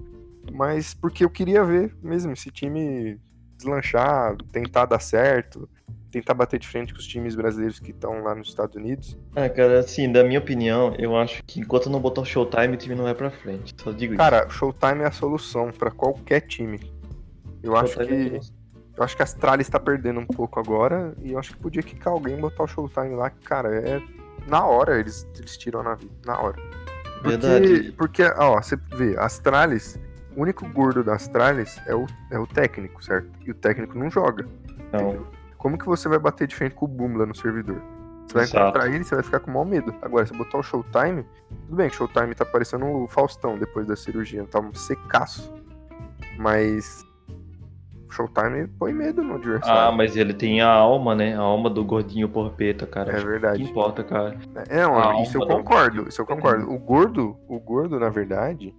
Mas 0.52 0.94
porque 0.94 1.24
eu 1.24 1.30
queria 1.30 1.64
ver 1.64 1.94
mesmo 2.02 2.32
esse 2.32 2.50
time 2.50 3.20
deslanchar, 3.56 4.36
tentar 4.52 4.86
dar 4.86 5.00
certo, 5.00 5.68
tentar 6.10 6.34
bater 6.34 6.58
de 6.58 6.66
frente 6.68 6.92
com 6.92 6.98
os 6.98 7.06
times 7.06 7.34
brasileiros 7.34 7.80
que 7.80 7.90
estão 7.90 8.22
lá 8.22 8.34
nos 8.34 8.48
Estados 8.48 8.76
Unidos. 8.76 9.18
Ah, 9.34 9.48
cara, 9.48 9.80
assim, 9.80 10.10
da 10.10 10.22
minha 10.24 10.38
opinião, 10.38 10.94
eu 10.98 11.16
acho 11.16 11.42
que 11.44 11.60
enquanto 11.60 11.90
não 11.90 12.00
botar 12.00 12.22
o 12.22 12.24
Showtime, 12.24 12.74
o 12.74 12.76
time 12.76 12.94
não 12.94 13.04
vai 13.04 13.14
pra 13.14 13.30
frente. 13.30 13.74
Só 13.82 13.92
digo 13.92 14.16
Cara, 14.16 14.48
Showtime 14.48 15.02
é 15.02 15.06
a 15.06 15.12
solução 15.12 15.70
pra 15.70 15.90
qualquer 15.90 16.42
time. 16.42 16.80
Eu 17.62 17.72
isso. 17.72 17.76
acho 17.76 17.92
Showtime 17.94 18.30
que 18.30 18.36
é 18.36 18.58
eu 18.98 19.04
acho 19.04 19.14
que 19.14 19.22
a 19.22 19.24
Astralis 19.24 19.68
tá 19.68 19.78
perdendo 19.78 20.18
um 20.18 20.26
pouco 20.26 20.58
agora 20.58 21.14
e 21.22 21.30
eu 21.30 21.38
acho 21.38 21.52
que 21.52 21.58
podia 21.58 21.84
quicar 21.84 22.12
alguém 22.12 22.36
e 22.36 22.40
botar 22.40 22.64
o 22.64 22.66
Showtime 22.66 23.14
lá, 23.14 23.30
que, 23.30 23.40
cara, 23.44 23.72
é 23.72 24.02
na 24.48 24.66
hora 24.66 24.98
eles, 24.98 25.24
eles 25.38 25.56
tiram 25.56 25.84
na 25.84 25.94
vida, 25.94 26.12
na 26.26 26.40
hora. 26.40 26.60
Porque, 27.22 27.28
Verdade. 27.28 27.92
porque 27.96 28.22
ó, 28.24 28.60
você 28.60 28.76
vê, 28.96 29.16
a 29.16 29.26
Astralis, 29.26 30.00
o 30.38 30.42
único 30.42 30.66
gordo 30.68 31.02
da 31.02 31.14
Astralis 31.14 31.80
é 31.86 31.94
o, 31.94 32.06
é 32.30 32.38
o 32.38 32.46
técnico, 32.46 33.02
certo? 33.02 33.28
E 33.44 33.50
o 33.50 33.54
técnico 33.54 33.98
não 33.98 34.08
joga. 34.08 34.46
Não. 34.92 35.26
Como 35.56 35.76
que 35.76 35.84
você 35.84 36.08
vai 36.08 36.18
bater 36.18 36.46
de 36.46 36.54
frente 36.54 36.74
com 36.76 36.84
o 36.84 36.88
Boom 36.88 37.16
lá 37.16 37.26
no 37.26 37.34
servidor? 37.34 37.82
Você 38.26 38.34
vai 38.34 38.44
Exato. 38.44 38.62
encontrar 38.68 38.94
ele, 38.94 39.02
você 39.04 39.14
vai 39.16 39.24
ficar 39.24 39.40
com 39.40 39.50
mau 39.50 39.64
medo. 39.64 39.92
Agora, 40.00 40.24
se 40.26 40.32
botar 40.34 40.58
o 40.58 40.62
Showtime, 40.62 41.24
tudo 41.64 41.76
bem 41.76 41.88
que 41.88 41.94
o 41.94 41.98
Showtime 41.98 42.34
tá 42.34 42.44
parecendo 42.44 42.84
o 42.86 43.08
Faustão 43.08 43.58
depois 43.58 43.86
da 43.86 43.96
cirurgia, 43.96 44.44
tá 44.44 44.60
um 44.60 44.72
secaço. 44.74 45.52
Mas 46.38 47.04
o 48.08 48.12
Showtime 48.12 48.68
põe 48.78 48.92
medo 48.92 49.22
no 49.24 49.32
Ah, 49.32 49.36
adversário. 49.36 49.96
mas 49.96 50.16
ele 50.16 50.32
tem 50.34 50.60
a 50.60 50.70
alma, 50.70 51.14
né? 51.14 51.34
A 51.36 51.40
alma 51.40 51.68
do 51.68 51.84
gordinho 51.84 52.28
porpeta, 52.28 52.86
cara. 52.86 53.10
é 53.12 53.14
Acho 53.16 53.24
que 53.24 53.30
verdade. 53.30 53.62
importa, 53.62 54.04
cara. 54.04 54.36
É, 54.68 54.82
não, 54.82 54.98
A 54.98 55.22
isso 55.22 55.36
eu 55.38 55.46
concordo, 55.46 56.08
isso 56.08 56.20
eu 56.20 56.26
concordo. 56.26 56.70
O 56.70 56.78
gordo, 56.78 57.36
o 57.48 57.58
gordo, 57.58 57.98
na 57.98 58.08
verdade, 58.10 58.74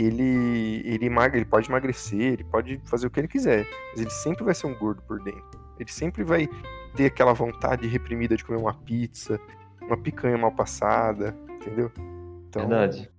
ele 0.00 0.82
ele, 0.84 1.06
emagre, 1.06 1.38
ele 1.38 1.44
pode 1.44 1.68
emagrecer, 1.68 2.32
ele 2.32 2.44
pode 2.44 2.80
fazer 2.84 3.06
o 3.06 3.10
que 3.10 3.20
ele 3.20 3.28
quiser, 3.28 3.66
mas 3.90 4.00
ele 4.00 4.10
sempre 4.10 4.44
vai 4.44 4.54
ser 4.54 4.66
um 4.66 4.74
gordo 4.74 5.02
por 5.02 5.20
dentro. 5.22 5.60
Ele 5.78 5.90
sempre 5.90 6.22
vai 6.24 6.48
ter 6.94 7.06
aquela 7.06 7.32
vontade 7.32 7.86
reprimida 7.86 8.36
de 8.36 8.44
comer 8.44 8.58
uma 8.58 8.74
pizza, 8.74 9.40
uma 9.82 9.96
picanha 9.96 10.36
mal 10.36 10.52
passada, 10.52 11.36
entendeu? 11.48 11.90
Então, 12.48 12.68
Verdade. 12.68 13.10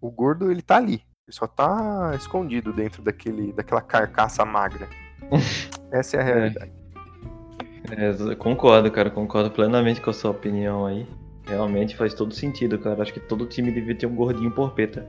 o 0.00 0.10
gordo 0.10 0.50
ele 0.50 0.62
tá 0.62 0.76
ali, 0.76 1.02
ele 1.26 1.36
só 1.36 1.46
tá 1.46 2.12
escondido 2.16 2.72
dentro 2.72 3.02
daquele 3.02 3.52
daquela 3.52 3.80
carcaça 3.80 4.44
magra. 4.44 4.88
Essa 5.92 6.16
é 6.16 6.20
a 6.20 6.24
realidade. 6.24 6.72
É, 7.96 8.10
eu 8.10 8.36
concordo, 8.36 8.90
cara. 8.90 9.10
Concordo 9.10 9.50
plenamente 9.50 10.00
com 10.00 10.10
a 10.10 10.12
sua 10.12 10.30
opinião 10.30 10.86
aí. 10.86 11.06
Realmente 11.46 11.96
faz 11.96 12.14
todo 12.14 12.34
sentido, 12.34 12.78
cara. 12.78 13.02
Acho 13.02 13.12
que 13.12 13.20
todo 13.20 13.46
time 13.46 13.72
devia 13.72 13.94
ter 13.94 14.06
um 14.06 14.14
gordinho 14.14 14.50
porpeta. 14.50 15.08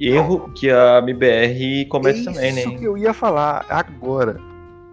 Erro 0.00 0.50
que 0.50 0.70
a 0.70 0.98
MBR 0.98 1.86
comete 1.86 2.24
também, 2.24 2.50
Isso 2.50 2.70
né? 2.70 2.78
que 2.78 2.84
eu 2.84 2.98
ia 2.98 3.14
falar 3.14 3.64
agora. 3.68 4.40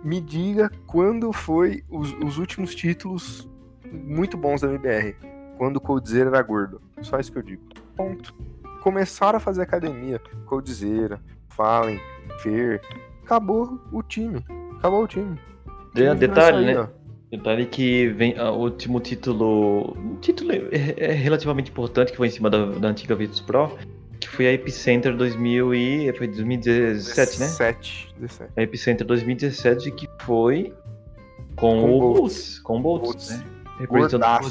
Me 0.03 0.21
diga 0.21 0.71
quando 0.85 1.33
foi 1.33 1.83
os, 1.89 2.13
os 2.23 2.37
últimos 2.37 2.75
títulos 2.75 3.49
muito 3.91 4.37
bons 4.37 4.61
da 4.61 4.67
MBR. 4.67 5.15
Quando 5.57 5.77
o 5.77 5.81
Coldzera 5.81 6.29
era 6.29 6.41
gordo. 6.41 6.81
Só 7.01 7.19
isso 7.19 7.31
que 7.31 7.39
eu 7.39 7.43
digo. 7.43 7.63
Ponto. 7.95 8.35
Começaram 8.81 9.37
a 9.37 9.39
fazer 9.39 9.63
academia. 9.63 10.21
Coldzera, 10.45 11.19
Fallen, 11.49 11.99
Fer. 12.43 12.81
Acabou 13.23 13.79
o 13.91 14.03
time. 14.03 14.45
Acabou 14.77 15.03
o 15.03 15.07
time. 15.07 15.39
O 15.65 15.95
time 15.95 16.15
detalhe, 16.15 16.57
isso 16.57 16.65
né? 16.65 16.79
ó. 16.79 17.05
Detalhe 17.31 17.65
que 17.65 18.07
vem 18.09 18.35
ah, 18.37 18.51
o 18.51 18.59
último 18.59 18.99
título. 18.99 19.97
Um 19.97 20.15
título 20.17 20.51
é, 20.51 20.93
é 20.97 21.11
relativamente 21.11 21.71
importante 21.71 22.11
que 22.11 22.17
foi 22.17 22.27
em 22.27 22.31
cima 22.31 22.49
da, 22.49 22.65
da 22.65 22.87
antiga 22.89 23.15
Virtus 23.15 23.41
Pro, 23.41 23.75
que 24.19 24.27
foi 24.29 24.47
a 24.47 24.53
Epicenter 24.53 25.15
2000 25.15 25.73
e, 25.73 26.13
foi 26.13 26.27
2017, 26.27 27.39
né? 27.39 27.45
17, 27.45 28.15
17. 28.19 28.51
A 28.55 28.61
Epicenter 28.61 29.07
2017 29.07 29.91
que 29.91 30.09
foi 30.21 30.73
com, 31.55 31.81
Com 31.81 31.97
o 31.97 31.99
Boltz. 31.99 32.59
Com 32.59 32.77
o 32.77 32.81
Boltz, 32.81 33.29
né? 33.29 33.45
Representando 33.79 34.49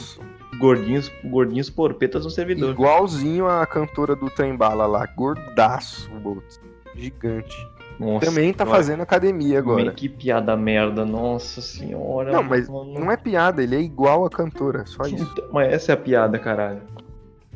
gordinhos, 0.58 1.10
gordinhos 1.24 1.70
porpetas 1.70 2.24
no 2.24 2.30
servidor. 2.30 2.70
Igualzinho 2.72 3.48
a 3.48 3.66
cantora 3.66 4.14
do 4.14 4.30
Trembala 4.30 4.86
lá. 4.86 5.06
Gordaço 5.06 6.10
o 6.14 6.20
Boltz. 6.20 6.60
Gigante. 6.94 7.56
Nossa, 7.98 8.26
Também 8.26 8.52
tá 8.52 8.66
fazendo 8.66 9.02
academia 9.02 9.58
agora. 9.58 9.92
Que 9.92 10.08
piada 10.08 10.56
merda, 10.56 11.04
nossa 11.04 11.60
senhora. 11.60 12.32
Não, 12.32 12.42
mas 12.42 12.68
mano. 12.68 12.92
Não 12.92 13.10
é 13.10 13.16
piada, 13.16 13.62
ele 13.62 13.76
é 13.76 13.80
igual 13.80 14.24
a 14.24 14.30
cantora, 14.30 14.84
só 14.84 15.04
isso. 15.04 15.22
Então, 15.32 15.48
Mas 15.52 15.72
essa 15.72 15.92
é 15.92 15.94
a 15.94 15.96
piada, 15.96 16.38
caralho. 16.38 16.82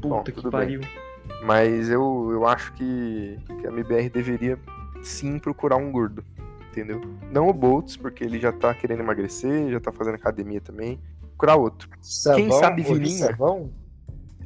Puta 0.01 0.09
Bom, 0.09 0.23
que 0.23 0.51
pariu. 0.51 0.81
Mas 1.45 1.89
eu, 1.89 2.31
eu 2.33 2.47
acho 2.47 2.73
que, 2.75 3.39
que 3.61 3.67
a 3.67 3.71
MBR 3.71 4.11
deveria 4.11 4.59
sim 5.03 5.39
procurar 5.39 5.77
um 5.77 5.91
gordo. 5.91 6.25
Entendeu? 6.71 7.01
Não 7.33 7.49
o 7.49 7.53
Boltz, 7.53 7.97
porque 7.97 8.23
ele 8.23 8.39
já 8.39 8.53
tá 8.53 8.75
querendo 8.75 9.01
emagrecer, 9.01 9.71
já 9.71 9.81
tá 9.81 9.91
fazendo 9.91 10.15
academia 10.15 10.61
também. 10.61 11.01
Procurar 11.21 11.57
outro. 11.57 11.89
Quem 12.35 12.51
sabe 12.53 12.83
Vininha? 12.83 13.27
Sevão? 13.27 13.71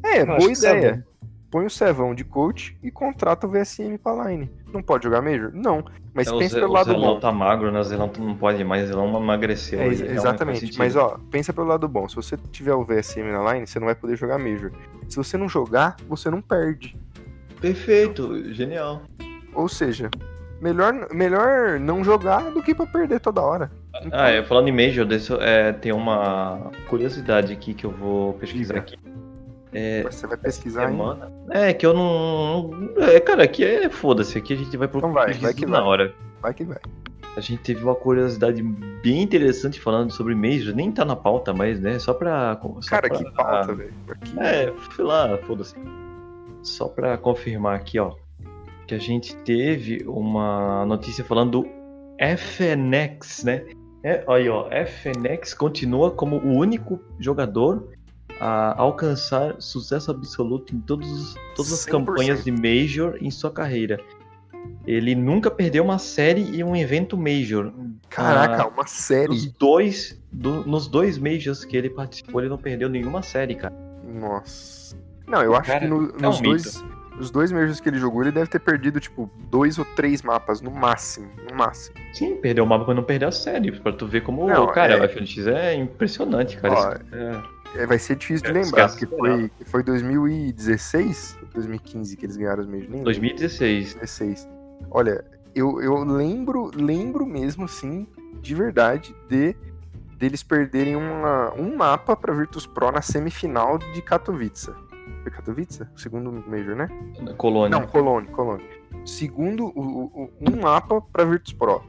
É, 0.03 0.23
Eu 0.23 0.27
boa 0.27 0.39
que 0.39 0.59
ideia. 0.59 1.07
Põe 1.53 1.67
o 1.67 1.71
Sevão 1.71 2.15
de 2.15 2.25
coach 2.25 2.75
e 2.83 2.91
contrata 2.91 3.47
o 3.47 3.51
VSM 3.51 3.99
pra 4.03 4.25
line. 4.31 4.51
Não 4.73 4.83
pode 4.83 5.05
jogar 5.05 5.21
Major? 5.21 5.51
Não. 5.53 5.85
Mas 6.15 6.27
É, 6.27 6.33
o 6.33 6.39
pensa 6.39 6.57
pelo 6.57 6.71
o 6.71 6.73
lado 6.73 6.87
Zelão 6.91 7.15
bom. 7.15 7.21
tá 7.21 7.31
magro, 7.31 7.71
né? 7.71 7.79
O 7.79 7.85
Zelão 7.85 8.11
não 8.19 8.35
pode 8.35 8.65
mais, 8.65 8.85
o 8.85 8.87
Zelão 8.89 9.23
emagreceu. 9.23 9.79
É, 9.81 9.87
exatamente. 9.89 10.79
Mas 10.79 10.97
ó, 10.97 11.19
pensa 11.31 11.53
pelo 11.53 11.67
lado 11.67 11.87
bom. 11.87 12.09
Se 12.09 12.17
você 12.17 12.39
tiver 12.51 12.73
o 12.73 12.83
VSM 12.83 13.31
na 13.31 13.53
line, 13.53 13.67
você 13.67 13.79
não 13.79 13.85
vai 13.87 13.95
poder 13.95 14.17
jogar 14.17 14.39
Major. 14.39 14.73
Se 15.11 15.17
você 15.19 15.37
não 15.37 15.47
jogar, 15.47 15.97
você 16.09 16.31
não 16.31 16.41
perde. 16.41 16.97
Perfeito, 17.61 18.51
genial. 18.55 19.03
Ou 19.55 19.69
seja, 19.69 20.11
melhor, 20.61 21.09
melhor 21.13 21.79
não 21.79 22.03
jogar 22.03 22.51
do 22.51 22.63
que 22.63 22.75
pra 22.75 22.87
perder 22.87 23.21
toda 23.21 23.43
hora. 23.43 23.71
Então, 24.05 24.19
Ah, 24.19 24.31
é, 24.31 24.43
falando 24.43 24.69
em 24.69 24.73
Major, 24.73 25.07
eu- 25.07 25.41
é, 25.43 25.71
tem 25.75 25.93
uma 25.93 26.71
curiosidade 26.89 27.53
aqui 27.53 27.75
que 27.75 27.85
eu 27.85 27.91
vou 27.91 28.33
pesquisar 28.35 28.75
Diga. 28.81 28.87
aqui. 28.87 28.99
É, 29.73 30.03
Você 30.03 30.27
vai 30.27 30.37
pesquisar 30.37 30.89
semana. 30.89 31.33
É, 31.51 31.73
que 31.73 31.87
eu 31.87 31.95
não. 31.95 32.71
É, 32.99 33.19
cara, 33.21 33.45
aqui 33.45 33.65
é 33.65 33.89
foda-se. 33.89 34.37
Aqui 34.37 34.53
a 34.53 34.57
gente 34.57 34.77
vai 34.77 34.87
pro 34.87 34.99
Então 34.99 35.13
vai, 35.13 35.33
vai 35.33 35.55
que 35.55 35.65
na 35.65 35.79
vai. 35.81 35.89
hora. 35.89 36.15
Vai 36.43 36.53
que 36.55 36.65
vai. 36.65 36.79
A 37.35 37.41
gente 37.41 37.63
teve 37.63 37.83
uma 37.83 37.95
curiosidade 37.95 38.63
bem 38.63 39.23
interessante 39.23 39.81
falando 39.81 40.11
sobre 40.13 40.35
Major. 40.35 40.75
Nem 40.75 40.93
tá 40.93 41.03
na 41.05 41.17
pauta, 41.17 41.55
mas, 41.55 41.81
né? 41.81 41.99
Só 41.99 42.13
pra. 42.13 42.61
só 42.81 42.91
Cara, 42.91 43.09
pra- 43.09 43.17
que 43.19 43.31
pauta, 43.35 43.75
velho. 43.75 43.95
Aqui- 44.11 44.39
É, 44.41 44.73
sei 44.95 45.05
lá, 45.05 45.39
foda-se. 45.47 45.75
Só 46.63 46.89
pra 46.89 47.17
confirmar 47.17 47.75
aqui, 47.77 47.99
ó. 47.99 48.13
Que 48.87 48.95
a 48.95 48.99
gente 48.99 49.35
teve 49.39 50.05
uma 50.07 50.85
notícia 50.85 51.25
falando 51.25 51.63
do 51.63 51.69
FNX, 52.19 53.45
né? 53.45 53.65
É, 54.05 54.25
aí, 54.29 54.49
ó. 54.49 54.69
FNX 54.71 55.55
continua 55.55 56.11
como 56.11 56.37
o 56.37 56.59
único 56.59 57.01
jogador 57.19 57.89
a 58.45 58.75
alcançar 58.77 59.55
sucesso 59.61 60.11
absoluto 60.11 60.75
em 60.75 60.81
todos, 60.81 61.09
os- 61.11 61.35
todas 61.55 61.73
as 61.73 61.79
100%. 61.85 61.91
campanhas 61.91 62.45
de 62.45 62.51
Major 62.51 63.17
em 63.21 63.31
sua 63.31 63.53
carreira. 63.53 64.01
Ele 64.85 65.15
nunca 65.15 65.49
perdeu 65.51 65.85
uma 65.85 65.99
série 65.99 66.43
e 66.57 66.65
um 66.65 66.75
evento 66.75 67.17
Major. 67.17 67.73
Caraca, 68.11 68.65
Ah, 68.65 68.67
uma 68.67 68.87
série. 68.87 69.29
nos 69.29 69.47
dois, 69.53 70.21
do- 70.33 70.65
nos 70.67 70.89
dois 70.89 71.19
Majors 71.19 71.65
que 71.65 71.77
ele 71.77 71.89
participou, 71.89 72.41
ele 72.41 72.51
não 72.51 72.59
perdeu 72.59 72.89
nenhuma 72.89 73.23
série, 73.23 73.55
cara. 73.55 73.75
Nossa. 74.05 74.97
Não, 75.27 75.41
eu 75.43 75.55
acho 75.55 75.79
que 75.79 75.87
no- 75.87 76.11
é 76.11 76.17
um 76.17 76.21
nos 76.21 76.41
dois. 76.41 76.85
Os 77.21 77.31
dois 77.31 77.53
Majors 77.53 77.79
que 77.79 77.89
ele 77.89 77.99
jogou, 77.99 78.23
ele 78.23 78.33
deve 78.33 78.49
ter 78.51 78.59
perdido, 78.59 78.99
tipo, 78.99 79.31
dois 79.51 79.79
ou 79.79 79.85
três 79.85 80.23
mapas, 80.23 80.61
no 80.61 80.71
máximo. 80.73 81.29
No 81.49 81.57
máximo. 81.57 81.95
Sim, 82.13 82.37
perdeu 82.37 82.65
o 82.65 82.67
mapa 82.67 82.85
quando 82.87 82.97
não 82.97 83.05
perdeu 83.05 83.29
a 83.29 83.33
série. 83.33 83.71
Pra 83.71 83.93
tu 83.93 84.07
ver 84.07 84.23
como. 84.23 84.49
Não, 84.49 84.67
cara, 84.73 84.95
é- 84.95 85.01
o 85.01 85.05
FNX 85.05 85.47
é 85.47 85.75
impressionante, 85.75 86.57
cara. 86.57 86.75
Ó, 86.75 86.93
é- 86.93 87.01
É, 87.13 87.43
vai 87.87 87.99
ser 87.99 88.17
difícil 88.17 88.45
de 88.53 88.59
É, 88.59 88.63
lembrar, 88.63 88.89
porque 88.89 89.07
foi, 89.07 89.51
foi 89.67 89.83
2016, 89.83 91.39
2015 91.55 92.17
que 92.17 92.27
eles 92.27 92.37
ganharam 92.37 92.63
os. 92.63 92.69
Nem 92.69 92.81
lembro. 92.83 93.05
2016. 93.05 93.95
2016. 93.95 94.49
Olha, 94.91 95.25
eu, 95.55 95.81
eu 95.81 95.95
lembro, 96.05 96.71
lembro 96.75 97.25
mesmo, 97.27 97.67
sim, 97.69 98.07
de 98.41 98.55
verdade, 98.55 99.15
de 99.29 99.55
deles 100.19 100.43
perderem 100.43 100.97
uma, 100.97 101.53
um 101.55 101.75
mapa 101.77 102.15
pra 102.17 102.33
Virtus 102.33 102.67
Pro 102.67 102.91
na 102.93 103.03
semifinal 103.03 103.79
de 103.79 104.01
Katowice. 104.03 104.71
Foi 105.23 105.31
Katowice? 105.33 105.83
O 105.97 105.99
segundo 106.01 106.31
Major, 106.49 106.77
né? 106.77 106.89
Colônia. 107.37 107.79
Não, 107.79 107.87
Colônia, 107.87 108.31
Colônia. 108.31 108.67
Segundo, 109.05 109.67
o, 109.67 110.05
o- 110.05 110.31
um 110.41 110.61
mapa 110.61 111.01
pra 111.01 111.25
Virtus 111.25 111.53
Pro. 111.53 111.83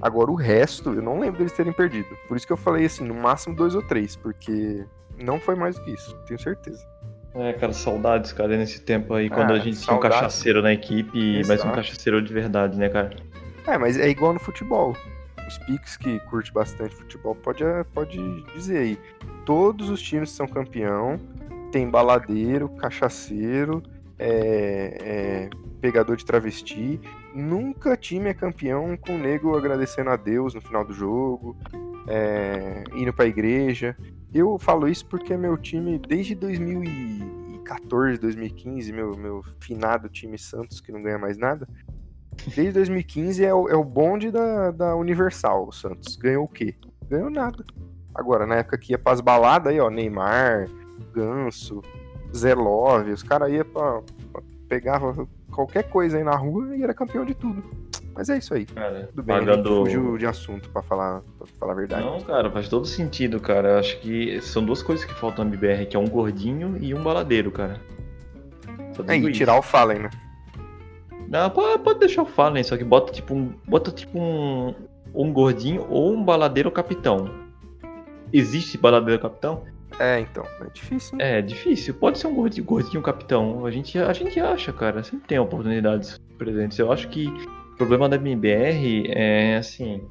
Agora 0.00 0.30
o 0.30 0.34
resto, 0.34 0.90
eu 0.90 1.02
não 1.02 1.18
lembro 1.18 1.38
deles 1.38 1.52
terem 1.52 1.72
perdido. 1.72 2.08
Por 2.28 2.36
isso 2.36 2.46
que 2.46 2.52
eu 2.52 2.56
falei 2.56 2.86
assim, 2.86 3.04
no 3.04 3.14
máximo 3.14 3.54
dois 3.54 3.74
ou 3.74 3.82
três, 3.82 4.16
porque 4.16 4.84
não 5.18 5.38
foi 5.38 5.54
mais 5.54 5.76
do 5.76 5.84
que 5.84 5.92
isso, 5.92 6.16
tenho 6.26 6.40
certeza. 6.40 6.84
É, 7.34 7.52
cara, 7.54 7.72
saudades, 7.72 8.32
cara, 8.32 8.56
nesse 8.56 8.80
tempo 8.80 9.14
aí, 9.14 9.30
quando 9.30 9.52
Ah, 9.52 9.56
a 9.56 9.58
gente 9.58 9.80
tinha 9.80 9.94
um 9.96 10.00
saudades. 10.00 10.16
cachaceiro 10.18 10.60
na 10.62 10.72
equipe, 10.72 11.42
mas 11.46 11.64
um 11.64 11.72
cachaceiro 11.72 12.20
de 12.20 12.32
verdade, 12.32 12.78
né, 12.78 12.88
cara? 12.88 13.16
É, 13.66 13.78
mas 13.78 13.98
é 13.98 14.08
igual 14.08 14.32
no 14.34 14.40
futebol. 14.40 14.94
Os 15.48 15.58
Pix 15.58 15.96
que 15.96 16.20
curte 16.30 16.52
bastante 16.52 16.94
futebol 16.94 17.34
pode, 17.34 17.64
pode 17.94 18.18
dizer 18.54 18.78
aí. 18.78 18.98
Todos 19.46 19.88
os 19.88 20.00
times 20.02 20.30
são 20.30 20.46
campeão 20.46 21.18
tem 21.72 21.88
baladeiro, 21.88 22.68
cachaceiro, 22.68 23.82
é, 24.18 24.98
é, 25.00 25.50
pegador 25.82 26.16
de 26.16 26.24
travesti. 26.24 27.00
Nunca 27.34 27.96
time 27.96 28.30
é 28.30 28.34
campeão 28.34 28.96
com 28.96 29.16
o 29.16 29.18
nego 29.18 29.56
agradecendo 29.56 30.10
a 30.10 30.16
Deus 30.16 30.54
no 30.54 30.60
final 30.60 30.84
do 30.84 30.94
jogo, 30.94 31.56
é, 32.06 32.84
indo 32.94 33.12
pra 33.12 33.26
igreja. 33.26 33.96
Eu 34.32 34.56
falo 34.58 34.88
isso 34.88 35.04
porque 35.06 35.36
meu 35.36 35.58
time, 35.58 35.98
desde 35.98 36.34
2014, 36.36 38.18
2015, 38.18 38.92
meu, 38.92 39.16
meu 39.16 39.42
finado 39.60 40.08
time 40.08 40.38
Santos, 40.38 40.80
que 40.80 40.92
não 40.92 41.02
ganha 41.02 41.18
mais 41.18 41.36
nada, 41.36 41.68
Desde 42.56 42.72
2015 42.72 43.44
é 43.44 43.52
o, 43.54 43.68
é 43.68 43.76
o 43.76 43.84
bonde 43.84 44.30
da, 44.30 44.70
da 44.70 44.96
Universal, 44.96 45.68
o 45.68 45.72
Santos. 45.72 46.16
Ganhou 46.16 46.44
o 46.44 46.48
quê? 46.48 46.74
Ganhou 47.08 47.28
nada. 47.28 47.62
Agora, 48.14 48.46
na 48.46 48.56
época 48.56 48.78
que 48.78 48.92
ia 48.92 48.98
pras 48.98 49.20
baladas 49.20 49.70
aí, 49.70 49.78
ó, 49.78 49.90
Neymar, 49.90 50.66
Ganso, 51.14 51.82
Zé 52.34 52.54
Love, 52.54 53.12
os 53.12 53.22
caras 53.22 53.52
iam 53.52 53.66
pra, 53.66 54.00
pra- 54.32 54.42
Pegava 54.66 55.28
qualquer 55.52 55.84
coisa 55.84 56.18
aí 56.18 56.24
na 56.24 56.34
rua 56.34 56.76
e 56.76 56.82
era 56.82 56.92
campeão 56.92 57.24
de 57.24 57.34
tudo. 57.34 57.62
Mas 58.14 58.28
é 58.28 58.36
isso 58.38 58.52
aí. 58.52 58.66
Cara, 58.66 59.08
Tudo 59.08 59.22
bem, 59.22 59.38
pagando. 59.38 59.84
fugiu 59.84 60.18
de 60.18 60.26
assunto 60.26 60.68
pra 60.68 60.82
falar, 60.82 61.22
pra 61.38 61.46
falar 61.58 61.72
a 61.72 61.76
verdade. 61.76 62.04
Não, 62.04 62.20
cara, 62.20 62.50
faz 62.50 62.68
todo 62.68 62.84
sentido, 62.86 63.40
cara. 63.40 63.78
Acho 63.78 63.98
que 64.00 64.38
são 64.42 64.64
duas 64.64 64.82
coisas 64.82 65.04
que 65.04 65.14
faltam 65.14 65.44
na 65.44 65.50
MBR, 65.50 65.86
que 65.86 65.96
é 65.96 65.98
um 65.98 66.06
gordinho 66.08 66.76
e 66.78 66.92
um 66.92 67.02
baladeiro, 67.02 67.50
cara. 67.50 67.80
É, 69.08 69.16
e 69.16 69.32
tirar 69.32 69.58
o 69.58 69.62
Fallen, 69.62 70.00
né? 70.00 70.10
Não, 71.28 71.48
pode, 71.48 71.82
pode 71.82 72.00
deixar 72.00 72.22
o 72.22 72.26
Fallen, 72.26 72.62
só 72.62 72.76
que 72.76 72.84
bota 72.84 73.10
tipo 73.12 73.34
um. 73.34 73.54
Bota 73.66 73.90
tipo 73.90 74.18
um. 74.18 74.74
Um 75.14 75.32
gordinho 75.32 75.86
ou 75.88 76.12
um 76.12 76.22
baladeiro 76.22 76.70
capitão. 76.70 77.30
Existe 78.32 78.78
baladeiro 78.78 79.20
capitão? 79.20 79.64
É, 80.02 80.18
então. 80.18 80.44
É 80.60 80.68
difícil, 80.74 81.16
né? 81.16 81.38
É 81.38 81.42
difícil. 81.42 81.94
Pode 81.94 82.18
ser 82.18 82.26
um 82.26 82.34
gordinho, 82.34 82.66
gordinho 82.66 83.00
capitão. 83.00 83.64
A 83.64 83.70
gente, 83.70 83.96
a 83.96 84.12
gente 84.12 84.40
acha, 84.40 84.72
cara. 84.72 85.00
Sempre 85.04 85.28
tem 85.28 85.38
oportunidades 85.38 86.18
presentes. 86.36 86.76
Eu 86.76 86.90
acho 86.90 87.08
que 87.08 87.28
o 87.28 87.76
problema 87.76 88.08
da 88.08 88.16
MBR 88.16 89.04
é 89.10 89.56
assim. 89.58 90.02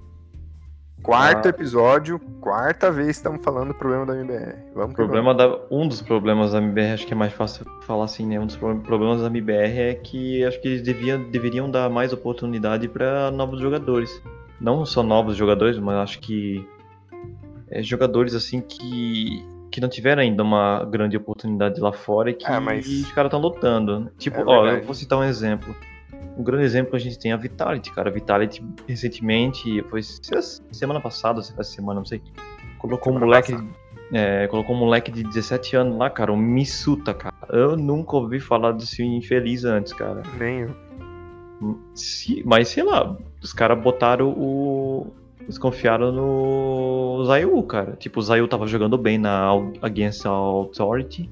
Quarto 1.04 1.48
ah. 1.48 1.50
episódio, 1.50 2.20
quarta 2.40 2.92
vez 2.92 3.10
estamos 3.10 3.44
falando 3.44 3.70
do 3.70 3.74
problema 3.74 4.06
da 4.06 4.16
MBR. 4.16 4.56
Vamos 4.74 4.96
problema 4.96 5.34
da, 5.34 5.60
um 5.70 5.88
dos 5.88 6.02
problemas 6.02 6.52
da 6.52 6.60
MBR, 6.60 6.94
acho 6.94 7.08
que 7.08 7.14
é 7.14 7.16
mais 7.16 7.34
fácil 7.34 7.66
falar 7.82 8.06
assim, 8.06 8.26
né? 8.26 8.40
Um 8.40 8.46
dos 8.46 8.56
pro- 8.56 8.80
problemas 8.82 9.20
da 9.20 9.28
MBR 9.28 9.80
é 9.80 9.96
que 9.96 10.46
acho 10.46 10.62
que 10.62 10.68
eles 10.68 10.84
deviam, 10.84 11.24
deveriam 11.32 11.70
dar 11.70 11.90
mais 11.90 12.14
oportunidade 12.14 12.88
para 12.88 13.32
novos 13.32 13.60
jogadores. 13.60 14.22
Não 14.60 14.86
só 14.86 15.02
novos 15.02 15.36
jogadores, 15.36 15.80
mas 15.80 15.96
acho 15.98 16.20
que 16.20 16.64
é, 17.72 17.82
jogadores 17.82 18.36
assim 18.36 18.62
que, 18.62 19.44
que 19.72 19.80
não 19.82 19.88
tiveram 19.90 20.22
ainda 20.22 20.44
uma 20.44 20.84
grande 20.84 21.16
oportunidade 21.18 21.80
lá 21.80 21.92
fora 21.94 22.30
e 22.30 22.34
que 22.34 22.46
Ah, 22.46 22.60
mas- 22.60 22.86
os 22.86 23.12
caras 23.14 23.30
estão 23.30 23.40
lutando. 23.40 24.12
Tipo, 24.18 24.42
É 24.42 24.44
ó, 24.46 24.68
eu 24.68 24.84
vou 24.84 24.94
citar 24.94 25.18
um 25.18 25.24
exemplo. 25.24 25.74
Um 26.38 26.44
grande 26.44 26.64
exemplo 26.66 26.96
a 26.96 27.00
gente 27.00 27.18
tem 27.18 27.32
a 27.32 27.38
Vitality, 27.38 27.92
cara. 27.94 28.10
A 28.10 28.14
Vitality 28.14 28.64
recentemente, 28.88 29.82
foi 29.90 30.02
se- 30.04 30.22
semana 30.72 31.00
passada, 31.00 31.42
se 31.42 31.54
faz 31.56 31.68
semana, 31.68 32.00
não 32.00 32.06
sei. 32.06 32.22
Colocou 32.78 33.12
um 33.12 33.16
Semana 33.16 33.26
moleque 33.26 33.52
passada. 33.54 33.70
é, 34.14 34.48
colocou 34.48 34.76
um 34.76 34.80
moleque 34.80 35.12
de 35.12 35.24
17 35.24 35.76
anos 35.76 35.98
lá, 35.98 36.10
cara, 36.10 36.32
o 36.34 36.38
Missuta, 36.38 37.14
cara. 37.14 37.34
Eu 37.50 37.76
nunca 37.78 38.16
ouvi 38.18 38.40
falar 38.40 38.72
desse 38.74 39.04
infeliz 39.04 39.64
antes, 39.66 39.94
cara. 39.94 40.22
Nem 40.38 40.62
eu. 40.62 40.76
Se- 41.94 42.42
mas 42.46 42.70
sei 42.70 42.84
lá, 42.84 43.16
os 43.42 43.54
caras 43.54 43.80
botaram 43.82 44.30
o, 44.30 45.14
Eles 45.44 45.58
confiaram 45.58 46.12
no 46.12 47.24
Zayu, 47.26 47.62
cara. 47.64 47.94
Tipo, 47.98 48.20
o 48.20 48.24
Zayu 48.24 48.48
tava 48.48 48.68
jogando 48.68 48.98
bem 48.98 49.18
na 49.18 49.50
Against 49.82 50.26
Authority. 50.26 51.30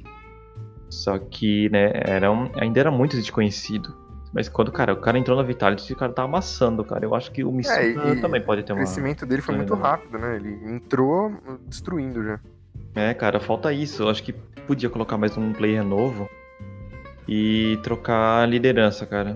Só 0.89 1.18
que, 1.20 1.70
né, 1.70 1.91
era 1.95 2.32
um- 2.32 2.49
ainda 2.55 2.80
era 2.80 2.91
muito 2.91 3.16
desconhecido. 3.16 3.93
Mas 4.34 4.47
quando, 4.49 4.72
cara, 4.72 4.93
o 4.93 4.97
cara 4.97 5.18
entrou 5.18 5.36
na 5.38 5.43
Vitality, 5.43 5.91
o 5.93 5.95
cara 5.95 6.12
tá 6.12 6.24
amassando, 6.24 6.84
cara. 6.84 7.03
Eu 7.05 7.16
acho 7.16 7.32
que 7.32 7.43
o 7.43 7.51
Missuta 7.51 7.80
É, 7.82 8.16
também 8.22 8.41
pode 8.41 8.64
ter 8.64 8.74
O 8.74 8.76
uma. 8.76 8.84
crescimento 8.84 9.26
dele 9.26 9.41
foi 9.41 9.55
muito 9.55 9.74
rápido, 9.74 10.18
né? 10.20 10.36
Ele 10.36 10.60
entrou 10.66 11.32
destruindo 11.68 12.24
já. 12.24 12.39
É, 12.95 13.14
cara, 13.14 13.39
falta 13.39 13.72
isso. 13.74 14.03
Eu 14.03 14.10
acho 14.10 14.22
que 14.24 14.34
podia 14.68 14.89
colocar 14.89 15.18
mais 15.18 15.36
um 15.38 15.51
player 15.53 15.84
novo 15.84 16.30
e 17.28 17.80
trocar 17.84 18.43
a 18.43 18.45
liderança, 18.45 19.05
cara. 19.05 19.36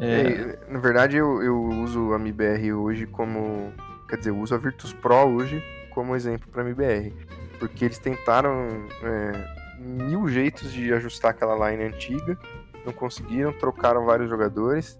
É, 0.00 0.20
É, 0.20 0.58
na 0.68 0.78
verdade, 0.78 1.16
eu, 1.16 1.42
eu 1.42 1.60
uso 1.60 2.12
a 2.12 2.18
MIBR 2.18 2.72
hoje 2.72 3.06
como. 3.06 3.72
Quer 4.08 4.16
dizer, 4.16 4.30
eu 4.30 4.38
uso 4.38 4.54
a 4.54 4.58
Virtus 4.58 4.92
Pro 4.92 5.26
hoje 5.26 5.62
como 5.90 6.16
exemplo 6.16 6.48
pra 6.50 6.64
MIBR. 6.64 7.12
Porque 7.58 7.84
eles 7.84 7.98
tentaram 7.98 8.86
é, 9.02 9.54
mil 9.80 10.28
jeitos 10.28 10.72
de 10.72 10.92
ajustar 10.92 11.32
aquela 11.32 11.70
line 11.70 11.84
antiga, 11.84 12.38
não 12.86 12.92
conseguiram, 12.92 13.52
trocaram 13.52 14.04
vários 14.04 14.30
jogadores. 14.30 14.98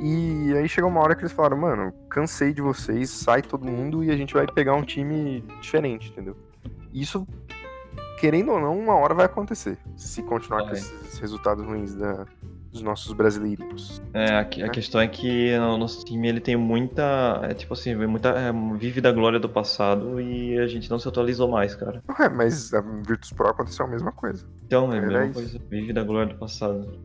E 0.00 0.52
aí 0.56 0.68
chegou 0.68 0.90
uma 0.90 1.00
hora 1.00 1.14
que 1.14 1.22
eles 1.22 1.32
falaram, 1.32 1.56
mano, 1.56 1.92
cansei 2.08 2.52
de 2.52 2.60
vocês, 2.62 3.10
sai 3.10 3.42
todo 3.42 3.64
mundo 3.66 4.04
e 4.04 4.10
a 4.10 4.16
gente 4.16 4.34
vai 4.34 4.46
pegar 4.46 4.74
um 4.74 4.82
time 4.82 5.42
diferente, 5.60 6.10
entendeu? 6.10 6.36
Isso, 6.92 7.26
querendo 8.20 8.52
ou 8.52 8.60
não, 8.60 8.78
uma 8.78 8.94
hora 8.94 9.14
vai 9.14 9.26
acontecer. 9.26 9.78
Se 9.96 10.22
continuar 10.22 10.62
com 10.64 10.72
esses 10.72 11.18
resultados 11.18 11.64
ruins 11.64 11.94
da- 11.94 12.26
dos 12.76 12.82
nossos 12.82 13.12
brasileiros. 13.12 14.02
É, 14.12 14.36
a, 14.36 14.44
que- 14.44 14.62
a 14.62 14.66
né? 14.66 14.72
questão 14.72 15.00
é 15.00 15.08
que 15.08 15.52
o 15.56 15.76
nosso 15.78 16.04
time 16.04 16.28
ele 16.28 16.40
tem 16.40 16.56
muita. 16.56 17.40
É, 17.44 17.54
tipo 17.54 17.72
assim, 17.74 17.94
muita, 17.94 18.28
é, 18.30 18.52
vive 18.78 19.00
da 19.00 19.10
glória 19.10 19.38
do 19.40 19.48
passado 19.48 20.20
e 20.20 20.58
a 20.58 20.66
gente 20.66 20.90
não 20.90 20.98
se 20.98 21.08
atualizou 21.08 21.48
mais, 21.48 21.74
cara. 21.74 22.02
Ué, 22.18 22.28
mas 22.28 22.72
a 22.74 22.80
Virtus 22.80 23.32
Pro 23.32 23.48
aconteceu 23.48 23.86
a 23.86 23.88
mesma 23.88 24.12
coisa. 24.12 24.46
Então, 24.66 24.92
é 24.92 24.98
a 24.98 25.02
mesma 25.02 25.24
isso. 25.24 25.34
coisa. 25.34 25.60
Vive 25.70 25.92
da 25.92 26.02
glória 26.02 26.32
do 26.32 26.38
passado. 26.38 27.00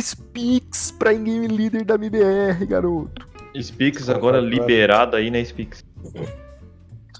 Speaks 0.00 0.90
pra 0.92 1.12
game 1.12 1.48
leader 1.48 1.84
da 1.84 1.94
MBR, 1.96 2.64
garoto. 2.66 3.28
Speaks 3.60 4.08
Opa, 4.08 4.16
agora 4.18 4.40
liberado 4.40 5.16
aí, 5.16 5.30
né, 5.30 5.44
Speaks? 5.44 5.84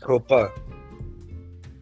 Opa, 0.06 0.52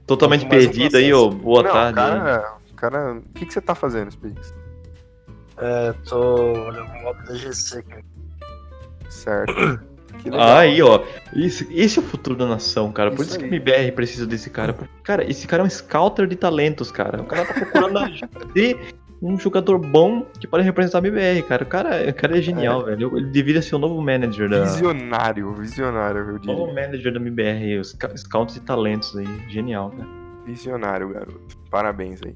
Totalmente 0.06 0.46
Mais 0.46 0.64
um 0.64 0.70
perdido 0.70 0.96
aí, 0.96 1.12
ô. 1.12 1.28
Boa 1.30 1.62
Não, 1.62 1.70
tarde. 1.70 1.94
cara, 1.96 2.54
cara, 2.76 3.12
o 3.18 3.22
que, 3.34 3.44
que 3.44 3.52
você 3.52 3.60
tá 3.60 3.74
fazendo, 3.74 4.10
Speaks? 4.10 4.54
É, 5.60 5.92
tô 6.08 6.18
olhando 6.66 6.90
o 6.90 7.02
modo 7.02 7.22
DGC 7.24 7.78
aqui. 7.78 8.04
Certo. 9.08 9.54
Que 10.18 10.30
legal. 10.30 10.48
Ah, 10.48 10.58
aí, 10.60 10.82
ó. 10.82 11.04
Isso, 11.32 11.64
esse 11.70 11.96
é 12.00 12.02
o 12.02 12.04
futuro 12.04 12.34
da 12.34 12.44
nação, 12.44 12.90
cara. 12.90 13.08
Por 13.10 13.20
Isso 13.20 13.30
isso 13.30 13.38
que 13.38 13.44
o 13.44 13.46
MBR 13.46 13.92
precisa 13.92 14.26
desse 14.26 14.50
cara. 14.50 14.74
Cara, 15.04 15.22
esse 15.30 15.46
cara 15.46 15.62
é 15.62 15.66
um 15.66 15.70
scouter 15.70 16.26
de 16.26 16.34
talentos, 16.34 16.90
cara. 16.90 17.22
O 17.22 17.24
cara 17.24 17.44
tá 17.44 17.54
procurando 17.54 18.00
ter 18.52 18.94
um 19.22 19.38
jogador 19.38 19.78
bom 19.78 20.22
que 20.40 20.48
pode 20.48 20.64
representar 20.64 20.98
a 20.98 21.06
MBR, 21.06 21.42
cara. 21.44 21.62
O 21.62 21.66
cara, 21.66 22.10
o 22.10 22.14
cara 22.14 22.36
é 22.36 22.42
genial, 22.42 22.84
velho. 22.84 23.16
Ele 23.16 23.26
deveria 23.30 23.62
ser 23.62 23.76
o 23.76 23.78
novo 23.78 24.02
manager 24.02 24.48
da. 24.50 24.64
Visionário, 24.64 25.54
visionário, 25.54 26.20
eu 26.20 26.40
Novo 26.42 26.66
diria. 26.66 26.82
manager 26.88 27.12
da 27.12 27.20
MBR, 27.20 27.84
scouts 28.16 28.54
de 28.54 28.60
talentos 28.60 29.16
aí. 29.16 29.26
Genial, 29.48 29.90
cara. 29.90 30.08
Visionário, 30.46 31.10
garoto. 31.10 31.56
Parabéns 31.70 32.20
aí. 32.26 32.34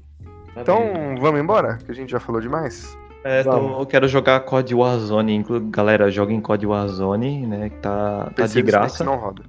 Então, 0.55 1.15
vamos 1.19 1.41
embora? 1.41 1.79
Que 1.83 1.91
a 1.91 1.95
gente 1.95 2.11
já 2.11 2.19
falou 2.19 2.39
demais? 2.39 2.97
É, 3.23 3.43
tô- 3.43 3.79
eu 3.79 3.85
quero 3.85 4.07
jogar 4.07 4.39
COD 4.41 4.75
Warzone. 4.75 5.33
Inclu 5.35 5.59
galera, 5.61 6.11
joguem 6.11 6.41
COD 6.41 6.65
Warzone, 6.65 7.47
né? 7.47 7.69
Que 7.69 7.77
tá, 7.77 8.29
tá 8.35 8.45
de 8.45 8.61
graça. 8.61 9.03
Não 9.03 9.15
roda. 9.17 9.43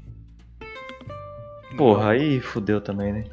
Porra, 1.76 2.10
aí 2.10 2.40
fudeu 2.40 2.80
também, 2.80 3.12
né? 3.12 3.24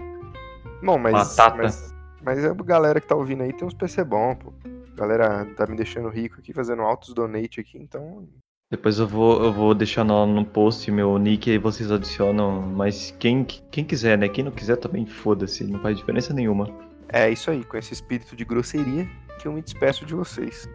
Bom, 0.83 0.97
mas, 0.97 1.13
Batata. 1.13 1.57
mas. 1.57 1.91
Mas 2.23 2.45
a 2.45 2.53
galera 2.53 3.01
que 3.01 3.07
tá 3.07 3.15
ouvindo 3.15 3.41
aí 3.41 3.51
tem 3.53 3.67
uns 3.67 3.73
PC 3.73 4.03
bom, 4.03 4.35
pô. 4.35 4.53
Galera 4.95 5.45
tá 5.57 5.65
me 5.65 5.75
deixando 5.75 6.07
rico 6.09 6.35
aqui, 6.39 6.53
fazendo 6.53 6.81
altos 6.83 7.13
donate 7.13 7.59
aqui, 7.59 7.77
então. 7.79 8.27
Depois 8.69 8.99
eu 8.99 9.07
vou, 9.07 9.43
eu 9.43 9.51
vou 9.51 9.73
deixar 9.73 10.03
no, 10.03 10.25
no 10.27 10.45
post 10.45 10.89
meu 10.91 11.17
nick 11.17 11.49
aí 11.49 11.57
vocês 11.57 11.91
adicionam. 11.91 12.61
Mas 12.61 13.13
quem, 13.19 13.43
quem 13.43 13.83
quiser, 13.83 14.17
né? 14.17 14.27
Quem 14.29 14.43
não 14.43 14.51
quiser 14.51 14.75
também 14.77 15.05
foda-se, 15.05 15.63
não 15.63 15.79
faz 15.79 15.97
diferença 15.97 16.33
nenhuma. 16.33 16.69
É 17.09 17.29
isso 17.29 17.49
aí, 17.51 17.63
com 17.63 17.75
esse 17.75 17.91
espírito 17.93 18.35
de 18.35 18.45
grosseria 18.45 19.07
que 19.41 19.47
eu 19.47 19.53
me 19.53 19.61
despeço 19.61 20.05
de 20.05 20.13
vocês. 20.13 20.69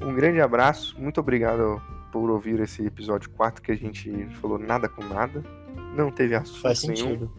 Um 0.00 0.14
grande 0.14 0.40
abraço, 0.40 0.94
muito 1.00 1.18
obrigado 1.20 1.80
por 2.12 2.30
ouvir 2.30 2.60
esse 2.60 2.84
episódio 2.86 3.28
4 3.30 3.62
que 3.62 3.72
a 3.72 3.76
gente 3.76 4.26
falou 4.40 4.58
nada 4.58 4.88
com 4.88 5.04
nada. 5.04 5.42
Não 5.96 6.10
teve 6.10 6.34
assunto 6.34 6.60
Faz 6.60 6.82
nenhum. 6.84 6.96
sentido. 6.96 7.32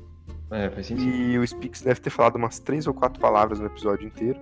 É, 0.52 0.70
faz 0.70 0.88
sentido. 0.88 1.10
E 1.10 1.38
o 1.40 1.48
Spix 1.48 1.82
deve 1.82 2.00
ter 2.02 2.10
falado 2.10 2.36
umas 2.36 2.60
três 2.60 2.88
ou 2.88 2.94
quatro 2.94 3.20
palavras 3.20 3.60
no 3.60 3.66
episódio 3.68 4.06
inteiro. 4.08 4.40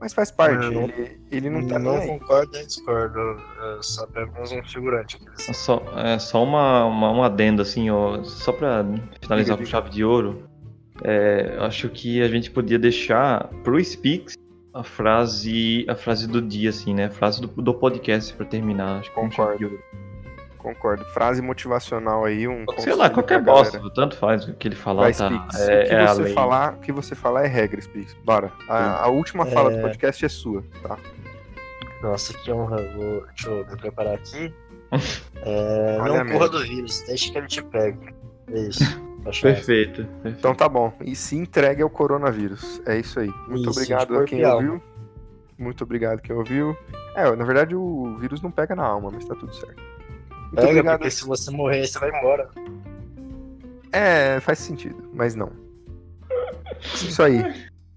Mas 0.00 0.12
faz 0.12 0.32
parte, 0.32 0.68
não- 0.68 0.82
ele, 0.82 1.20
ele 1.30 1.48
não 1.50 1.64
tá 1.68 1.78
não 1.78 2.00
concordo 2.04 2.50
nem 2.54 2.66
discordo. 2.66 3.20
É 3.20 3.78
só 3.82 4.02
apenas 4.02 4.50
um 4.50 4.60
figurante 4.64 5.16
aqui. 5.16 5.26
É 5.48 5.52
Só, 5.52 5.80
é, 5.96 6.18
só 6.18 6.42
uma, 6.42 6.84
uma, 6.86 7.12
um 7.12 7.22
adendo, 7.22 7.62
assim, 7.62 7.88
ó, 7.88 8.20
só 8.24 8.50
pra 8.52 8.84
finalizar 9.20 9.56
Diga, 9.56 9.56
com 9.58 9.64
diga. 9.64 9.70
chave 9.70 9.90
de 9.90 10.04
ouro. 10.04 10.42
É, 11.04 11.54
eu 11.56 11.62
acho 11.64 11.88
que 11.88 12.20
a 12.20 12.26
gente 12.26 12.50
podia 12.50 12.80
deixar 12.80 13.46
pro 13.62 13.82
Speaks 13.82 14.36
a 14.72 14.82
frase, 14.82 15.84
a 15.88 15.94
frase 15.94 16.26
do 16.26 16.40
dia, 16.40 16.70
assim, 16.70 16.94
né? 16.94 17.06
A 17.06 17.10
frase 17.10 17.40
do, 17.40 17.48
do 17.48 17.74
podcast 17.74 18.32
pra 18.34 18.46
terminar. 18.46 19.00
Acho 19.00 19.12
que 19.12 19.64
ouro. 19.64 19.82
Concordo. 20.58 21.04
Frase 21.06 21.42
motivacional 21.42 22.24
aí, 22.24 22.46
um 22.46 22.64
Sei 22.78 22.94
lá, 22.94 23.10
qualquer 23.10 23.42
bosta, 23.42 23.78
galera. 23.78 23.94
tanto 23.94 24.16
faz 24.16 24.46
o 24.46 24.54
que 24.54 24.68
ele 24.68 24.76
falar, 24.76 25.02
Vai, 25.02 25.14
tá? 25.14 25.26
É, 25.58 25.82
o, 25.82 25.88
que 25.88 25.94
é 25.94 26.06
você 26.06 26.32
falar, 26.32 26.74
o 26.74 26.78
que 26.78 26.92
você 26.92 27.14
falar 27.16 27.44
é 27.44 27.48
regra, 27.48 27.80
Spix. 27.80 28.14
Bora. 28.24 28.52
A, 28.68 29.04
a 29.04 29.08
última 29.08 29.44
fala 29.44 29.70
do 29.70 29.78
É. 29.78 29.82
podcast 29.82 30.24
é 30.24 30.28
sua, 30.28 30.62
tá? 30.82 30.96
Nossa, 32.00 32.32
que 32.32 32.52
honra. 32.52 32.76
Vou, 32.94 33.26
deixa 33.26 33.50
eu 33.50 33.66
me 33.66 33.76
preparar 33.76 34.14
aqui. 34.14 34.52
É, 35.44 35.98
não 35.98 36.30
corra 36.30 36.48
do 36.50 36.60
vírus, 36.62 37.02
deixa 37.06 37.32
que 37.32 37.38
ele 37.38 37.48
te 37.48 37.64
pegue. 37.64 38.14
É 38.52 38.60
isso. 38.60 38.84
Acho 39.24 39.46
essa. 39.46 39.56
Perfeito. 39.66 40.04
perfeito. 40.04 40.38
Então 40.38 40.54
tá 40.54 40.68
bom. 40.68 40.92
E 41.04 41.14
se 41.14 41.36
entregue 41.36 41.82
ao 41.82 41.90
coronavírus. 41.90 42.82
É 42.86 42.98
isso 42.98 43.20
aí. 43.20 43.28
Muito 43.48 43.60
Isso, 43.60 43.70
obrigado 43.70 44.18
a 44.18 44.24
quem 44.24 44.40
e 44.40 44.44
ouviu. 44.44 44.82
Muito 45.58 45.84
obrigado 45.84 46.20
quem 46.20 46.34
ouviu. 46.34 46.76
É, 47.14 47.34
na 47.36 47.44
verdade 47.44 47.74
o 47.76 48.16
vírus 48.18 48.40
não 48.42 48.50
pega 48.50 48.74
na 48.74 48.84
alma, 48.84 49.10
mas 49.12 49.24
tá 49.24 49.34
tudo 49.34 49.54
certo. 49.54 49.76
Muito 50.30 50.54
Pega, 50.56 50.68
obrigado. 50.68 50.98
porque 50.98 51.10
se 51.10 51.24
você 51.24 51.50
morrer, 51.50 51.86
você 51.86 51.98
vai 51.98 52.10
embora. 52.10 52.48
É, 53.92 54.40
faz 54.40 54.58
sentido, 54.58 55.08
mas 55.14 55.34
não. 55.34 55.50
Isso 56.94 57.22
aí. 57.22 57.42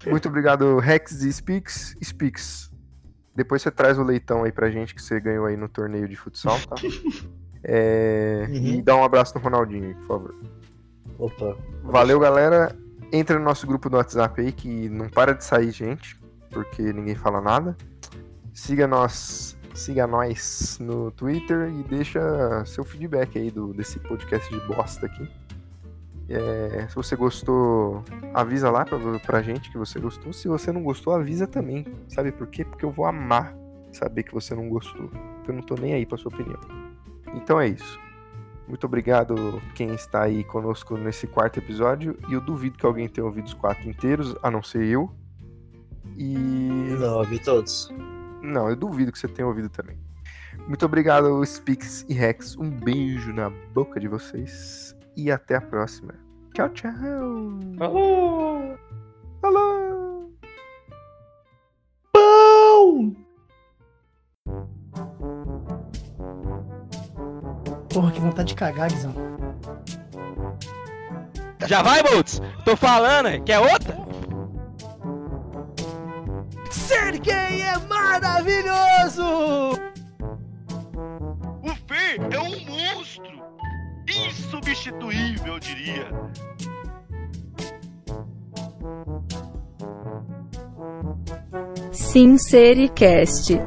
Muito 0.06 0.28
obrigado, 0.28 0.78
Rex 0.78 1.22
e 1.22 1.32
Speaks. 1.32 1.96
Speaks. 2.04 2.70
Depois 3.34 3.60
você 3.62 3.70
traz 3.70 3.98
o 3.98 4.02
leitão 4.04 4.44
aí 4.44 4.52
pra 4.52 4.70
gente 4.70 4.94
que 4.94 5.02
você 5.02 5.18
ganhou 5.20 5.46
aí 5.46 5.56
no 5.56 5.68
torneio 5.68 6.08
de 6.08 6.16
futsal, 6.16 6.58
tá? 6.68 6.76
É, 7.68 8.46
E 8.48 8.76
Uhum. 8.76 8.82
dá 8.84 8.94
um 8.94 9.02
abraço 9.02 9.34
no 9.34 9.40
Ronaldinho, 9.42 9.88
aí, 9.88 9.94
por 9.94 10.06
favor. 10.06 10.34
Opa. 11.18 11.56
Valeu, 11.82 12.18
galera. 12.20 12.76
Entra 13.12 13.38
no 13.38 13.44
nosso 13.44 13.66
grupo 13.66 13.88
do 13.88 13.96
WhatsApp 13.96 14.40
aí 14.40 14.52
que 14.52 14.88
não 14.88 15.08
para 15.08 15.32
de 15.32 15.44
sair 15.44 15.70
gente, 15.70 16.20
porque 16.50 16.82
ninguém 16.92 17.14
fala 17.14 17.40
nada. 17.40 17.76
Siga 18.52 18.86
nós, 18.86 19.56
siga 19.74 20.06
nós 20.06 20.78
no 20.80 21.10
Twitter 21.12 21.68
e 21.68 21.82
deixa 21.84 22.64
seu 22.64 22.84
feedback 22.84 23.38
aí 23.38 23.50
do, 23.50 23.72
desse 23.72 23.98
podcast 24.00 24.52
de 24.52 24.60
bosta 24.66 25.06
aqui. 25.06 25.28
É, 26.28 26.86
se 26.88 26.96
você 26.96 27.14
gostou, 27.14 28.02
avisa 28.34 28.70
lá 28.70 28.84
pra, 28.84 28.98
pra 29.20 29.42
gente 29.42 29.70
que 29.70 29.78
você 29.78 30.00
gostou. 30.00 30.32
Se 30.32 30.48
você 30.48 30.72
não 30.72 30.82
gostou, 30.82 31.12
avisa 31.12 31.46
também. 31.46 31.86
Sabe 32.08 32.32
por 32.32 32.48
quê? 32.48 32.64
Porque 32.64 32.84
eu 32.84 32.90
vou 32.90 33.06
amar 33.06 33.54
saber 33.92 34.24
que 34.24 34.34
você 34.34 34.54
não 34.54 34.68
gostou. 34.68 35.10
Eu 35.46 35.54
não 35.54 35.62
tô 35.62 35.76
nem 35.76 35.94
aí 35.94 36.04
pra 36.04 36.18
sua 36.18 36.32
opinião. 36.32 36.58
Então 37.34 37.60
é 37.60 37.68
isso. 37.68 38.05
Muito 38.68 38.84
obrigado 38.84 39.62
quem 39.74 39.94
está 39.94 40.22
aí 40.22 40.42
conosco 40.42 40.96
nesse 40.96 41.26
quarto 41.26 41.58
episódio. 41.58 42.18
E 42.28 42.32
eu 42.32 42.40
duvido 42.40 42.76
que 42.76 42.84
alguém 42.84 43.08
tenha 43.08 43.24
ouvido 43.24 43.46
os 43.46 43.54
quatro 43.54 43.88
inteiros, 43.88 44.34
a 44.42 44.50
não 44.50 44.62
ser 44.62 44.84
eu. 44.84 45.10
E. 46.16 46.34
Não, 46.98 47.22
eu 47.22 47.24
vi 47.24 47.38
todos. 47.38 47.92
Não, 48.42 48.68
eu 48.68 48.76
duvido 48.76 49.12
que 49.12 49.18
você 49.18 49.28
tenha 49.28 49.46
ouvido 49.46 49.68
também. 49.68 49.98
Muito 50.66 50.84
obrigado, 50.84 51.44
Spix 51.44 52.04
e 52.08 52.14
Rex. 52.14 52.56
Um 52.56 52.70
beijo 52.70 53.32
na 53.32 53.50
boca 53.72 54.00
de 54.00 54.08
vocês. 54.08 54.96
E 55.16 55.30
até 55.30 55.56
a 55.56 55.60
próxima. 55.60 56.14
Tchau, 56.54 56.68
tchau. 56.70 56.92
Falou! 57.78 58.78
Falou! 59.40 60.32
Pão! 62.12 63.25
Porra, 67.96 68.12
que 68.12 68.20
vontade 68.20 68.48
de 68.48 68.54
cagar, 68.54 68.90
Guizão. 68.90 69.14
Já 71.66 71.80
vai, 71.80 72.02
Boltz? 72.02 72.42
Tô 72.62 72.76
falando, 72.76 73.28
hein? 73.28 73.42
quer 73.42 73.58
outra? 73.58 73.96
Ser 76.70 77.18
gay 77.20 77.62
é 77.62 77.78
maravilhoso! 77.88 79.80
O 81.62 81.74
P 81.86 81.94
é 82.32 82.38
um 82.38 82.66
monstro! 82.66 83.42
insubstituível, 84.06 85.54
eu 85.54 85.58
diria. 85.58 86.10
Sincericast. 91.92 93.58